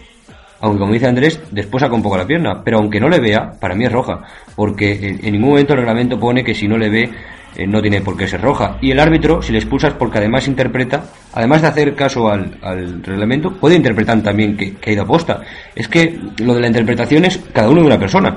aunque 0.61 0.81
como 0.81 0.93
dice 0.93 1.07
Andrés, 1.07 1.41
después 1.51 1.81
saca 1.81 1.95
un 1.95 2.03
poco 2.03 2.17
la 2.17 2.27
pierna, 2.27 2.63
pero 2.65 2.79
aunque 2.79 2.99
no 2.99 3.09
le 3.09 3.21
vea, 3.21 3.53
para 3.61 3.75
mí 3.75 3.85
es 3.85 3.93
roja, 3.93 4.23
porque 4.57 5.17
en 5.23 5.33
ningún 5.33 5.51
momento 5.51 5.75
el 5.75 5.79
reglamento 5.81 6.19
pone 6.19 6.43
que 6.43 6.55
si 6.55 6.67
no 6.67 6.77
le 6.77 6.89
ve 6.91 7.11
eh, 7.57 7.67
no 7.67 7.81
tiene 7.81 8.01
por 8.01 8.17
qué 8.17 8.27
ser 8.27 8.41
roja. 8.41 8.77
Y 8.81 8.91
el 8.91 9.01
árbitro, 9.01 9.41
si 9.41 9.53
le 9.53 9.59
expulsas 9.59 9.95
porque 9.95 10.19
además 10.19 10.49
interpreta, 10.49 11.05
además 11.33 11.63
de 11.63 11.69
hacer 11.69 11.95
caso 11.95 12.29
al, 12.29 12.59
al 12.63 13.03
reglamento, 13.03 13.53
puede 13.53 13.77
interpretar 13.77 14.21
también 14.23 14.57
que, 14.57 14.75
que, 14.75 14.91
ha 14.91 14.93
ido 14.93 15.03
a 15.03 15.07
posta. 15.07 15.43
Es 15.75 15.89
que 15.89 16.19
lo 16.39 16.55
de 16.55 16.61
la 16.61 16.67
interpretación 16.67 17.25
es 17.25 17.39
cada 17.53 17.69
uno 17.69 17.81
de 17.81 17.87
una 17.87 17.99
persona. 17.99 18.37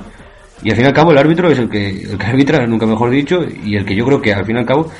Y 0.63 0.69
al 0.69 0.75
fin 0.75 0.85
y 0.85 0.87
al 0.87 0.93
cabo 0.93 1.11
el 1.11 1.17
árbitro 1.17 1.49
es 1.49 1.59
el 1.59 1.69
que, 1.69 1.89
el 1.89 2.17
que 2.17 2.25
arbitra, 2.25 2.65
nunca 2.67 2.85
mejor 2.85 3.09
dicho, 3.09 3.39
y 3.63 3.75
el 3.75 3.85
que 3.85 3.95
yo 3.95 4.05
creo 4.05 4.21
que 4.21 4.33
al 4.33 4.45
fin 4.45 4.55
y 4.55 4.59
al 4.59 4.65
cabo 4.65 4.91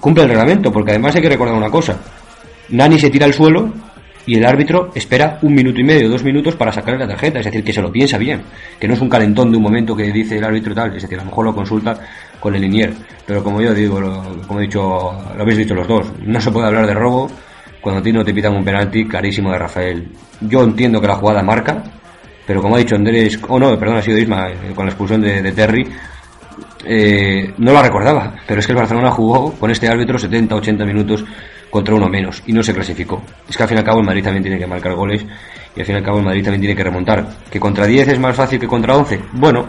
cumple 0.00 0.22
el 0.24 0.28
reglamento, 0.28 0.70
porque 0.72 0.92
además 0.92 1.14
hay 1.16 1.22
que 1.22 1.28
recordar 1.28 1.56
una 1.56 1.70
cosa. 1.70 1.98
Nani 2.68 2.98
se 2.98 3.10
tira 3.10 3.26
al 3.26 3.34
suelo 3.34 3.72
y 4.26 4.36
el 4.36 4.44
árbitro 4.44 4.90
espera 4.94 5.38
un 5.42 5.54
minuto 5.54 5.80
y 5.80 5.84
medio, 5.84 6.08
dos 6.08 6.24
minutos 6.24 6.56
para 6.56 6.72
sacarle 6.72 7.00
la 7.00 7.08
tarjeta, 7.08 7.38
es 7.38 7.44
decir, 7.46 7.62
que 7.62 7.72
se 7.72 7.80
lo 7.80 7.92
piensa 7.92 8.18
bien, 8.18 8.42
que 8.78 8.88
no 8.88 8.94
es 8.94 9.00
un 9.00 9.08
calentón 9.08 9.50
de 9.50 9.56
un 9.56 9.62
momento 9.62 9.94
que 9.94 10.10
dice 10.12 10.38
el 10.38 10.44
árbitro 10.44 10.74
tal, 10.74 10.94
es 10.96 11.02
decir, 11.02 11.18
a 11.18 11.22
lo 11.22 11.30
mejor 11.30 11.44
lo 11.46 11.54
consulta 11.54 11.96
con 12.40 12.54
el 12.54 12.62
linier, 12.62 12.92
pero 13.24 13.42
como 13.42 13.62
yo 13.62 13.72
digo, 13.72 14.00
como 14.46 14.60
he 14.60 14.64
dicho, 14.64 14.80
lo 15.34 15.42
habéis 15.42 15.58
dicho 15.58 15.74
los 15.74 15.86
dos, 15.86 16.12
no 16.24 16.40
se 16.40 16.50
puede 16.50 16.66
hablar 16.66 16.86
de 16.86 16.94
robo 16.94 17.30
cuando 17.80 18.00
a 18.00 18.02
ti 18.02 18.12
no 18.12 18.24
te 18.24 18.34
pitan 18.34 18.56
un 18.56 18.64
penalti 18.64 19.06
carísimo 19.06 19.52
de 19.52 19.58
Rafael. 19.58 20.08
Yo 20.40 20.64
entiendo 20.64 21.00
que 21.00 21.06
la 21.06 21.14
jugada 21.14 21.42
marca, 21.44 21.84
pero 22.46 22.62
como 22.62 22.76
ha 22.76 22.78
dicho 22.78 22.94
Andrés, 22.94 23.38
o 23.48 23.54
oh 23.54 23.58
no, 23.58 23.78
perdón, 23.78 23.98
ha 23.98 24.02
sido 24.02 24.18
Isma, 24.18 24.50
eh, 24.50 24.72
con 24.74 24.86
la 24.86 24.92
expulsión 24.92 25.20
de, 25.20 25.42
de 25.42 25.52
Terry, 25.52 25.86
eh, 26.84 27.52
no 27.58 27.72
la 27.72 27.82
recordaba, 27.82 28.34
pero 28.46 28.60
es 28.60 28.66
que 28.66 28.72
el 28.72 28.78
Barcelona 28.78 29.10
jugó 29.10 29.52
con 29.52 29.70
este 29.70 29.88
árbitro 29.88 30.18
70-80 30.18 30.86
minutos 30.86 31.24
contra 31.68 31.94
uno 31.94 32.08
menos 32.08 32.42
y 32.46 32.52
no 32.52 32.62
se 32.62 32.72
clasificó. 32.72 33.22
Es 33.48 33.56
que 33.56 33.62
al 33.62 33.68
fin 33.68 33.76
y 33.76 33.80
al 33.80 33.84
cabo 33.84 34.00
el 34.00 34.06
Madrid 34.06 34.22
también 34.22 34.42
tiene 34.42 34.58
que 34.58 34.66
marcar 34.66 34.94
goles 34.94 35.24
y 35.74 35.80
al 35.80 35.86
fin 35.86 35.96
y 35.96 35.98
al 35.98 36.04
cabo 36.04 36.18
el 36.18 36.24
Madrid 36.24 36.44
también 36.44 36.60
tiene 36.60 36.76
que 36.76 36.84
remontar. 36.84 37.26
¿Que 37.50 37.58
contra 37.58 37.86
10 37.86 38.08
es 38.08 38.18
más 38.20 38.36
fácil 38.36 38.60
que 38.60 38.68
contra 38.68 38.96
11? 38.96 39.20
Bueno, 39.32 39.66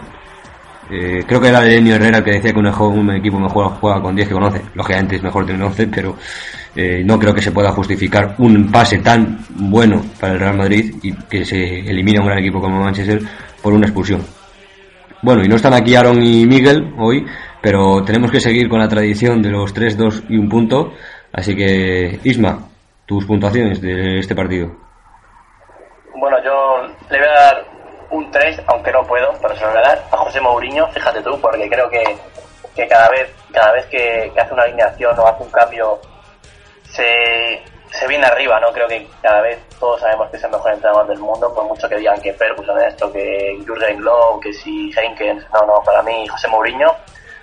eh, 0.90 1.24
creo 1.26 1.40
que 1.40 1.48
era 1.48 1.60
Lenio 1.60 1.96
Herrera 1.96 2.18
el 2.18 2.24
que 2.24 2.32
decía 2.32 2.52
que 2.52 2.58
un, 2.58 2.66
un 2.66 3.10
equipo 3.16 3.38
mejor 3.38 3.68
juega 3.80 4.00
con 4.00 4.16
10 4.16 4.28
que 4.28 4.34
con 4.34 4.44
11. 4.44 4.62
Lógicamente 4.74 5.16
es 5.16 5.22
mejor 5.22 5.46
tener 5.46 5.62
11, 5.62 5.86
pero 5.88 6.16
eh, 6.74 7.02
no 7.04 7.18
creo 7.18 7.34
que 7.34 7.42
se 7.42 7.52
pueda 7.52 7.72
justificar 7.72 8.34
un 8.38 8.70
pase 8.70 8.98
tan 8.98 9.38
bueno 9.50 10.02
para 10.20 10.34
el 10.34 10.40
Real 10.40 10.56
Madrid 10.56 10.94
y 11.02 11.12
que 11.12 11.44
se 11.44 11.80
elimine 11.80 12.20
un 12.20 12.26
gran 12.26 12.38
equipo 12.38 12.60
como 12.60 12.80
Manchester 12.80 13.20
por 13.62 13.72
una 13.72 13.86
expulsión. 13.86 14.24
Bueno, 15.20 15.42
y 15.44 15.48
no 15.48 15.56
están 15.56 15.74
aquí 15.74 15.96
Aaron 15.96 16.22
y 16.22 16.46
Miguel 16.46 16.94
hoy, 16.96 17.26
pero 17.60 18.04
tenemos 18.04 18.30
que 18.30 18.40
seguir 18.40 18.68
con 18.68 18.78
la 18.78 18.88
tradición 18.88 19.42
de 19.42 19.50
los 19.50 19.74
3, 19.74 19.96
2 19.96 20.24
y 20.28 20.38
un 20.38 20.48
punto. 20.48 20.94
Así 21.32 21.56
que, 21.56 22.20
Isma, 22.22 22.68
tus 23.04 23.26
puntuaciones 23.26 23.80
de 23.80 24.20
este 24.20 24.34
partido. 24.34 24.70
Bueno, 26.14 26.36
yo 26.44 26.86
le 27.10 27.18
voy 27.18 27.28
a 27.28 27.40
dar 27.40 27.67
un 28.10 28.30
3, 28.30 28.62
aunque 28.66 28.92
no 28.92 29.04
puedo, 29.04 29.32
pero 29.40 29.54
se 29.54 29.62
lo 29.62 29.70
voy 29.70 29.78
a 29.78 29.88
dar 29.88 30.04
a 30.10 30.16
José 30.16 30.40
Mourinho, 30.40 30.88
fíjate 30.88 31.22
tú, 31.22 31.38
porque 31.40 31.68
creo 31.68 31.88
que, 31.90 32.16
que 32.74 32.88
cada 32.88 33.08
vez 33.10 33.30
cada 33.52 33.72
vez 33.72 33.86
que, 33.86 34.32
hace 34.36 34.54
una 34.54 34.64
alineación 34.64 35.18
o 35.18 35.26
hace 35.26 35.42
un 35.42 35.50
cambio 35.50 36.00
se, 36.84 37.62
se 37.90 38.06
viene 38.06 38.26
arriba, 38.26 38.60
¿no? 38.60 38.72
Creo 38.72 38.88
que 38.88 39.06
cada 39.22 39.40
vez 39.42 39.58
todos 39.78 40.00
sabemos 40.00 40.30
que 40.30 40.36
es 40.36 40.44
el 40.44 40.50
mejor 40.50 40.72
entrenador 40.72 41.06
del 41.06 41.18
mundo, 41.18 41.52
por 41.52 41.64
mucho 41.64 41.88
que 41.88 41.96
digan 41.96 42.20
que 42.20 42.32
Ferguson 42.32 42.80
esto, 42.82 43.12
que 43.12 43.58
Jurgen 43.66 43.98
Klopp, 43.98 44.42
que 44.42 44.52
si 44.52 44.90
Henkens, 44.96 45.44
no, 45.52 45.66
no, 45.66 45.82
para 45.82 46.02
mí 46.02 46.26
José 46.28 46.48
Mourinho. 46.48 46.94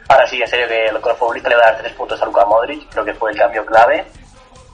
Ahora 0.08 0.28
sí, 0.28 0.40
en 0.40 0.48
serio, 0.48 0.68
que 0.68 0.86
el 0.86 1.16
futbolista 1.16 1.50
le 1.50 1.56
va 1.56 1.64
a 1.64 1.72
dar 1.72 1.78
tres 1.82 1.94
puntos 1.94 2.22
a 2.22 2.26
Luka 2.26 2.46
Modric, 2.46 2.90
creo 2.92 3.04
que 3.04 3.14
fue 3.16 3.32
el 3.32 3.38
cambio 3.38 3.66
clave 3.66 4.06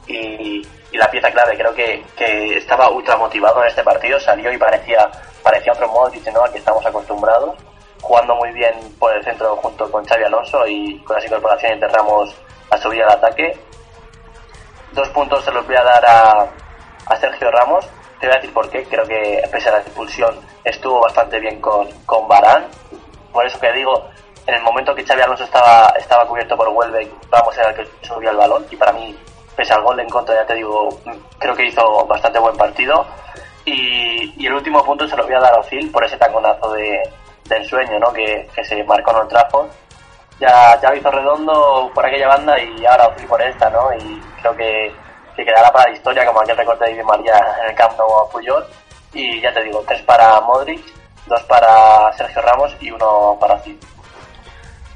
y, 0.08 0.62
y 0.92 0.98
la 0.98 1.10
pieza 1.10 1.32
clave. 1.32 1.58
Creo 1.58 1.74
que, 1.74 2.04
que, 2.18 2.58
estaba 2.58 2.90
ultra 2.90 3.16
motivado 3.16 3.62
en 3.62 3.70
este 3.70 3.82
partido, 3.82 4.20
salió 4.20 4.52
y 4.52 4.58
parecía, 4.58 5.10
parecía 5.44 5.74
otro 5.74 5.88
Modric, 5.88 6.26
¿no? 6.32 6.44
Al 6.44 6.52
que 6.52 6.60
estamos 6.60 6.86
acostumbrados, 6.86 7.56
jugando 8.02 8.36
muy 8.36 8.52
bien 8.52 8.74
por 9.00 9.14
el 9.14 9.24
centro 9.24 9.56
junto 9.58 9.90
con 9.92 10.06
Xavi 10.06 10.24
Alonso 10.24 10.68
y 10.68 11.00
con 11.04 11.16
las 11.16 11.26
incorporaciones 11.26 11.80
de 11.80 11.88
Ramos 11.88 12.36
a 12.70 12.78
subir 12.78 13.04
al 13.04 13.12
ataque 13.12 13.60
Dos 14.94 15.08
puntos 15.10 15.44
se 15.46 15.52
los 15.52 15.66
voy 15.66 15.76
a 15.76 15.84
dar 15.84 16.06
a, 16.06 17.16
Sergio 17.18 17.50
Ramos. 17.50 17.86
Te 18.20 18.28
voy 18.28 18.36
a 18.36 18.40
decir 18.40 18.54
por 18.54 18.70
qué. 18.70 18.84
Creo 18.84 19.06
que 19.06 19.42
pese 19.52 19.70
a 19.70 19.74
la 19.74 19.78
expulsión 19.80 20.38
estuvo 20.66 21.00
bastante 21.02 21.40
bien 21.40 21.62
con, 21.62 21.90
con 22.06 22.28
Barán. 22.28 22.68
Por 23.32 23.46
eso 23.46 23.60
que 23.60 23.72
digo, 23.72 24.10
en 24.46 24.56
el 24.56 24.62
momento 24.64 24.94
que 24.94 25.06
Xavi 25.06 25.22
Alonso 25.22 25.46
estaba, 25.46 25.94
estaba 25.98 26.28
cubierto 26.28 26.58
por 26.58 26.68
Huelve, 26.68 27.10
Ramos 27.32 27.58
era 27.58 27.70
el 27.70 27.76
que 27.76 28.06
subía 28.06 28.32
el 28.32 28.38
balón. 28.38 28.66
Y 28.70 28.76
para 28.76 28.92
mí, 28.92 29.18
pese 29.56 29.74
al 29.74 29.82
gol 29.82 30.00
en 30.00 30.10
contra, 30.10 30.36
ya 30.36 30.46
te 30.46 30.56
digo, 30.56 30.90
creo 31.40 31.56
que 31.56 31.68
hizo 31.68 32.06
bastante 32.06 32.40
buen 32.40 32.58
partido. 32.58 33.06
Y, 33.66 34.46
el 34.46 34.54
último 34.54 34.84
punto 34.84 35.08
se 35.08 35.16
lo 35.16 35.24
voy 35.24 35.36
a 35.36 35.40
dar 35.40 35.54
a 35.54 35.60
Ozil 35.60 35.90
por 35.92 36.04
ese 36.04 36.18
taconazo 36.18 36.74
de, 36.74 37.02
de 37.46 37.58
ensueño 37.58 38.00
¿no? 38.00 38.12
que, 38.12 38.48
que 38.56 38.64
se 38.64 38.84
marcó 38.84 39.12
en 39.12 39.22
el 39.22 39.28
Trafford 39.28 39.70
ya, 40.42 40.80
ya 40.82 40.96
hizo 40.96 41.12
redondo 41.12 41.92
por 41.94 42.06
aquella 42.06 42.28
banda 42.28 42.60
y 42.60 42.84
ahora 42.86 43.12
fui 43.16 43.26
por 43.28 43.42
esta, 43.42 43.70
¿no? 43.70 43.94
Y 43.94 44.20
creo 44.42 44.56
que, 44.58 44.92
que 45.36 45.46
quedará 45.46 45.72
para 45.72 45.90
la 45.90 45.96
historia 45.96 46.26
como 46.26 46.42
aquel 46.42 46.58
recorte 46.58 46.92
de 46.92 47.04
María 47.04 47.38
en 47.62 47.70
el 47.70 47.76
Camp 47.76 47.96
Nou 47.98 48.20
a 48.20 48.30
Puyol. 48.30 48.66
Y 49.14 49.40
ya 49.40 49.54
te 49.54 49.64
digo, 49.64 49.84
tres 49.88 50.02
para 50.02 50.42
Modric, 50.42 50.82
dos 51.28 51.44
para 51.44 52.12
Sergio 52.18 52.42
Ramos 52.42 52.76
y 52.82 52.90
uno 52.90 53.38
para 53.40 53.60
Cid. 53.60 53.76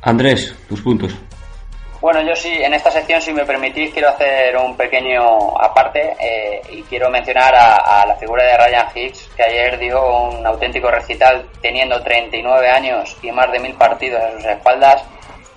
Andrés, 0.01 0.55
tus 0.67 0.81
puntos. 0.81 1.13
Bueno, 2.05 2.21
yo 2.21 2.35
sí, 2.35 2.53
en 2.61 2.71
esta 2.75 2.91
sección, 2.91 3.19
si 3.19 3.33
me 3.33 3.45
permitís, 3.45 3.91
quiero 3.91 4.09
hacer 4.09 4.55
un 4.57 4.77
pequeño 4.77 5.59
aparte 5.59 6.15
eh, 6.19 6.61
y 6.69 6.83
quiero 6.83 7.09
mencionar 7.09 7.55
a, 7.55 8.05
la 8.05 8.15
figura 8.17 8.43
de 8.43 8.55
Ryan 8.55 8.87
Hicks, 8.93 9.31
que 9.35 9.41
ayer 9.41 9.79
dio 9.79 10.27
un 10.29 10.45
auténtico 10.45 10.91
recital 10.91 11.49
teniendo 11.63 12.03
39 12.03 12.69
años 12.69 13.17
y 13.23 13.31
más 13.31 13.51
de 13.51 13.57
mil 13.57 13.73
partidos 13.73 14.21
a 14.21 14.31
sus 14.33 14.45
espaldas 14.45 15.03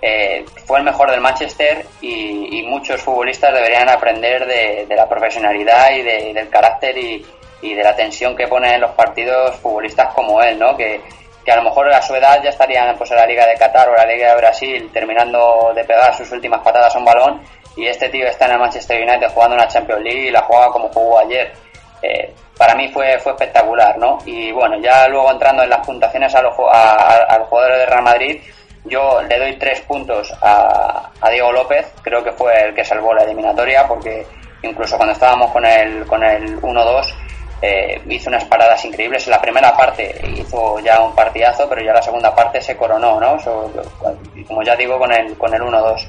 eh, 0.01 0.47
fue 0.65 0.79
el 0.79 0.87
mejor 0.87 1.11
del 1.11 1.21
Manchester 1.21 1.85
y, 2.01 2.63
muchos 2.63 3.03
futbolistas 3.03 3.53
deberían 3.53 3.91
aprender 3.91 4.47
de, 4.47 4.97
la 4.97 5.07
profesionalidad 5.07 5.91
y 5.91 6.01
del 6.33 6.49
carácter 6.49 6.97
y, 6.97 7.27
de 7.61 7.83
la 7.83 7.95
tensión 7.95 8.35
que 8.35 8.49
ponen 8.49 8.73
en 8.73 8.81
los 8.81 8.93
partidos 8.93 9.55
futbolistas 9.57 10.15
como 10.15 10.41
él, 10.41 10.59
¿no? 10.59 10.75
Que, 10.79 11.03
a 11.51 11.57
lo 11.57 11.63
mejor 11.63 11.93
a 11.93 12.03
su 12.03 12.15
edad 12.15 12.43
ya 12.43 12.51
estarían 12.51 12.97
pues, 12.97 13.11
en 13.11 13.17
la 13.17 13.27
Liga 13.27 13.47
de 13.47 13.55
Qatar 13.55 13.89
o 13.89 13.95
la 13.95 14.07
Liga 14.07 14.31
de 14.31 14.37
Brasil 14.37 14.91
terminando 14.93 15.73
de 15.75 15.85
pegar 15.85 16.15
sus 16.15 16.31
últimas 16.33 16.61
patadas 16.61 16.95
a 16.95 16.99
un 16.99 17.05
balón 17.05 17.43
y 17.77 17.87
este 17.87 18.09
tío 18.09 18.27
está 18.27 18.47
en 18.47 18.53
el 18.53 18.59
Manchester 18.59 19.03
United 19.03 19.31
jugando 19.33 19.57
una 19.57 19.69
Champions 19.69 20.03
League 20.03 20.29
y 20.29 20.31
la 20.31 20.43
juega 20.43 20.69
como 20.69 20.89
jugó 20.89 21.21
ayer. 21.21 21.53
Eh, 22.03 22.33
para 22.57 22.75
mí 22.75 22.89
fue, 22.89 23.19
fue 23.19 23.33
espectacular, 23.33 23.99
¿no? 23.99 24.19
Y 24.25 24.51
bueno, 24.53 24.79
ya 24.81 25.07
luego 25.09 25.31
entrando 25.31 25.63
en 25.63 25.71
las 25.71 25.85
puntuaciones 25.87 26.35
a 26.35 26.43
los, 26.43 26.55
a 26.73 27.39
jugadores 27.49 27.79
de 27.79 27.87
Real 27.87 28.03
Madrid, 28.03 28.41
yo 28.89 29.23
le 29.23 29.39
doy 29.39 29.57
tres 29.57 29.81
puntos 29.83 30.33
a, 30.41 31.11
Diego 31.31 31.53
López, 31.53 31.93
creo 32.03 32.23
que 32.25 32.33
fue 32.33 32.53
el 32.61 32.75
que 32.75 32.85
salvó 32.85 33.15
la 33.15 33.23
eliminatoria, 33.23 33.87
porque 33.87 34.27
incluso 34.63 34.97
cuando 34.97 35.13
estábamos 35.13 35.51
con 35.51 35.65
el, 35.65 36.07
con 36.07 36.23
el 36.25 36.61
1-2 36.61 37.15
eh, 37.61 38.01
hizo 38.09 38.31
unas 38.31 38.45
paradas 38.45 38.85
increíbles. 38.85 39.27
En 39.27 39.33
la 39.33 39.41
primera 39.41 39.77
parte 39.77 40.21
hizo 40.37 40.79
ya 40.81 41.01
un 41.03 41.15
partidazo, 41.15 41.69
pero 41.69 41.83
ya 41.83 41.93
la 41.93 42.03
segunda 42.03 42.35
parte 42.35 42.61
se 42.61 42.77
coronó, 42.77 43.21
¿no? 43.21 43.37
como 44.47 44.63
ya 44.63 44.77
digo, 44.77 44.99
con 44.99 45.13
el, 45.13 45.37
con 45.37 45.53
el 45.55 45.63
1-2. 45.63 46.07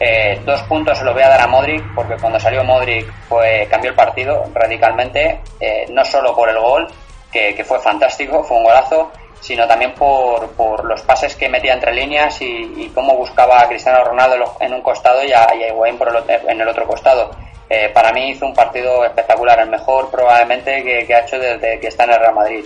Eh, 0.00 0.40
dos 0.44 0.62
puntos 0.62 0.98
se 0.98 1.04
los 1.04 1.14
voy 1.14 1.22
a 1.22 1.28
dar 1.28 1.40
a 1.42 1.46
Modric, 1.46 1.82
porque 1.94 2.16
cuando 2.16 2.40
salió 2.40 2.64
Modric 2.64 3.06
fue, 3.28 3.66
cambió 3.70 3.90
el 3.90 3.96
partido 3.96 4.44
radicalmente, 4.52 5.40
eh, 5.60 5.86
no 5.90 6.04
solo 6.04 6.34
por 6.34 6.48
el 6.48 6.58
gol, 6.58 6.88
que, 7.30 7.62
fue 7.64 7.80
fantástico, 7.80 8.42
fue 8.42 8.58
un 8.58 8.64
golazo, 8.64 9.10
sino 9.40 9.66
también 9.66 9.94
por, 9.94 10.50
por 10.52 10.84
los 10.84 11.02
pases 11.02 11.34
que 11.34 11.48
metía 11.48 11.74
entre 11.74 11.92
líneas 11.92 12.40
y, 12.42 12.90
cómo 12.94 13.16
buscaba 13.16 13.60
a 13.60 13.68
Cristiano 13.68 14.04
Ronaldo 14.04 14.56
en 14.60 14.74
un 14.74 14.82
costado 14.82 15.24
y 15.24 15.32
a, 15.32 15.48
y 15.54 15.92
por 15.92 16.08
el, 16.08 16.50
en 16.50 16.60
el 16.60 16.68
otro 16.68 16.86
costado. 16.86 17.30
Eh, 17.68 17.90
para 17.92 18.12
mí 18.12 18.30
hizo 18.30 18.46
un 18.46 18.54
partido 18.54 19.04
espectacular, 19.04 19.60
el 19.60 19.70
mejor 19.70 20.10
probablemente 20.10 20.82
que, 20.82 21.14
ha 21.14 21.20
hecho 21.20 21.38
desde 21.38 21.80
que 21.80 21.88
está 21.88 22.04
en 22.04 22.10
el 22.10 22.18
Real 22.18 22.34
Madrid. 22.34 22.64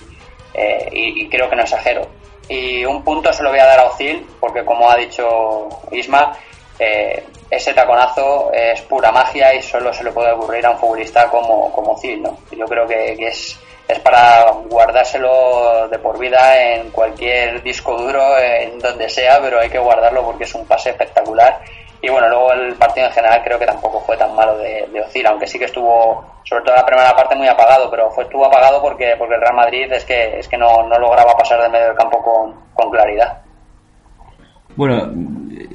Eh, 0.55 0.89
y, 0.93 1.29
creo 1.29 1.49
que 1.49 1.57
no 1.57 1.63
exagero. 1.63 2.09
Y 2.49 2.85
un 2.85 3.03
punto 3.03 3.33
se 3.33 3.43
lo 3.43 3.51
voy 3.51 3.59
a 3.59 3.67
dar 3.67 3.81
a 3.81 3.85
Ozil, 3.87 4.27
porque 4.41 4.65
como 4.65 4.91
ha 4.91 4.97
dicho 4.97 5.69
Isma, 5.91 6.37
eh, 6.79 7.25
ese 7.51 7.75
taconazo 7.75 8.51
es 8.53 8.81
pura 8.83 9.13
magia 9.13 9.55
y 9.55 9.63
solo 9.63 9.93
se 9.93 10.05
le 10.05 10.13
puede 10.13 10.33
ocurrir 10.33 10.65
a 10.67 10.71
un 10.71 10.79
futbolista 10.79 11.29
como, 11.29 11.71
como. 11.73 11.97
¿no? 12.21 12.39
Yo 12.51 12.65
creo 12.67 12.87
que, 12.87 13.17
que 13.17 13.29
es 13.29 13.59
es 13.89 14.01
para 14.01 14.51
guardárselo 14.69 15.89
de 15.89 15.99
por 15.99 16.19
vida 16.19 16.75
en 16.75 16.91
cualquier 16.91 17.63
disco 17.63 17.97
duro, 17.97 18.39
en 18.39 18.79
donde 18.79 19.09
sea, 19.09 19.41
pero 19.41 19.61
hay 19.61 19.71
que 19.71 19.79
guardarlo 19.79 20.25
porque 20.25 20.45
es 20.45 20.55
un 20.55 20.67
pase 20.67 20.91
espectacular. 20.91 21.61
Y 22.07 22.09
bueno, 22.09 22.29
luego 22.29 22.53
el 22.53 22.75
partido 22.75 23.09
en 23.09 23.12
general 23.12 23.42
creo 23.42 23.59
que 23.59 23.66
tampoco 23.66 24.01
fue 24.01 24.16
tan 24.16 24.33
malo 24.37 24.57
de, 24.59 24.87
de 24.92 25.27
aunque 25.27 25.49
sí 25.49 25.59
que 25.59 25.64
estuvo, 25.64 26.25
sobre 26.45 26.62
todo 26.62 26.77
la 26.77 26.87
primera 26.87 27.16
parte, 27.16 27.35
muy 27.35 27.49
apagado, 27.49 27.90
pero 27.90 28.09
fue, 28.12 28.23
estuvo 28.23 28.47
apagado 28.47 28.81
porque, 28.81 29.16
porque 29.19 29.35
el 29.35 29.40
Real 29.40 29.57
Madrid 29.57 29.90
es 29.90 30.05
que, 30.05 30.38
es 30.38 30.47
que 30.47 30.57
no, 30.57 30.87
no 30.88 31.01
lograba 31.01 31.37
pasar 31.37 31.61
del 31.62 31.73
medio 31.73 31.87
del 31.87 31.97
campo 31.97 32.23
con, 32.23 32.55
con 32.75 32.92
claridad. 32.92 33.42
Bueno, 34.77 35.11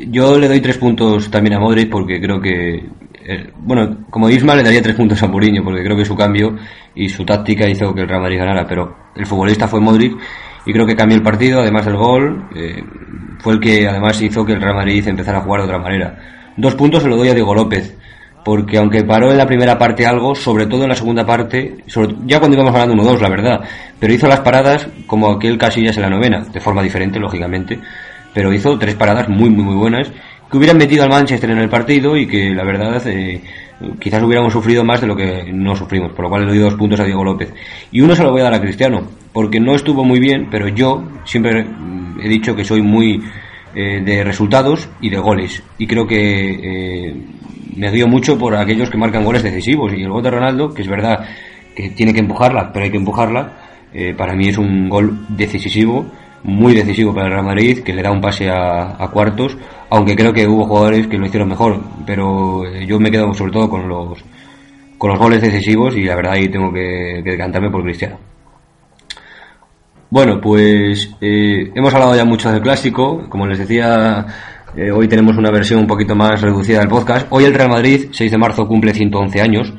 yo 0.08 0.40
le 0.40 0.48
doy 0.48 0.62
tres 0.62 0.78
puntos 0.78 1.30
también 1.30 1.56
a 1.56 1.60
Modric 1.60 1.92
porque 1.92 2.22
creo 2.22 2.40
que 2.40 2.76
eh, 3.26 3.52
bueno, 3.58 4.06
como 4.10 4.30
Isma 4.30 4.56
le 4.56 4.64
daría 4.64 4.82
tres 4.82 4.96
puntos 4.96 5.22
a 5.22 5.28
Mourinho 5.28 5.66
porque 5.66 5.84
creo 5.84 5.98
que 5.98 6.06
su 6.06 6.16
cambio 6.16 6.56
y 6.96 7.10
su 7.10 7.26
táctica 7.26 7.68
hizo 7.68 7.94
que 7.94 8.02
el 8.02 8.08
Real 8.08 8.22
Madrid 8.22 8.40
ganara, 8.40 8.66
pero 8.66 8.96
el 9.18 9.26
futbolista 9.26 9.68
fue 9.68 9.82
Modric 9.82 10.18
y 10.66 10.74
creo 10.74 10.86
que 10.86 10.96
cambió 10.96 11.18
el 11.18 11.24
partido, 11.24 11.62
además 11.62 11.86
del 11.86 11.96
gol, 11.96 12.50
eh, 12.56 12.84
fue 13.40 13.54
el 13.54 13.60
que 13.60 13.88
además 13.88 14.22
hizo 14.22 14.46
que 14.46 14.54
el 14.54 14.62
Real 14.62 14.76
Madrid 14.76 15.08
empezara 15.08 15.40
a 15.40 15.42
jugar 15.42 15.62
de 15.62 15.68
otra 15.68 15.80
manera. 15.80 16.18
Dos 16.58 16.76
puntos 16.76 17.04
se 17.04 17.10
lo 17.10 17.18
doy 17.18 17.30
a 17.30 17.34
Diego 17.34 17.56
López, 17.56 17.98
porque 18.44 18.78
aunque 18.78 19.04
paró 19.04 19.32
en 19.32 19.38
la 19.38 19.46
primera 19.46 19.78
parte 19.78 20.06
algo, 20.06 20.36
sobre 20.36 20.68
todo 20.68 20.84
en 20.84 20.90
la 20.90 20.96
segunda 20.96 21.26
parte, 21.26 21.78
ya 22.26 22.40
cuando 22.40 22.58
íbamos 22.58 22.74
ganando 22.74 23.04
1-2, 23.04 23.20
la 23.20 23.30
verdad, 23.30 23.62
pero 24.00 24.14
hizo 24.14 24.28
las 24.28 24.42
paradas 24.42 24.88
como 25.08 25.32
aquel 25.32 25.58
Casillas 25.58 25.96
en 25.98 26.04
la 26.04 26.10
novena, 26.10 26.42
de 26.42 26.60
forma 26.60 26.84
diferente, 26.84 27.20
lógicamente, 27.20 27.80
pero 28.34 28.54
hizo 28.54 28.78
tres 28.78 28.96
paradas 28.96 29.30
muy, 29.30 29.50
muy, 29.50 29.64
muy 29.64 29.76
buenas 29.76 30.12
que 30.52 30.58
hubieran 30.58 30.78
metido 30.78 31.04
al 31.04 31.10
Manchester 31.10 31.50
en 31.50 31.60
el 31.60 31.70
partido 31.70 32.18
y 32.18 32.28
que 32.28 32.50
la 32.50 32.66
verdad 32.66 33.02
eh, 33.08 33.42
quizás 34.00 34.24
hubiéramos 34.24 34.54
sufrido 34.54 34.84
más 34.84 35.02
de 35.02 35.08
lo 35.08 35.16
que 35.16 35.52
no 35.52 35.76
sufrimos, 35.76 36.12
por 36.12 36.24
lo 36.24 36.30
cual 36.30 36.46
le 36.46 36.50
doy 36.50 36.60
dos 36.60 36.76
puntos 36.76 37.00
a 37.00 37.04
Diego 37.04 37.24
López. 37.24 37.54
Y 37.92 38.02
uno 38.02 38.16
se 38.16 38.24
lo 38.24 38.32
voy 38.32 38.42
a 38.42 38.46
dar 38.46 38.54
a 38.56 38.62
Cristiano, 38.62 39.02
porque 39.34 39.60
no 39.60 39.76
estuvo 39.76 40.04
muy 40.04 40.20
bien, 40.20 40.48
pero 40.50 40.68
yo 40.68 41.04
siempre 41.26 41.66
he 42.22 42.30
dicho 42.30 42.56
que 42.56 42.64
soy 42.64 42.82
muy 42.82 43.22
eh, 43.76 44.02
de 44.04 44.24
resultados 44.24 44.90
y 45.02 45.10
de 45.10 45.18
goles, 45.18 45.64
y 45.78 45.88
creo 45.88 46.06
que 46.06 47.10
eh, 47.10 47.16
me 47.76 47.92
dio 47.92 48.08
mucho 48.08 48.38
por 48.38 48.56
aquellos 48.56 48.90
que 48.90 48.98
marcan 48.98 49.24
goles 49.24 49.44
decisivos, 49.44 49.94
y 49.94 50.04
el 50.04 50.10
gol 50.10 50.24
de 50.24 50.32
Ronaldo, 50.32 50.74
que 50.74 50.82
es 50.82 50.88
verdad 50.88 51.26
que 51.76 51.90
tiene 51.90 52.14
que 52.14 52.20
empujarla, 52.20 52.72
pero 52.74 52.86
hay 52.86 52.92
que 52.92 52.98
empujarla, 52.98 53.58
para 54.18 54.36
mí 54.36 54.48
es 54.48 54.58
un 54.58 54.88
gol 54.88 55.26
decisivo 55.28 56.06
muy 56.44 56.74
decisivo 56.74 57.14
para 57.14 57.28
el 57.28 57.34
Real 57.34 57.46
Madrid, 57.46 57.80
que 57.80 57.94
le 57.94 58.02
da 58.02 58.12
un 58.12 58.22
pase 58.22 58.50
a, 58.50 59.10
cuartos, 59.14 59.58
aunque 59.90 60.16
creo 60.16 60.34
que 60.34 60.48
hubo 60.48 60.66
jugadores 60.66 61.08
que 61.08 61.18
lo 61.18 61.26
hicieron 61.26 61.50
mejor, 61.50 61.80
pero 62.06 62.66
eh, 62.66 62.86
yo 62.86 63.00
me 63.00 63.12
quedo 63.12 63.34
sobre 63.34 63.52
todo 63.52 63.70
con 63.70 63.88
los 63.88 64.24
con 64.98 65.10
los 65.10 65.20
goles 65.20 65.42
decisivos 65.42 65.98
y 65.98 66.04
la 66.04 66.16
verdad 66.16 66.34
ahí 66.34 66.48
tengo 66.48 66.72
que, 66.72 67.22
que 67.24 67.32
decantarme 67.32 67.72
por 67.72 67.82
Cristiano. 67.82 68.20
Bueno, 70.12 70.42
pues 70.42 71.10
eh, 71.22 71.72
hemos 71.74 71.94
hablado 71.94 72.16
ya 72.16 72.26
mucho 72.26 72.52
del 72.52 72.62
clásico, 72.62 73.30
como 73.30 73.48
les 73.48 73.60
decía, 73.60 74.26
eh, 74.76 74.92
hoy 74.92 75.08
tenemos 75.08 75.38
una 75.38 75.50
versión 75.52 75.80
un 75.80 75.88
poquito 75.88 76.16
más 76.16 76.42
reducida 76.42 76.80
del 76.80 76.90
podcast. 76.90 77.28
Hoy 77.30 77.46
el 77.46 77.54
Real 77.54 77.70
Madrid, 77.70 78.10
6 78.12 78.30
de 78.30 78.38
marzo, 78.38 78.68
cumple 78.68 78.94
111 78.94 79.42
años. 79.42 79.74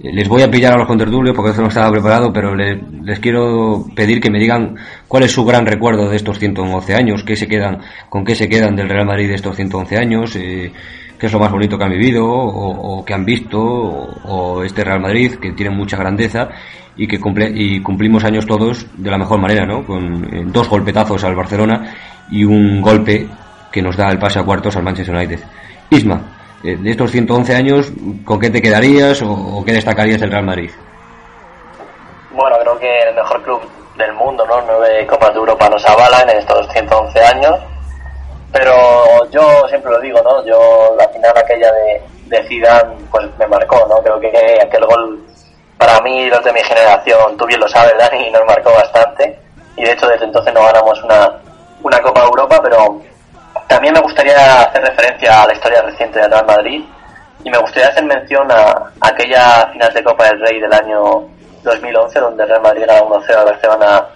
Les 0.00 0.28
voy 0.28 0.42
a 0.42 0.50
pillar 0.50 0.74
a 0.74 0.78
los 0.78 0.86
contertulios 0.86 1.34
porque 1.34 1.50
eso 1.50 1.60
no 1.60 1.68
estaba 1.68 1.90
preparado, 1.90 2.32
pero 2.32 2.54
les, 2.54 3.18
quiero 3.18 3.84
pedir 3.96 4.20
que 4.20 4.30
me 4.30 4.38
digan 4.38 4.76
cuál 5.08 5.24
es 5.24 5.32
su 5.32 5.44
gran 5.44 5.66
recuerdo 5.66 6.08
de 6.08 6.14
estos 6.14 6.38
111 6.38 6.94
años, 6.94 7.24
qué 7.24 7.34
se 7.34 7.48
quedan, 7.48 7.80
con 8.08 8.24
qué 8.24 8.36
se 8.36 8.48
quedan 8.48 8.76
del 8.76 8.88
Real 8.88 9.06
Madrid 9.06 9.28
de 9.28 9.34
estos 9.34 9.56
111 9.56 9.96
años, 9.96 10.36
eh, 10.36 10.72
que 11.18 11.26
es 11.26 11.32
lo 11.32 11.40
más 11.40 11.50
bonito 11.50 11.76
que 11.76 11.84
han 11.84 11.90
vivido 11.90 12.24
o, 12.28 13.04
que 13.04 13.12
han 13.12 13.24
visto, 13.24 13.58
o, 13.60 14.62
este 14.62 14.84
Real 14.84 15.00
Madrid, 15.00 15.32
que 15.34 15.50
tiene 15.50 15.74
mucha 15.74 15.96
grandeza 15.96 16.48
y 16.96 17.08
que 17.08 17.18
cumple, 17.18 17.50
y 17.52 17.80
cumplimos 17.80 18.22
años 18.22 18.46
todos 18.46 18.86
de 18.96 19.10
la 19.10 19.18
mejor 19.18 19.40
manera, 19.40 19.66
¿no? 19.66 19.84
Con 19.84 20.32
eh, 20.32 20.44
dos 20.46 20.68
golpetazos 20.68 21.24
al 21.24 21.34
Barcelona 21.34 21.92
y 22.30 22.44
un 22.44 22.80
golpe 22.80 23.26
que 23.72 23.82
nos 23.82 23.96
da 23.96 24.10
el 24.10 24.18
pase 24.20 24.38
a 24.38 24.44
cuartos 24.44 24.76
al 24.76 24.84
Manchester 24.84 25.16
United. 25.16 25.40
Isma, 25.90 26.37
de 26.62 26.90
estos 26.90 27.10
111 27.10 27.54
años, 27.54 27.92
¿con 28.24 28.40
qué 28.40 28.50
te 28.50 28.60
quedarías 28.60 29.22
o, 29.22 29.62
qué 29.64 29.72
destacarías 29.72 30.20
del 30.20 30.30
Real 30.30 30.44
Madrid? 30.44 30.70
Bueno, 32.32 32.56
creo 32.60 32.78
que 32.78 33.00
el 33.08 33.14
mejor 33.14 33.42
club 33.42 33.60
del 33.96 34.12
mundo, 34.14 34.44
¿no? 34.46 34.60
Nueve 34.62 35.06
Copas 35.06 35.30
de 35.30 35.38
Europa 35.38 35.68
nos 35.68 35.84
avalan 35.86 36.28
en 36.30 36.38
estos 36.38 36.68
111 36.72 37.20
años. 37.20 37.54
Pero 38.52 39.28
yo 39.30 39.42
siempre 39.68 39.90
lo 39.90 40.00
digo, 40.00 40.20
¿no? 40.22 40.44
Yo 40.44 40.94
la 40.98 41.08
final 41.08 41.36
aquella 41.36 41.70
de, 41.72 42.02
de 42.26 42.48
Zidane, 42.48 42.96
pues 43.10 43.26
me 43.38 43.46
marcó, 43.46 43.86
¿no? 43.88 44.02
Creo 44.02 44.18
que 44.18 44.58
aquel 44.62 44.86
gol, 44.86 45.22
para 45.76 46.00
mí, 46.00 46.28
los 46.28 46.42
de 46.44 46.52
mi 46.52 46.60
generación, 46.60 47.36
tú 47.36 47.46
bien 47.46 47.60
lo 47.60 47.68
sabes, 47.68 47.92
Dani, 47.98 48.30
nos 48.30 48.44
marcó 48.46 48.72
bastante. 48.72 49.38
Y 49.76 49.84
de 49.84 49.92
hecho, 49.92 50.08
desde 50.08 50.24
entonces 50.24 50.52
no 50.54 50.64
ganamos 50.64 51.02
una, 51.04 51.40
una 51.82 52.00
Copa 52.00 52.22
de 52.22 52.26
Europa, 52.26 52.60
pero 52.62 53.00
también 53.68 53.92
me 53.92 54.00
gustaría 54.00 54.62
hacer 54.62 54.82
referencia 54.82 55.42
a 55.42 55.46
la 55.46 55.52
historia 55.52 55.82
reciente 55.82 56.18
de 56.18 56.28
Real 56.28 56.46
Madrid 56.46 56.82
y 57.44 57.50
me 57.50 57.58
gustaría 57.58 57.88
hacer 57.88 58.04
mención 58.04 58.50
a, 58.50 58.90
aquella 59.00 59.66
final 59.72 59.92
de 59.92 60.02
Copa 60.02 60.24
del 60.24 60.40
Rey 60.40 60.58
del 60.58 60.72
año 60.72 61.28
2011 61.62 62.18
donde 62.18 62.46
Real 62.46 62.62
Madrid 62.62 62.84
gana 62.86 63.02
1-0 63.02 63.34
a 63.34 63.44
Barcelona 63.44 64.06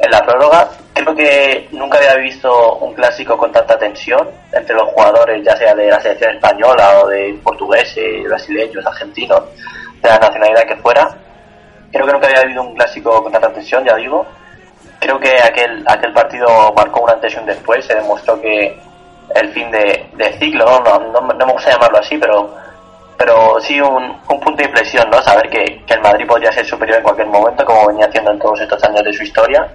en 0.00 0.10
la 0.10 0.24
prórroga. 0.24 0.68
Creo 0.94 1.14
que 1.14 1.68
nunca 1.72 1.98
había 1.98 2.14
visto 2.14 2.76
un 2.76 2.94
clásico 2.94 3.36
con 3.36 3.50
tanta 3.50 3.76
tensión 3.76 4.28
entre 4.52 4.76
los 4.76 4.88
jugadores, 4.90 5.44
ya 5.44 5.56
sea 5.56 5.74
de 5.74 5.90
la 5.90 6.00
selección 6.00 6.36
española 6.36 7.00
o 7.00 7.08
de 7.08 7.38
portugueses, 7.42 8.22
brasileños, 8.24 8.86
argentinos, 8.86 9.42
de 10.00 10.08
la 10.08 10.18
nacionalidad 10.18 10.68
que 10.68 10.76
fuera. 10.76 11.08
Creo 11.90 12.06
que 12.06 12.12
nunca 12.12 12.28
había 12.28 12.42
habido 12.42 12.62
un 12.62 12.74
clásico 12.76 13.22
con 13.24 13.32
tanta 13.32 13.52
tensión, 13.52 13.84
ya 13.84 13.96
digo 13.96 14.24
creo 15.00 15.18
que 15.18 15.30
aquel, 15.42 15.84
aquel 15.86 16.12
partido 16.12 16.72
marcó 16.76 17.02
una 17.02 17.14
antes 17.14 17.34
y 17.34 17.38
un 17.38 17.46
después, 17.46 17.84
se 17.84 17.94
demostró 17.94 18.40
que 18.40 18.78
el 19.34 19.48
fin 19.52 19.70
de, 19.70 20.36
ciclo, 20.38 20.64
¿no? 20.64 20.98
No, 20.98 21.20
me 21.22 21.52
gusta 21.52 21.70
llamarlo 21.70 21.98
así, 21.98 22.16
pero 22.18 22.54
pero 23.16 23.60
sí 23.60 23.80
un, 23.80 24.20
punto 24.26 24.56
de 24.56 24.64
inflexión, 24.64 25.08
¿no? 25.08 25.22
Saber 25.22 25.48
que, 25.48 25.82
el 25.86 26.00
Madrid 26.00 26.26
podría 26.26 26.52
ser 26.52 26.66
superior 26.66 26.98
en 26.98 27.04
cualquier 27.04 27.28
momento, 27.28 27.64
como 27.64 27.86
venía 27.86 28.06
haciendo 28.06 28.32
en 28.32 28.38
todos 28.38 28.60
estos 28.60 28.82
años 28.84 29.04
de 29.04 29.12
su 29.12 29.22
historia. 29.22 29.66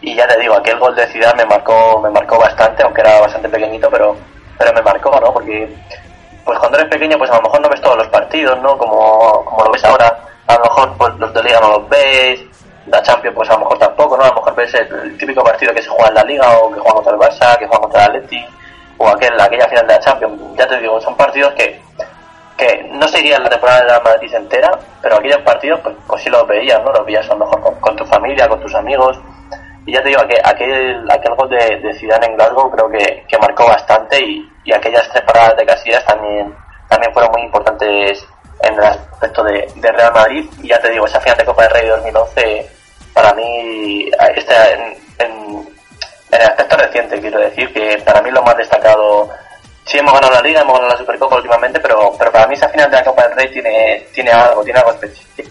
Y 0.00 0.14
ya 0.14 0.26
te 0.26 0.38
digo, 0.40 0.54
aquel 0.54 0.78
gol 0.78 0.94
de 0.94 1.06
Ciudad 1.06 1.34
me 1.34 1.46
marcó, 1.46 2.00
me 2.00 2.10
marcó 2.10 2.38
bastante, 2.38 2.82
aunque 2.82 3.00
era 3.00 3.20
bastante 3.20 3.48
pequeñito, 3.48 3.88
pero, 3.90 4.16
pero 4.58 4.72
me 4.72 4.82
marcó, 4.82 5.18
¿no? 5.20 5.32
Porque 5.32 5.72
pues 6.44 6.58
cuando 6.58 6.78
eres 6.78 6.90
pequeño, 6.90 7.16
pues 7.16 7.30
a 7.30 7.36
lo 7.36 7.42
mejor 7.42 7.60
no 7.62 7.68
ves 7.70 7.80
todos 7.80 7.96
los 7.96 8.08
partidos, 8.08 8.60
¿no? 8.60 8.76
Como, 8.76 9.44
como 9.44 9.64
lo 9.64 9.72
ves 9.72 9.84
ahora. 9.84 10.18
A 10.46 10.54
lo 10.56 10.64
mejor 10.64 10.96
pues, 10.98 11.14
los 11.14 11.32
de 11.32 11.42
Liga 11.42 11.60
no 11.60 11.78
los 11.78 11.88
ves, 11.88 12.40
la 12.86 13.02
Champions 13.02 13.34
pues 13.34 13.48
a 13.50 13.54
lo 13.54 13.60
mejor 13.60 13.78
tampoco, 13.78 14.16
¿no? 14.16 14.24
A 14.24 14.28
lo 14.28 14.34
mejor 14.34 14.54
ves 14.54 14.74
el, 14.74 15.16
típico 15.16 15.42
partido 15.42 15.72
que 15.72 15.82
se 15.82 15.88
juega 15.88 16.08
en 16.08 16.14
la 16.14 16.24
Liga 16.24 16.58
o 16.58 16.72
que 16.72 16.80
juega 16.80 16.94
contra 16.94 17.12
el 17.12 17.18
Barça, 17.18 17.58
que 17.58 17.66
juega 17.66 17.82
contra 17.82 18.04
el 18.04 18.10
Atleti 18.10 18.46
o 18.98 19.08
aquel, 19.08 19.40
aquella 19.40 19.68
final 19.68 19.86
de 19.86 19.94
la 19.94 20.00
Champions. 20.00 20.40
Ya 20.56 20.66
te 20.66 20.78
digo, 20.78 21.00
son 21.00 21.16
partidos 21.16 21.52
que, 21.54 21.80
que 22.56 22.88
no 22.92 23.08
serían 23.08 23.42
la 23.42 23.50
temporada 23.50 23.80
de 23.80 23.86
la 23.86 24.00
Madrid 24.00 24.34
entera, 24.34 24.78
pero 25.02 25.16
aquellos 25.16 25.42
partidos 25.42 25.80
pues, 25.80 25.96
pues 26.06 26.22
sí 26.22 26.30
los 26.30 26.46
veías, 26.46 26.82
¿no? 26.82 26.92
Los 26.92 27.04
veías 27.04 27.28
a 27.28 27.34
lo 27.34 27.46
mejor 27.46 27.80
con, 27.80 27.96
tu 27.96 28.04
familia, 28.06 28.48
con 28.48 28.60
tus 28.60 28.74
amigos. 28.74 29.18
Y 29.86 29.92
ya 29.92 30.02
te 30.02 30.08
digo, 30.08 30.20
aquel, 30.22 30.40
aquel, 30.44 31.10
aquel 31.10 31.34
gol 31.34 31.48
de, 31.50 31.80
de 31.80 31.94
Zidane 31.94 32.26
en 32.26 32.36
Glasgow 32.36 32.70
creo 32.70 32.88
que, 32.88 33.24
que 33.28 33.38
marcó 33.38 33.66
bastante 33.66 34.18
y, 34.18 34.48
y 34.64 34.72
aquellas 34.72 35.08
tres 35.10 35.22
paradas 35.24 35.56
de 35.56 35.66
Casillas 35.66 36.04
también, 36.06 36.54
también 36.88 37.12
fueron 37.12 37.32
muy 37.32 37.42
importantes 37.42 38.26
en 38.62 38.74
el 38.74 38.84
aspecto 38.84 39.44
de, 39.44 39.68
de, 39.76 39.92
Real 39.92 40.12
Madrid. 40.12 40.46
Y 40.62 40.68
ya 40.68 40.80
te 40.80 40.90
digo, 40.90 41.06
esa 41.06 41.20
final 41.20 41.36
de 41.36 41.44
Copa 41.44 41.62
del 41.64 41.72
Rey 41.72 41.82
de 41.84 41.90
2011, 41.90 42.70
para 43.34 43.36
mí, 43.36 44.10
está 44.36 44.72
en, 44.72 44.80
en, 45.18 45.66
el 46.32 46.40
aspecto 46.40 46.76
reciente, 46.76 47.20
quiero 47.20 47.40
decir, 47.40 47.72
que 47.72 48.02
para 48.04 48.22
mí 48.22 48.30
lo 48.30 48.42
más 48.42 48.56
destacado. 48.56 49.28
Sí, 49.84 49.98
hemos 49.98 50.14
ganado 50.14 50.32
la 50.32 50.40
Liga, 50.40 50.62
hemos 50.62 50.74
ganado 50.74 50.92
la 50.92 50.98
Supercopa 50.98 51.36
últimamente, 51.36 51.78
pero, 51.80 52.12
pero 52.18 52.32
para 52.32 52.46
mí 52.46 52.54
esa 52.54 52.68
final 52.68 52.90
de 52.90 52.96
la 52.96 53.04
Copa 53.04 53.28
del 53.28 53.36
Rey 53.36 53.52
tiene, 53.52 54.06
tiene 54.14 54.30
algo, 54.30 54.64
tiene 54.64 54.78
algo 54.78 54.92
específico. 54.92 55.50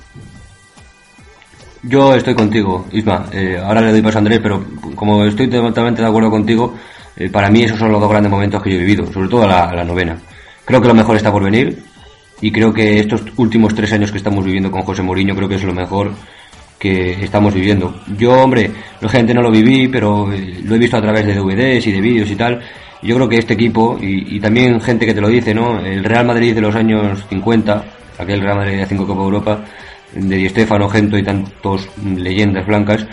Yo 1.84 2.16
estoy 2.16 2.34
contigo, 2.34 2.86
Isma. 2.92 3.26
Eh, 3.32 3.62
ahora 3.64 3.82
le 3.82 3.92
doy 3.92 4.02
paso 4.02 4.18
a 4.18 4.20
Andrés, 4.20 4.40
pero 4.42 4.64
como 4.96 5.24
estoy 5.26 5.50
totalmente 5.50 6.02
de 6.02 6.08
acuerdo 6.08 6.32
contigo, 6.32 6.74
eh, 7.16 7.30
para 7.30 7.50
mí 7.50 7.64
esos 7.64 7.78
son 7.78 7.92
los 7.92 8.02
dos 8.02 8.10
grandes 8.10 8.32
momentos 8.32 8.64
que 8.64 8.72
yo 8.72 8.78
he 8.78 8.80
vivido, 8.80 9.12
sobre 9.12 9.28
todo 9.28 9.48
la, 9.48 9.72
la 9.74 9.84
novena. 9.84 10.18
Creo 10.66 10.82
que 10.82 10.88
lo 10.88 10.94
mejor 10.94 11.18
está 11.18 11.32
por 11.32 11.44
venir 11.44 11.84
y 12.42 12.52
creo 12.52 12.74
que 12.74 13.00
estos 13.00 13.22
últimos 13.38 13.76
tres 13.76 13.92
años 13.94 14.12
que 14.12 14.18
estamos 14.18 14.44
viviendo 14.44 14.72
con 14.72 14.82
José 14.82 15.04
Mourinho 15.04 15.36
creo 15.36 15.50
que 15.50 15.56
es 15.56 15.64
lo 15.64 15.74
mejor 15.74 16.14
que 16.84 17.24
estamos 17.24 17.54
viviendo. 17.54 17.96
Yo, 18.18 18.34
hombre, 18.34 18.70
gente 19.08 19.34
no 19.34 19.42
lo 19.42 19.50
viví, 19.50 19.88
pero 19.88 20.30
eh, 20.34 20.60
lo 20.66 20.76
he 20.76 20.78
visto 20.78 20.98
a 20.98 21.02
través 21.02 21.26
de 21.26 21.34
DVDs 21.34 21.88
y 21.88 21.94
de 21.94 22.02
vídeos 22.02 22.30
y 22.30 22.36
tal. 22.36 22.60
Yo 23.02 23.16
creo 23.16 23.30
que 23.30 23.38
este 23.38 23.54
equipo, 23.54 23.98
y, 24.02 24.38
también 24.42 24.82
gente 24.82 25.06
que 25.06 25.14
te 25.14 25.22
lo 25.22 25.30
dice, 25.30 25.54
¿no? 25.54 25.80
El 25.80 26.04
Real 26.04 26.26
Madrid 26.26 26.54
de 26.54 26.60
los 26.60 26.76
años 26.76 27.26
50, 27.30 27.86
aquel 28.18 28.42
Real 28.42 28.58
Madrid 28.58 28.80
de 28.80 28.86
5 28.86 29.08
Copa 29.08 29.22
Europa, 29.22 29.60
de 30.14 30.36
Di 30.36 30.50
Stefano, 30.50 30.90
Gento 30.90 31.18
y 31.18 31.24
tantos 31.24 31.88
leyendas 32.04 32.68
blancas, 32.68 33.08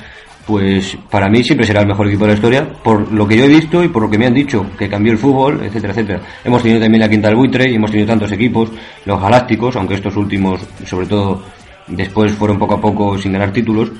pues 0.47 0.99
para 1.09 1.29
mí 1.29 1.45
siempre 1.45 1.65
será 1.65 1.83
el 1.83 1.87
mejor 1.87 2.09
equipo 2.09 2.25
de 2.25 2.31
la 2.31 2.35
historia, 2.35 2.69
por 2.83 3.13
lo 3.13 3.27
que 3.29 3.37
yo 3.37 3.45
he 3.45 3.49
visto 3.49 3.85
y 3.85 3.89
por 3.89 4.03
lo 4.03 4.11
que 4.11 4.19
me 4.19 4.27
han 4.27 4.35
dicho, 4.35 4.67
que 4.77 4.89
cambió 4.89 5.13
el 5.13 5.19
fútbol, 5.19 5.61
etcétera, 5.63 5.93
etcétera. 5.93 6.21
Hemos 6.45 6.63
tenido 6.63 6.81
también 6.81 7.03
la 7.03 7.09
Quinta 7.09 7.29
del 7.29 7.37
Buitre 7.37 7.71
y 7.71 7.77
hemos 7.77 7.93
tenido 7.93 8.09
tantos 8.09 8.33
equipos, 8.33 8.71
los 9.05 9.21
Galácticos, 9.21 9.77
aunque 9.77 9.95
estos 9.95 10.17
últimos, 10.17 10.61
sobre 10.85 11.07
todo 11.07 11.60
después 11.91 12.33
fueron 12.33 12.59
poco 12.59 12.75
a 12.75 12.81
poco 12.81 13.19
sin 13.19 13.33
ganar 13.33 13.53
títulos, 13.53 13.91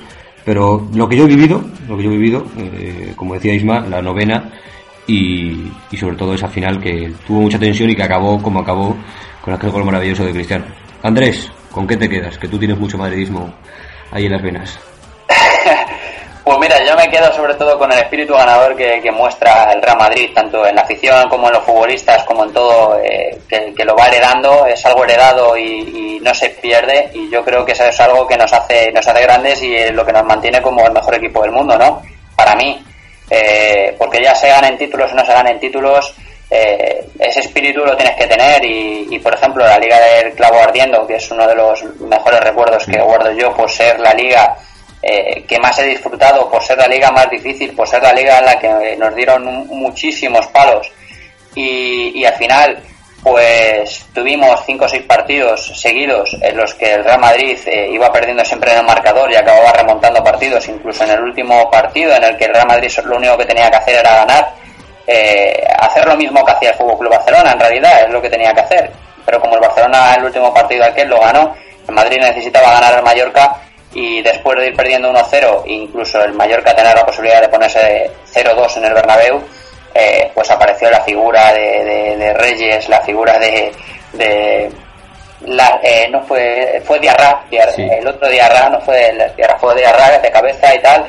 pero 0.43 0.89
lo 0.93 1.07
que 1.07 1.17
yo 1.17 1.25
he 1.25 1.27
vivido, 1.27 1.63
lo 1.87 1.97
que 1.97 2.03
yo 2.03 2.11
he 2.11 2.17
vivido, 2.17 2.45
eh, 2.57 3.13
como 3.15 3.35
decía 3.35 3.53
Isma, 3.53 3.81
la 3.81 4.01
novena 4.01 4.51
y, 5.07 5.71
y, 5.91 5.97
sobre 5.97 6.15
todo 6.15 6.33
esa 6.33 6.47
final 6.47 6.79
que 6.79 7.11
tuvo 7.25 7.41
mucha 7.41 7.59
tensión 7.59 7.89
y 7.89 7.95
que 7.95 8.03
acabó 8.03 8.41
como 8.41 8.59
acabó 8.59 8.95
con 9.41 9.53
aquel 9.53 9.71
gol 9.71 9.85
maravilloso 9.85 10.25
de 10.25 10.33
Cristiano. 10.33 10.65
Andrés, 11.03 11.51
¿con 11.71 11.87
qué 11.87 11.97
te 11.97 12.09
quedas? 12.09 12.37
Que 12.37 12.47
tú 12.47 12.57
tienes 12.57 12.77
mucho 12.77 12.97
madridismo 12.97 13.53
ahí 14.11 14.25
en 14.25 14.31
las 14.31 14.41
venas. 14.41 14.90
Pues 16.43 16.57
mira, 16.57 16.83
yo 16.83 16.95
me 16.95 17.07
quedo 17.07 17.31
sobre 17.33 17.53
todo 17.53 17.77
con 17.77 17.91
el 17.91 17.99
espíritu 17.99 18.33
ganador 18.33 18.75
que, 18.75 19.11
muestra 19.11 19.71
el 19.73 19.81
Real 19.81 19.97
Madrid, 19.97 20.31
tanto 20.33 20.65
en 20.65 20.75
la 20.75 20.81
afición 20.81 21.29
como 21.29 21.47
en 21.47 21.53
los 21.53 21.63
futbolistas, 21.63 22.23
como 22.23 22.45
en 22.45 22.53
todo, 22.53 22.99
eh, 23.03 23.37
que, 23.47 23.85
lo 23.85 23.95
va 23.95 24.07
heredando, 24.07 24.65
es 24.65 24.83
algo 24.85 25.03
heredado 25.03 25.55
y, 25.55 26.19
no 26.21 26.33
se 26.35 26.49
pierde, 26.49 27.09
y 27.15 27.31
yo 27.31 27.43
creo 27.43 27.65
que 27.65 27.71
eso 27.71 27.83
es 27.83 27.99
algo 27.99 28.27
que 28.27 28.37
nos 28.37 28.53
hace, 28.53 28.91
nos 28.91 29.07
hace 29.07 29.23
grandes 29.23 29.61
y 29.63 29.75
es 29.75 29.91
lo 29.91 30.05
que 30.05 30.13
nos 30.13 30.23
mantiene 30.23 30.61
como 30.61 30.85
el 30.85 30.91
mejor 30.91 31.15
equipo 31.15 31.41
del 31.41 31.51
mundo, 31.51 31.75
¿no? 31.77 32.03
Para 32.35 32.55
mí, 32.55 32.83
eh, 33.27 33.95
porque 33.97 34.21
ya 34.23 34.35
se 34.35 34.47
ganen 34.47 34.77
títulos 34.77 35.11
o 35.11 35.15
no 35.15 35.25
se 35.25 35.33
ganen 35.33 35.59
títulos, 35.59 36.13
eh, 36.49 37.07
ese 37.17 37.39
espíritu 37.39 37.83
lo 37.83 37.95
tienes 37.95 38.15
que 38.15 38.27
tener 38.27 38.63
y, 38.63 39.07
y, 39.09 39.19
por 39.19 39.33
ejemplo 39.33 39.65
la 39.65 39.79
Liga 39.79 39.99
del 39.99 40.33
Clavo 40.33 40.59
Ardiendo, 40.59 41.07
que 41.07 41.15
es 41.15 41.31
uno 41.31 41.47
de 41.47 41.55
los 41.55 41.83
mejores 42.01 42.39
recuerdos 42.41 42.85
que 42.85 43.01
guardo 43.01 43.31
yo 43.31 43.51
por 43.55 43.69
ser 43.69 43.99
la 43.99 44.13
liga 44.13 44.55
eh, 45.01 45.43
que 45.47 45.59
más 45.59 45.77
he 45.79 45.87
disfrutado 45.87 46.49
por 46.49 46.61
ser 46.61 46.77
la 46.77 46.87
liga 46.87 47.11
más 47.11 47.29
difícil, 47.29 47.75
por 47.75 47.87
ser 47.87 48.03
la 48.03 48.13
liga 48.13 48.39
en 48.39 48.45
la 48.45 48.59
que 48.59 48.95
nos 48.97 49.15
dieron 49.15 49.67
muchísimos 49.67 50.45
palos 50.47 50.91
y, 51.55 52.23
al 52.23 52.33
final 52.35 52.83
pues 53.23 54.07
tuvimos 54.13 54.63
cinco 54.65 54.85
o 54.85 54.89
seis 54.89 55.03
partidos 55.03 55.79
seguidos 55.79 56.35
en 56.41 56.57
los 56.57 56.73
que 56.73 56.93
el 56.93 57.03
Real 57.03 57.19
Madrid 57.19 57.55
eh, 57.67 57.89
iba 57.91 58.11
perdiendo 58.11 58.43
siempre 58.43 58.71
en 58.71 58.79
el 58.79 58.85
marcador 58.85 59.31
y 59.31 59.35
acababa 59.35 59.71
remontando 59.73 60.23
partidos, 60.23 60.67
incluso 60.67 61.03
en 61.03 61.11
el 61.11 61.21
último 61.21 61.69
partido 61.69 62.15
en 62.15 62.23
el 62.23 62.35
que 62.35 62.45
el 62.45 62.53
Real 62.53 62.67
Madrid 62.67 62.91
lo 63.05 63.17
único 63.17 63.37
que 63.37 63.45
tenía 63.45 63.69
que 63.69 63.77
hacer 63.77 63.99
era 63.99 64.15
ganar, 64.15 64.53
eh, 65.05 65.63
hacer 65.79 66.07
lo 66.07 66.15
mismo 66.15 66.43
que 66.43 66.51
hacía 66.51 66.71
el 66.71 66.75
Fútbol 66.75 66.97
Club 66.97 67.11
Barcelona, 67.11 67.51
en 67.51 67.59
realidad 67.59 68.03
es 68.05 68.09
lo 68.09 68.21
que 68.21 68.29
tenía 68.29 68.53
que 68.53 68.61
hacer. 68.61 68.91
Pero 69.23 69.39
como 69.39 69.53
el 69.53 69.61
Barcelona 69.61 70.15
el 70.15 70.23
último 70.23 70.51
partido 70.51 70.83
aquel 70.83 71.07
lo 71.07 71.19
ganó, 71.19 71.55
el 71.87 71.93
Madrid 71.93 72.17
necesitaba 72.19 72.71
ganar 72.71 72.95
al 72.95 73.03
Mallorca 73.03 73.55
y 73.93 74.21
después 74.21 74.57
de 74.57 74.67
ir 74.67 74.75
perdiendo 74.75 75.11
1-0, 75.11 75.63
incluso 75.65 76.23
el 76.23 76.33
Mallorca 76.33 76.75
tener 76.75 76.95
la 76.95 77.05
posibilidad 77.05 77.41
de 77.41 77.49
ponerse 77.49 78.11
0-2 78.33 78.77
en 78.77 78.85
el 78.85 78.93
Bernabéu, 78.93 79.41
eh, 79.93 80.31
pues 80.33 80.49
apareció 80.49 80.89
la 80.89 81.01
figura 81.01 81.51
de, 81.53 82.33
Reyes, 82.37 82.87
la 82.87 83.01
figura 83.01 83.37
de, 83.37 83.71
de 84.13 84.71
la, 85.41 85.79
eh, 85.83 86.07
no 86.09 86.21
fue 86.23 86.81
fue 86.85 86.99
Diarra, 86.99 87.43
el 87.51 88.07
otro 88.07 88.29
Diarra 88.29 88.69
no 88.69 88.79
fue 88.81 89.13
Diarra, 89.35 89.57
fue 89.59 89.75
Diarra 89.75 90.19
de 90.19 90.31
cabeza 90.31 90.73
y 90.73 90.79
tal. 90.79 91.05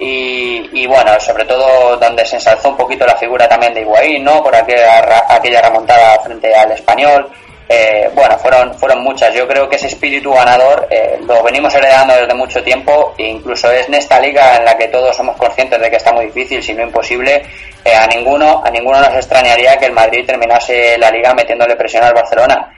Y, 0.00 0.70
y, 0.72 0.86
bueno 0.86 1.18
sobre 1.18 1.44
todo 1.44 1.96
donde 1.96 2.24
se 2.24 2.36
ensalzó 2.36 2.68
un 2.68 2.76
poquito 2.76 3.04
la 3.04 3.16
figura 3.16 3.48
también 3.48 3.74
de 3.74 3.80
Higuaín 3.80 4.22
no 4.22 4.40
por 4.44 4.54
aquella, 4.54 5.24
aquella 5.28 5.60
remontada 5.60 6.20
frente 6.20 6.54
al 6.54 6.70
español 6.70 7.28
eh, 7.68 8.10
bueno, 8.14 8.38
fueron, 8.38 8.74
fueron 8.74 9.02
muchas. 9.02 9.34
Yo 9.34 9.46
creo 9.46 9.68
que 9.68 9.76
ese 9.76 9.88
espíritu 9.88 10.32
ganador 10.32 10.86
eh, 10.90 11.18
lo 11.26 11.42
venimos 11.42 11.74
heredando 11.74 12.14
desde 12.14 12.32
mucho 12.34 12.62
tiempo 12.62 13.14
e 13.18 13.26
incluso 13.26 13.70
es 13.70 13.86
en 13.88 13.94
esta 13.94 14.18
liga 14.18 14.56
en 14.56 14.64
la 14.64 14.76
que 14.76 14.88
todos 14.88 15.14
somos 15.14 15.36
conscientes 15.36 15.78
de 15.78 15.90
que 15.90 15.96
está 15.96 16.12
muy 16.12 16.26
difícil, 16.26 16.62
si 16.62 16.72
no 16.72 16.82
imposible. 16.82 17.44
Eh, 17.84 17.94
a 17.94 18.06
ninguno 18.06 18.62
a 18.64 18.70
ninguno 18.70 19.00
nos 19.00 19.14
extrañaría 19.14 19.78
que 19.78 19.86
el 19.86 19.92
Madrid 19.92 20.24
terminase 20.26 20.96
la 20.98 21.10
liga 21.10 21.34
metiéndole 21.34 21.76
presión 21.76 22.02
al 22.04 22.14
Barcelona 22.14 22.74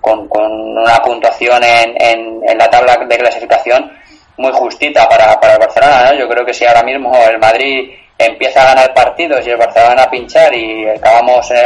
con, 0.00 0.28
una 0.28 1.00
puntuación 1.02 1.62
en, 1.62 1.94
en, 2.42 2.58
la 2.58 2.68
tabla 2.68 2.96
de 2.96 3.16
clasificación 3.16 3.92
muy 4.36 4.50
justita 4.52 5.08
para, 5.08 5.38
para 5.38 5.52
el 5.52 5.58
Barcelona. 5.60 6.14
Yo 6.18 6.28
creo 6.28 6.44
que 6.44 6.54
si 6.54 6.64
ahora 6.64 6.82
mismo 6.82 7.16
el 7.28 7.38
Madrid 7.38 7.90
empieza 8.26 8.62
a 8.62 8.74
ganar 8.74 8.94
partidos 8.94 9.46
y 9.46 9.50
el 9.50 9.56
Barcelona 9.56 10.02
a 10.02 10.10
pinchar 10.10 10.54
y 10.54 10.88
acabamos 10.88 11.50
eh, 11.50 11.64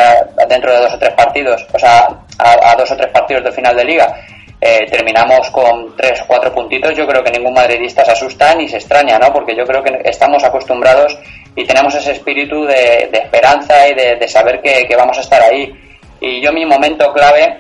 dentro 0.49 0.73
de 0.73 0.81
dos 0.81 0.95
o 0.95 0.99
tres 0.99 1.13
partidos, 1.15 1.67
o 1.73 1.79
sea, 1.79 2.09
a, 2.39 2.75
dos 2.77 2.91
o 2.91 2.97
tres 2.97 3.11
partidos 3.13 3.45
del 3.45 3.53
final 3.53 3.77
de 3.77 3.85
liga, 3.85 4.15
eh, 4.61 4.87
terminamos 4.91 5.51
con 5.51 5.95
tres 5.97 6.21
o 6.23 6.27
cuatro 6.27 6.53
puntitos, 6.53 6.97
yo 6.97 7.07
creo 7.07 7.23
que 7.23 7.31
ningún 7.31 7.55
madridista 7.55 8.05
se 8.05 8.13
asusta 8.13 8.55
ni 8.55 8.69
se 8.69 8.77
extraña, 8.77 9.19
¿no? 9.19 9.33
Porque 9.33 9.55
yo 9.55 9.65
creo 9.65 9.83
que 9.83 10.01
estamos 10.05 10.43
acostumbrados 10.43 11.19
y 11.55 11.65
tenemos 11.65 11.95
ese 11.95 12.13
espíritu 12.13 12.65
de, 12.65 13.11
esperanza 13.13 13.89
y 13.89 13.95
de, 13.95 14.29
saber 14.29 14.61
que, 14.61 14.89
vamos 14.97 15.19
a 15.19 15.21
estar 15.21 15.43
ahí. 15.43 15.73
Y 16.21 16.41
yo 16.41 16.53
mi 16.53 16.65
momento 16.65 17.13
clave 17.13 17.59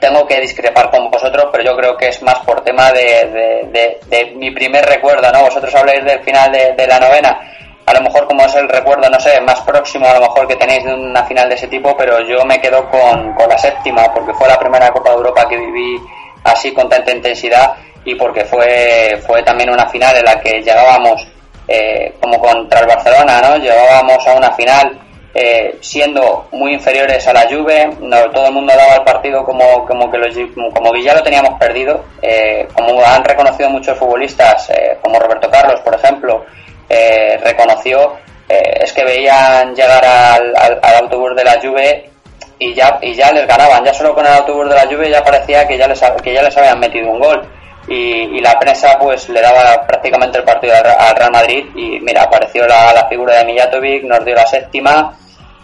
tengo 0.00 0.26
que 0.26 0.40
discrepar 0.40 0.90
con 0.90 1.10
vosotros, 1.10 1.46
pero 1.52 1.64
yo 1.64 1.76
creo 1.76 1.96
que 1.96 2.08
es 2.08 2.20
más 2.22 2.40
por 2.40 2.62
tema 2.62 2.90
de, 2.92 4.00
de 4.08 4.34
mi 4.34 4.50
primer 4.50 4.84
recuerdo, 4.84 5.30
¿no? 5.32 5.42
Vosotros 5.42 5.74
habláis 5.74 6.04
del 6.04 6.20
final 6.20 6.52
de, 6.52 6.86
la 6.86 6.98
novena 6.98 7.38
a 7.86 7.94
lo 7.94 8.00
mejor 8.00 8.26
como 8.26 8.44
es 8.44 8.54
el 8.56 8.68
recuerdo, 8.68 9.08
no 9.08 9.20
sé, 9.20 9.40
más 9.40 9.60
próximo 9.60 10.08
a 10.08 10.14
lo 10.14 10.20
mejor 10.22 10.48
que 10.48 10.56
tenéis 10.56 10.84
de 10.84 10.92
una 10.92 11.24
final 11.24 11.48
de 11.48 11.54
ese 11.54 11.68
tipo, 11.68 11.96
pero 11.96 12.20
yo 12.26 12.44
me 12.44 12.60
quedo 12.60 12.88
con, 12.90 13.32
con 13.34 13.48
la 13.48 13.56
séptima, 13.56 14.12
porque 14.12 14.34
fue 14.34 14.48
la 14.48 14.58
primera 14.58 14.90
Copa 14.90 15.10
de 15.10 15.16
Europa 15.16 15.48
que 15.48 15.56
viví 15.56 16.00
así 16.42 16.72
con 16.72 16.88
tanta 16.88 17.12
intensidad 17.12 17.74
y 18.04 18.16
porque 18.16 18.44
fue, 18.44 19.20
fue 19.24 19.42
también 19.42 19.70
una 19.70 19.86
final 19.86 20.16
en 20.16 20.24
la 20.24 20.40
que 20.40 20.62
llegábamos 20.62 21.26
eh, 21.68 22.14
como 22.20 22.40
contra 22.40 22.80
el 22.80 22.86
Barcelona, 22.86 23.40
¿no? 23.40 23.56
Llegábamos 23.56 24.26
a 24.26 24.34
una 24.34 24.50
final 24.52 25.00
eh, 25.34 25.76
siendo 25.80 26.48
muy 26.52 26.72
inferiores 26.74 27.26
a 27.28 27.32
la 27.32 27.42
Juve, 27.48 27.90
todo 28.32 28.46
el 28.46 28.52
mundo 28.52 28.72
daba 28.76 28.94
el 28.94 29.04
partido 29.04 29.44
como, 29.44 29.84
como 29.84 30.10
que, 30.10 30.18
como, 30.54 30.92
que 30.92 31.02
ya 31.02 31.14
lo 31.14 31.22
teníamos 31.22 31.58
perdido, 31.58 32.04
eh, 32.22 32.66
como 32.74 33.00
han 33.04 33.24
reconocido 33.24 33.70
muchos 33.70 33.98
futbolistas, 33.98 34.72
como 35.02 35.18
Roberto 35.20 35.50
Carlos, 35.50 35.80
por 35.80 35.94
ejemplo, 35.94 36.44
eh, 36.88 37.38
reconoció 37.42 38.16
eh, 38.48 38.78
es 38.82 38.92
que 38.92 39.04
veían 39.04 39.74
llegar 39.74 40.04
al, 40.04 40.54
autobús 41.00 41.34
de 41.34 41.44
la 41.44 41.60
Juve 41.60 42.10
y 42.58 42.74
ya 42.74 42.98
y 43.02 43.14
ya 43.14 43.32
les 43.32 43.46
ganaban. 43.46 43.84
Ya 43.84 43.92
solo 43.92 44.14
con 44.14 44.24
el 44.24 44.32
autobús 44.32 44.68
de 44.68 44.74
la 44.74 44.86
Juve 44.86 45.10
ya 45.10 45.24
parecía 45.24 45.66
que 45.66 45.76
ya 45.76 45.88
les 45.88 46.00
que 46.22 46.32
ya 46.32 46.42
les 46.42 46.56
habían 46.56 46.78
metido 46.78 47.10
un 47.10 47.20
gol. 47.20 47.48
Y, 47.88 48.40
la 48.40 48.58
prensa 48.58 48.98
pues 48.98 49.28
le 49.28 49.40
daba 49.40 49.86
prácticamente 49.86 50.38
el 50.38 50.44
partido 50.44 50.74
al, 50.74 51.16
Real 51.16 51.30
Madrid 51.30 51.66
y 51.74 52.00
mira 52.00 52.22
apareció 52.22 52.66
la, 52.66 53.06
figura 53.08 53.38
de 53.38 53.44
Mijatovic 53.44 54.04
nos 54.04 54.24
dio 54.24 54.34
la 54.34 54.46
séptima. 54.46 55.16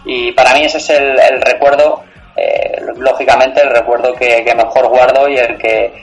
Y 0.05 0.31
para 0.33 0.53
mí 0.53 0.65
ese 0.65 0.77
es 0.77 0.89
el, 0.89 1.41
recuerdo 1.41 2.03
eh, 2.35 2.81
lógicamente 2.97 3.61
el 3.61 3.69
recuerdo 3.69 4.13
que, 4.13 4.43
que 4.43 4.55
mejor 4.55 4.87
guardo 4.87 5.29
y 5.29 5.37
el 5.37 5.57
que 5.57 5.93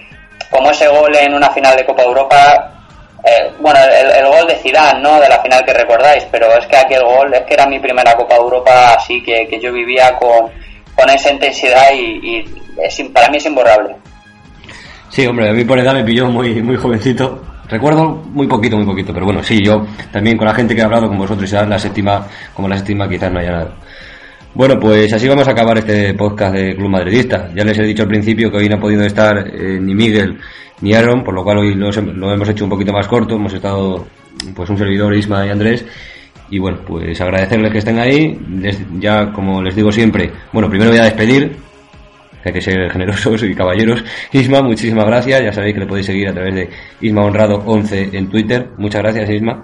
como 0.51 0.71
ese 0.71 0.89
gol 0.89 1.15
en 1.15 1.35
una 1.35 1.51
final 1.51 1.77
de 1.77 1.85
Copa 1.85 2.03
Europa 2.03 2.80
eh, 3.25 3.53
bueno, 3.61 3.79
el, 3.81 4.27
gol 4.27 4.47
de 4.47 4.57
Zidane, 4.57 5.01
¿no? 5.01 5.21
De 5.21 5.29
la 5.29 5.41
final 5.41 5.65
que 5.65 5.73
recordáis, 5.75 6.27
pero 6.31 6.47
es 6.57 6.67
que 6.67 6.77
aquel 6.77 7.03
gol, 7.03 7.33
es 7.35 7.43
que 7.43 7.55
era 7.55 7.67
mi 7.67 7.79
primera 7.79 8.15
Copa 8.15 8.35
de 8.35 8.41
Europa, 8.41 8.95
así 8.95 9.23
que, 9.23 9.47
que 9.47 9.61
yo 9.61 9.73
vivía 9.73 10.17
con, 10.17 10.51
con 10.95 11.11
esa 11.11 11.33
intensidad 11.33 11.89
y, 11.95 12.45
para 13.13 13.29
mí 13.29 13.37
es 13.37 13.47
imborrable. 13.47 13.97
Sí, 15.11 15.27
hombre, 15.27 15.51
a 15.51 15.53
mí 15.53 15.65
por 15.65 15.79
edad 15.79 15.95
me 15.95 16.05
pilló 16.05 16.27
muy, 16.29 16.63
muy 16.63 16.77
jovencito. 16.77 17.43
Recuerdo 17.69 18.23
muy 18.33 18.49
poquito, 18.49 18.77
muy 18.77 18.87
poquito, 18.87 19.13
pero 19.13 19.27
bueno, 19.27 19.43
sí, 19.45 19.61
yo 19.63 19.87
también 20.11 20.37
con 20.37 20.47
la 20.47 20.55
gente 20.55 20.75
que 20.75 20.81
he 20.81 20.85
hablado 20.85 21.09
con 21.09 21.19
vosotros, 21.19 21.49
ya 21.49 21.65
la 21.65 21.79
séptima, 21.79 22.27
como 22.53 22.69
la 22.69 22.77
séptima 22.77 23.09
quizás 23.09 23.31
no 23.31 23.39
haya 23.39 23.53
nada. 23.53 23.75
Bueno, 24.53 24.81
pues 24.81 25.13
así 25.13 25.29
vamos 25.29 25.47
a 25.47 25.53
acabar 25.53 25.79
este 25.79 26.13
podcast 26.15 26.55
de 26.55 26.75
Club 26.75 26.89
Madridista. 26.89 27.51
Ya 27.55 27.63
les 27.63 27.79
he 27.79 27.85
dicho 27.85 28.03
al 28.03 28.09
principio 28.09 28.51
que 28.51 28.57
hoy 28.57 28.69
no 28.69 28.77
ha 28.77 28.81
podido 28.81 29.05
estar 29.05 29.39
eh, 29.47 29.79
ni 29.81 29.95
Miguel 29.95 30.41
ni 30.81 30.93
Aaron, 30.93 31.23
por 31.23 31.35
lo 31.35 31.45
cual 31.45 31.59
hoy 31.59 31.75
lo, 31.75 31.89
hemos 31.89 32.49
hecho 32.49 32.65
un 32.65 32.71
poquito 32.71 32.93
más 32.93 33.07
corto. 33.07 33.37
Hemos 33.37 33.55
estado, 33.55 34.07
pues, 34.55 34.69
un 34.69 34.77
servidor, 34.77 35.15
Isma 35.15 35.47
y 35.47 35.51
Andrés. 35.51 35.85
Y 36.51 36.59
bueno, 36.59 36.79
pues 36.85 37.21
agradecerles 37.21 37.71
que 37.71 37.79
estén 37.79 38.01
ahí. 38.01 38.41
ya, 38.99 39.31
como 39.33 39.63
les 39.63 39.77
digo 39.77 39.93
siempre, 39.93 40.33
bueno, 40.53 40.69
primero 40.69 40.91
voy 40.91 40.99
a 40.99 41.05
despedir, 41.05 41.57
que 42.43 42.49
hay 42.49 42.53
que 42.53 42.61
ser 42.61 42.91
generosos 42.91 43.45
y 43.45 43.55
caballeros. 43.55 44.03
Isma, 44.33 44.63
muchísimas 44.63 45.07
gracias. 45.07 45.43
Ya 45.43 45.53
sabéis 45.53 45.75
que 45.75 45.81
le 45.81 45.87
podéis 45.87 46.07
seguir 46.07 46.29
a 46.29 46.33
través 46.33 46.55
de 46.57 46.69
Isma 47.03 47.25
Honrado 47.25 47.63
11 47.65 48.11
en 48.15 48.29
Twitter. 48.29 48.67
Muchas 48.79 49.01
gracias, 49.01 49.31
Isma. 49.31 49.63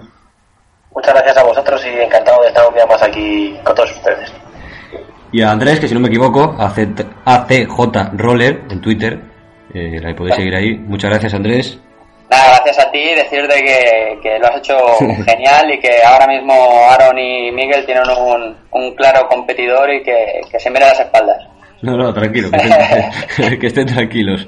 Muchas 0.95 1.13
gracias 1.13 1.37
a 1.37 1.43
vosotros 1.43 1.85
y 1.85 1.89
encantado 2.01 2.41
de 2.41 2.47
estar 2.47 2.65
un 2.65 2.73
día 2.73 2.85
más 2.85 3.03
aquí 3.03 3.53
con 3.65 3.75
todos 3.75 3.91
ustedes. 3.91 4.31
Y 5.31 5.41
a 5.41 5.51
Andrés, 5.51 5.79
que 5.79 5.87
si 5.87 5.93
no 5.93 5.99
me 5.99 6.07
equivoco, 6.07 6.55
ACJ 6.57 8.13
Roller 8.13 8.63
en 8.69 8.81
Twitter. 8.81 9.19
Eh, 9.73 9.99
la 10.01 10.15
podéis 10.15 10.35
seguir 10.35 10.55
ahí. 10.55 10.75
Muchas 10.75 11.11
gracias, 11.11 11.33
Andrés. 11.33 11.79
Nada, 12.29 12.59
gracias 12.61 12.85
a 12.85 12.91
ti, 12.91 13.03
decirte 13.15 13.63
que, 13.63 14.19
que 14.21 14.39
lo 14.39 14.47
has 14.47 14.57
hecho 14.57 14.75
genial 15.25 15.73
y 15.73 15.79
que 15.79 16.03
ahora 16.05 16.27
mismo 16.27 16.53
Aaron 16.89 17.17
y 17.17 17.51
Miguel 17.51 17.85
tienen 17.85 18.03
un, 18.09 18.95
claro 18.95 19.27
competidor 19.29 19.89
y 19.93 20.03
que, 20.03 20.41
se 20.59 20.69
mira 20.69 20.87
las 20.87 20.99
espaldas. 20.99 21.37
No, 21.81 21.95
no, 21.95 22.13
tranquilo, 22.13 22.49
que 23.59 23.67
estén, 23.67 23.85
tranquilos. 23.85 24.47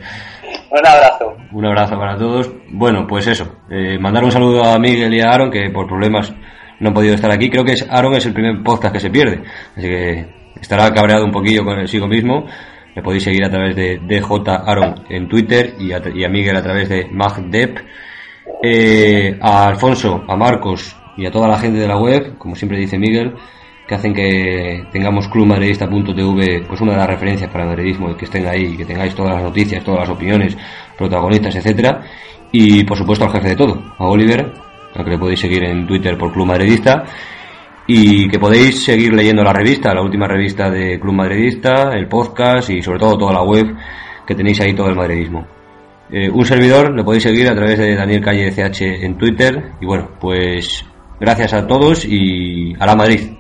Un 0.72 0.86
abrazo. 0.86 1.38
Un 1.52 1.66
abrazo 1.66 1.98
para 1.98 2.18
todos. 2.18 2.50
Bueno, 2.70 3.06
pues 3.08 3.28
eso, 3.28 3.60
eh, 3.70 3.98
mandar 4.00 4.24
un 4.24 4.32
saludo 4.32 4.64
a 4.64 4.80
Miguel 4.80 5.14
y 5.14 5.22
a 5.22 5.30
Aaron 5.30 5.52
que 5.52 5.70
por 5.70 5.88
problemas 5.88 6.34
no 6.80 6.90
han 6.90 6.94
podido 6.94 7.16
estar 7.16 7.32
aquí. 7.32 7.50
Creo 7.50 7.64
que 7.64 7.74
es, 7.74 7.88
Aaron 7.90 8.16
es 8.16 8.26
el 8.26 8.34
primer 8.34 8.62
podcast 8.64 8.94
que 8.94 9.00
se 9.00 9.12
pierde, 9.12 9.44
así 9.78 9.88
que 9.88 10.39
estará 10.62 10.94
cabreado 10.94 11.26
un 11.26 11.32
poquillo 11.32 11.64
con 11.64 11.80
el 11.80 11.88
sigo 11.88 12.08
mismo. 12.08 12.46
Le 12.96 13.02
podéis 13.02 13.24
seguir 13.24 13.44
a 13.46 13.50
través 13.50 13.76
de 13.76 14.00
DJ 14.06 14.24
Aaron 14.48 15.04
en 15.10 15.28
Twitter 15.28 15.76
y 15.80 15.92
a, 15.94 16.30
Miguel 16.30 16.56
a 16.56 16.64
través 16.64 16.90
de 16.90 17.08
MagDep. 17.12 17.80
Eh, 18.62 19.38
a 19.40 19.68
Alfonso, 19.68 20.26
a 20.28 20.36
Marcos 20.36 20.96
y 21.16 21.26
a 21.26 21.32
toda 21.32 21.48
la 21.48 21.58
gente 21.58 21.80
de 21.80 21.88
la 21.88 21.98
web, 21.98 22.38
como 22.38 22.56
siempre 22.56 22.80
dice 22.80 22.98
Miguel, 22.98 23.36
que 23.88 23.96
hacen 23.96 24.14
que 24.14 24.86
tengamos 24.92 25.28
clubmadridista.tv 25.30 26.64
pues 26.68 26.82
una 26.82 26.94
de 26.94 26.98
las 26.98 27.08
referencias 27.08 27.50
para 27.50 27.64
el 27.64 27.70
madridismo 27.70 28.12
y 28.12 28.16
que 28.16 28.26
estén 28.26 28.46
ahí, 28.48 28.74
y 28.74 28.78
que 28.78 28.86
tengáis 28.86 29.16
todas 29.16 29.34
las 29.34 29.44
noticias, 29.44 29.84
todas 29.84 30.02
las 30.02 30.10
opiniones, 30.10 30.58
protagonistas, 30.98 31.56
etcétera. 31.56 32.02
Y 32.52 32.84
por 32.84 32.98
supuesto 32.98 33.26
al 33.26 33.32
jefe 33.32 33.50
de 33.50 33.56
todo, 33.56 33.94
a 33.98 34.08
Oliver, 34.08 34.52
al 34.96 35.04
que 35.04 35.12
le 35.12 35.18
podéis 35.18 35.40
seguir 35.40 35.64
en 35.64 35.88
Twitter 35.88 36.18
por 36.18 36.32
Club 36.32 36.48
Madridista 36.48 37.06
y 37.92 38.30
que 38.30 38.38
podéis 38.38 38.84
seguir 38.84 39.12
leyendo 39.14 39.44
la 39.44 39.52
revista, 39.52 39.96
la 39.96 40.04
última 40.04 40.28
revista 40.28 40.70
de 40.70 41.00
Club 41.00 41.16
Madridista, 41.16 41.92
el 41.94 42.08
podcast 42.08 42.70
y 42.70 42.84
sobre 42.84 43.00
todo 43.00 43.18
toda 43.18 43.34
la 43.34 43.42
web 43.42 43.66
que 44.28 44.36
tenéis 44.36 44.62
ahí 44.62 44.76
todo 44.76 44.90
el 44.90 44.96
madridismo. 44.96 45.48
Eh, 46.12 46.30
un 46.30 46.46
servidor 46.46 46.92
lo 46.96 47.04
podéis 47.04 47.24
seguir 47.24 47.50
a 47.50 47.56
través 47.56 47.80
de 47.80 47.96
Daniel 47.96 48.22
Calle 48.24 48.52
CH 48.52 49.04
en 49.04 49.18
Twitter 49.18 49.72
y 49.82 49.88
bueno, 49.88 50.08
pues 50.20 50.86
gracias 51.20 51.52
a 51.54 51.66
todos 51.66 52.06
y 52.06 52.76
a 52.80 52.86
la 52.86 52.96
Madrid. 52.96 53.39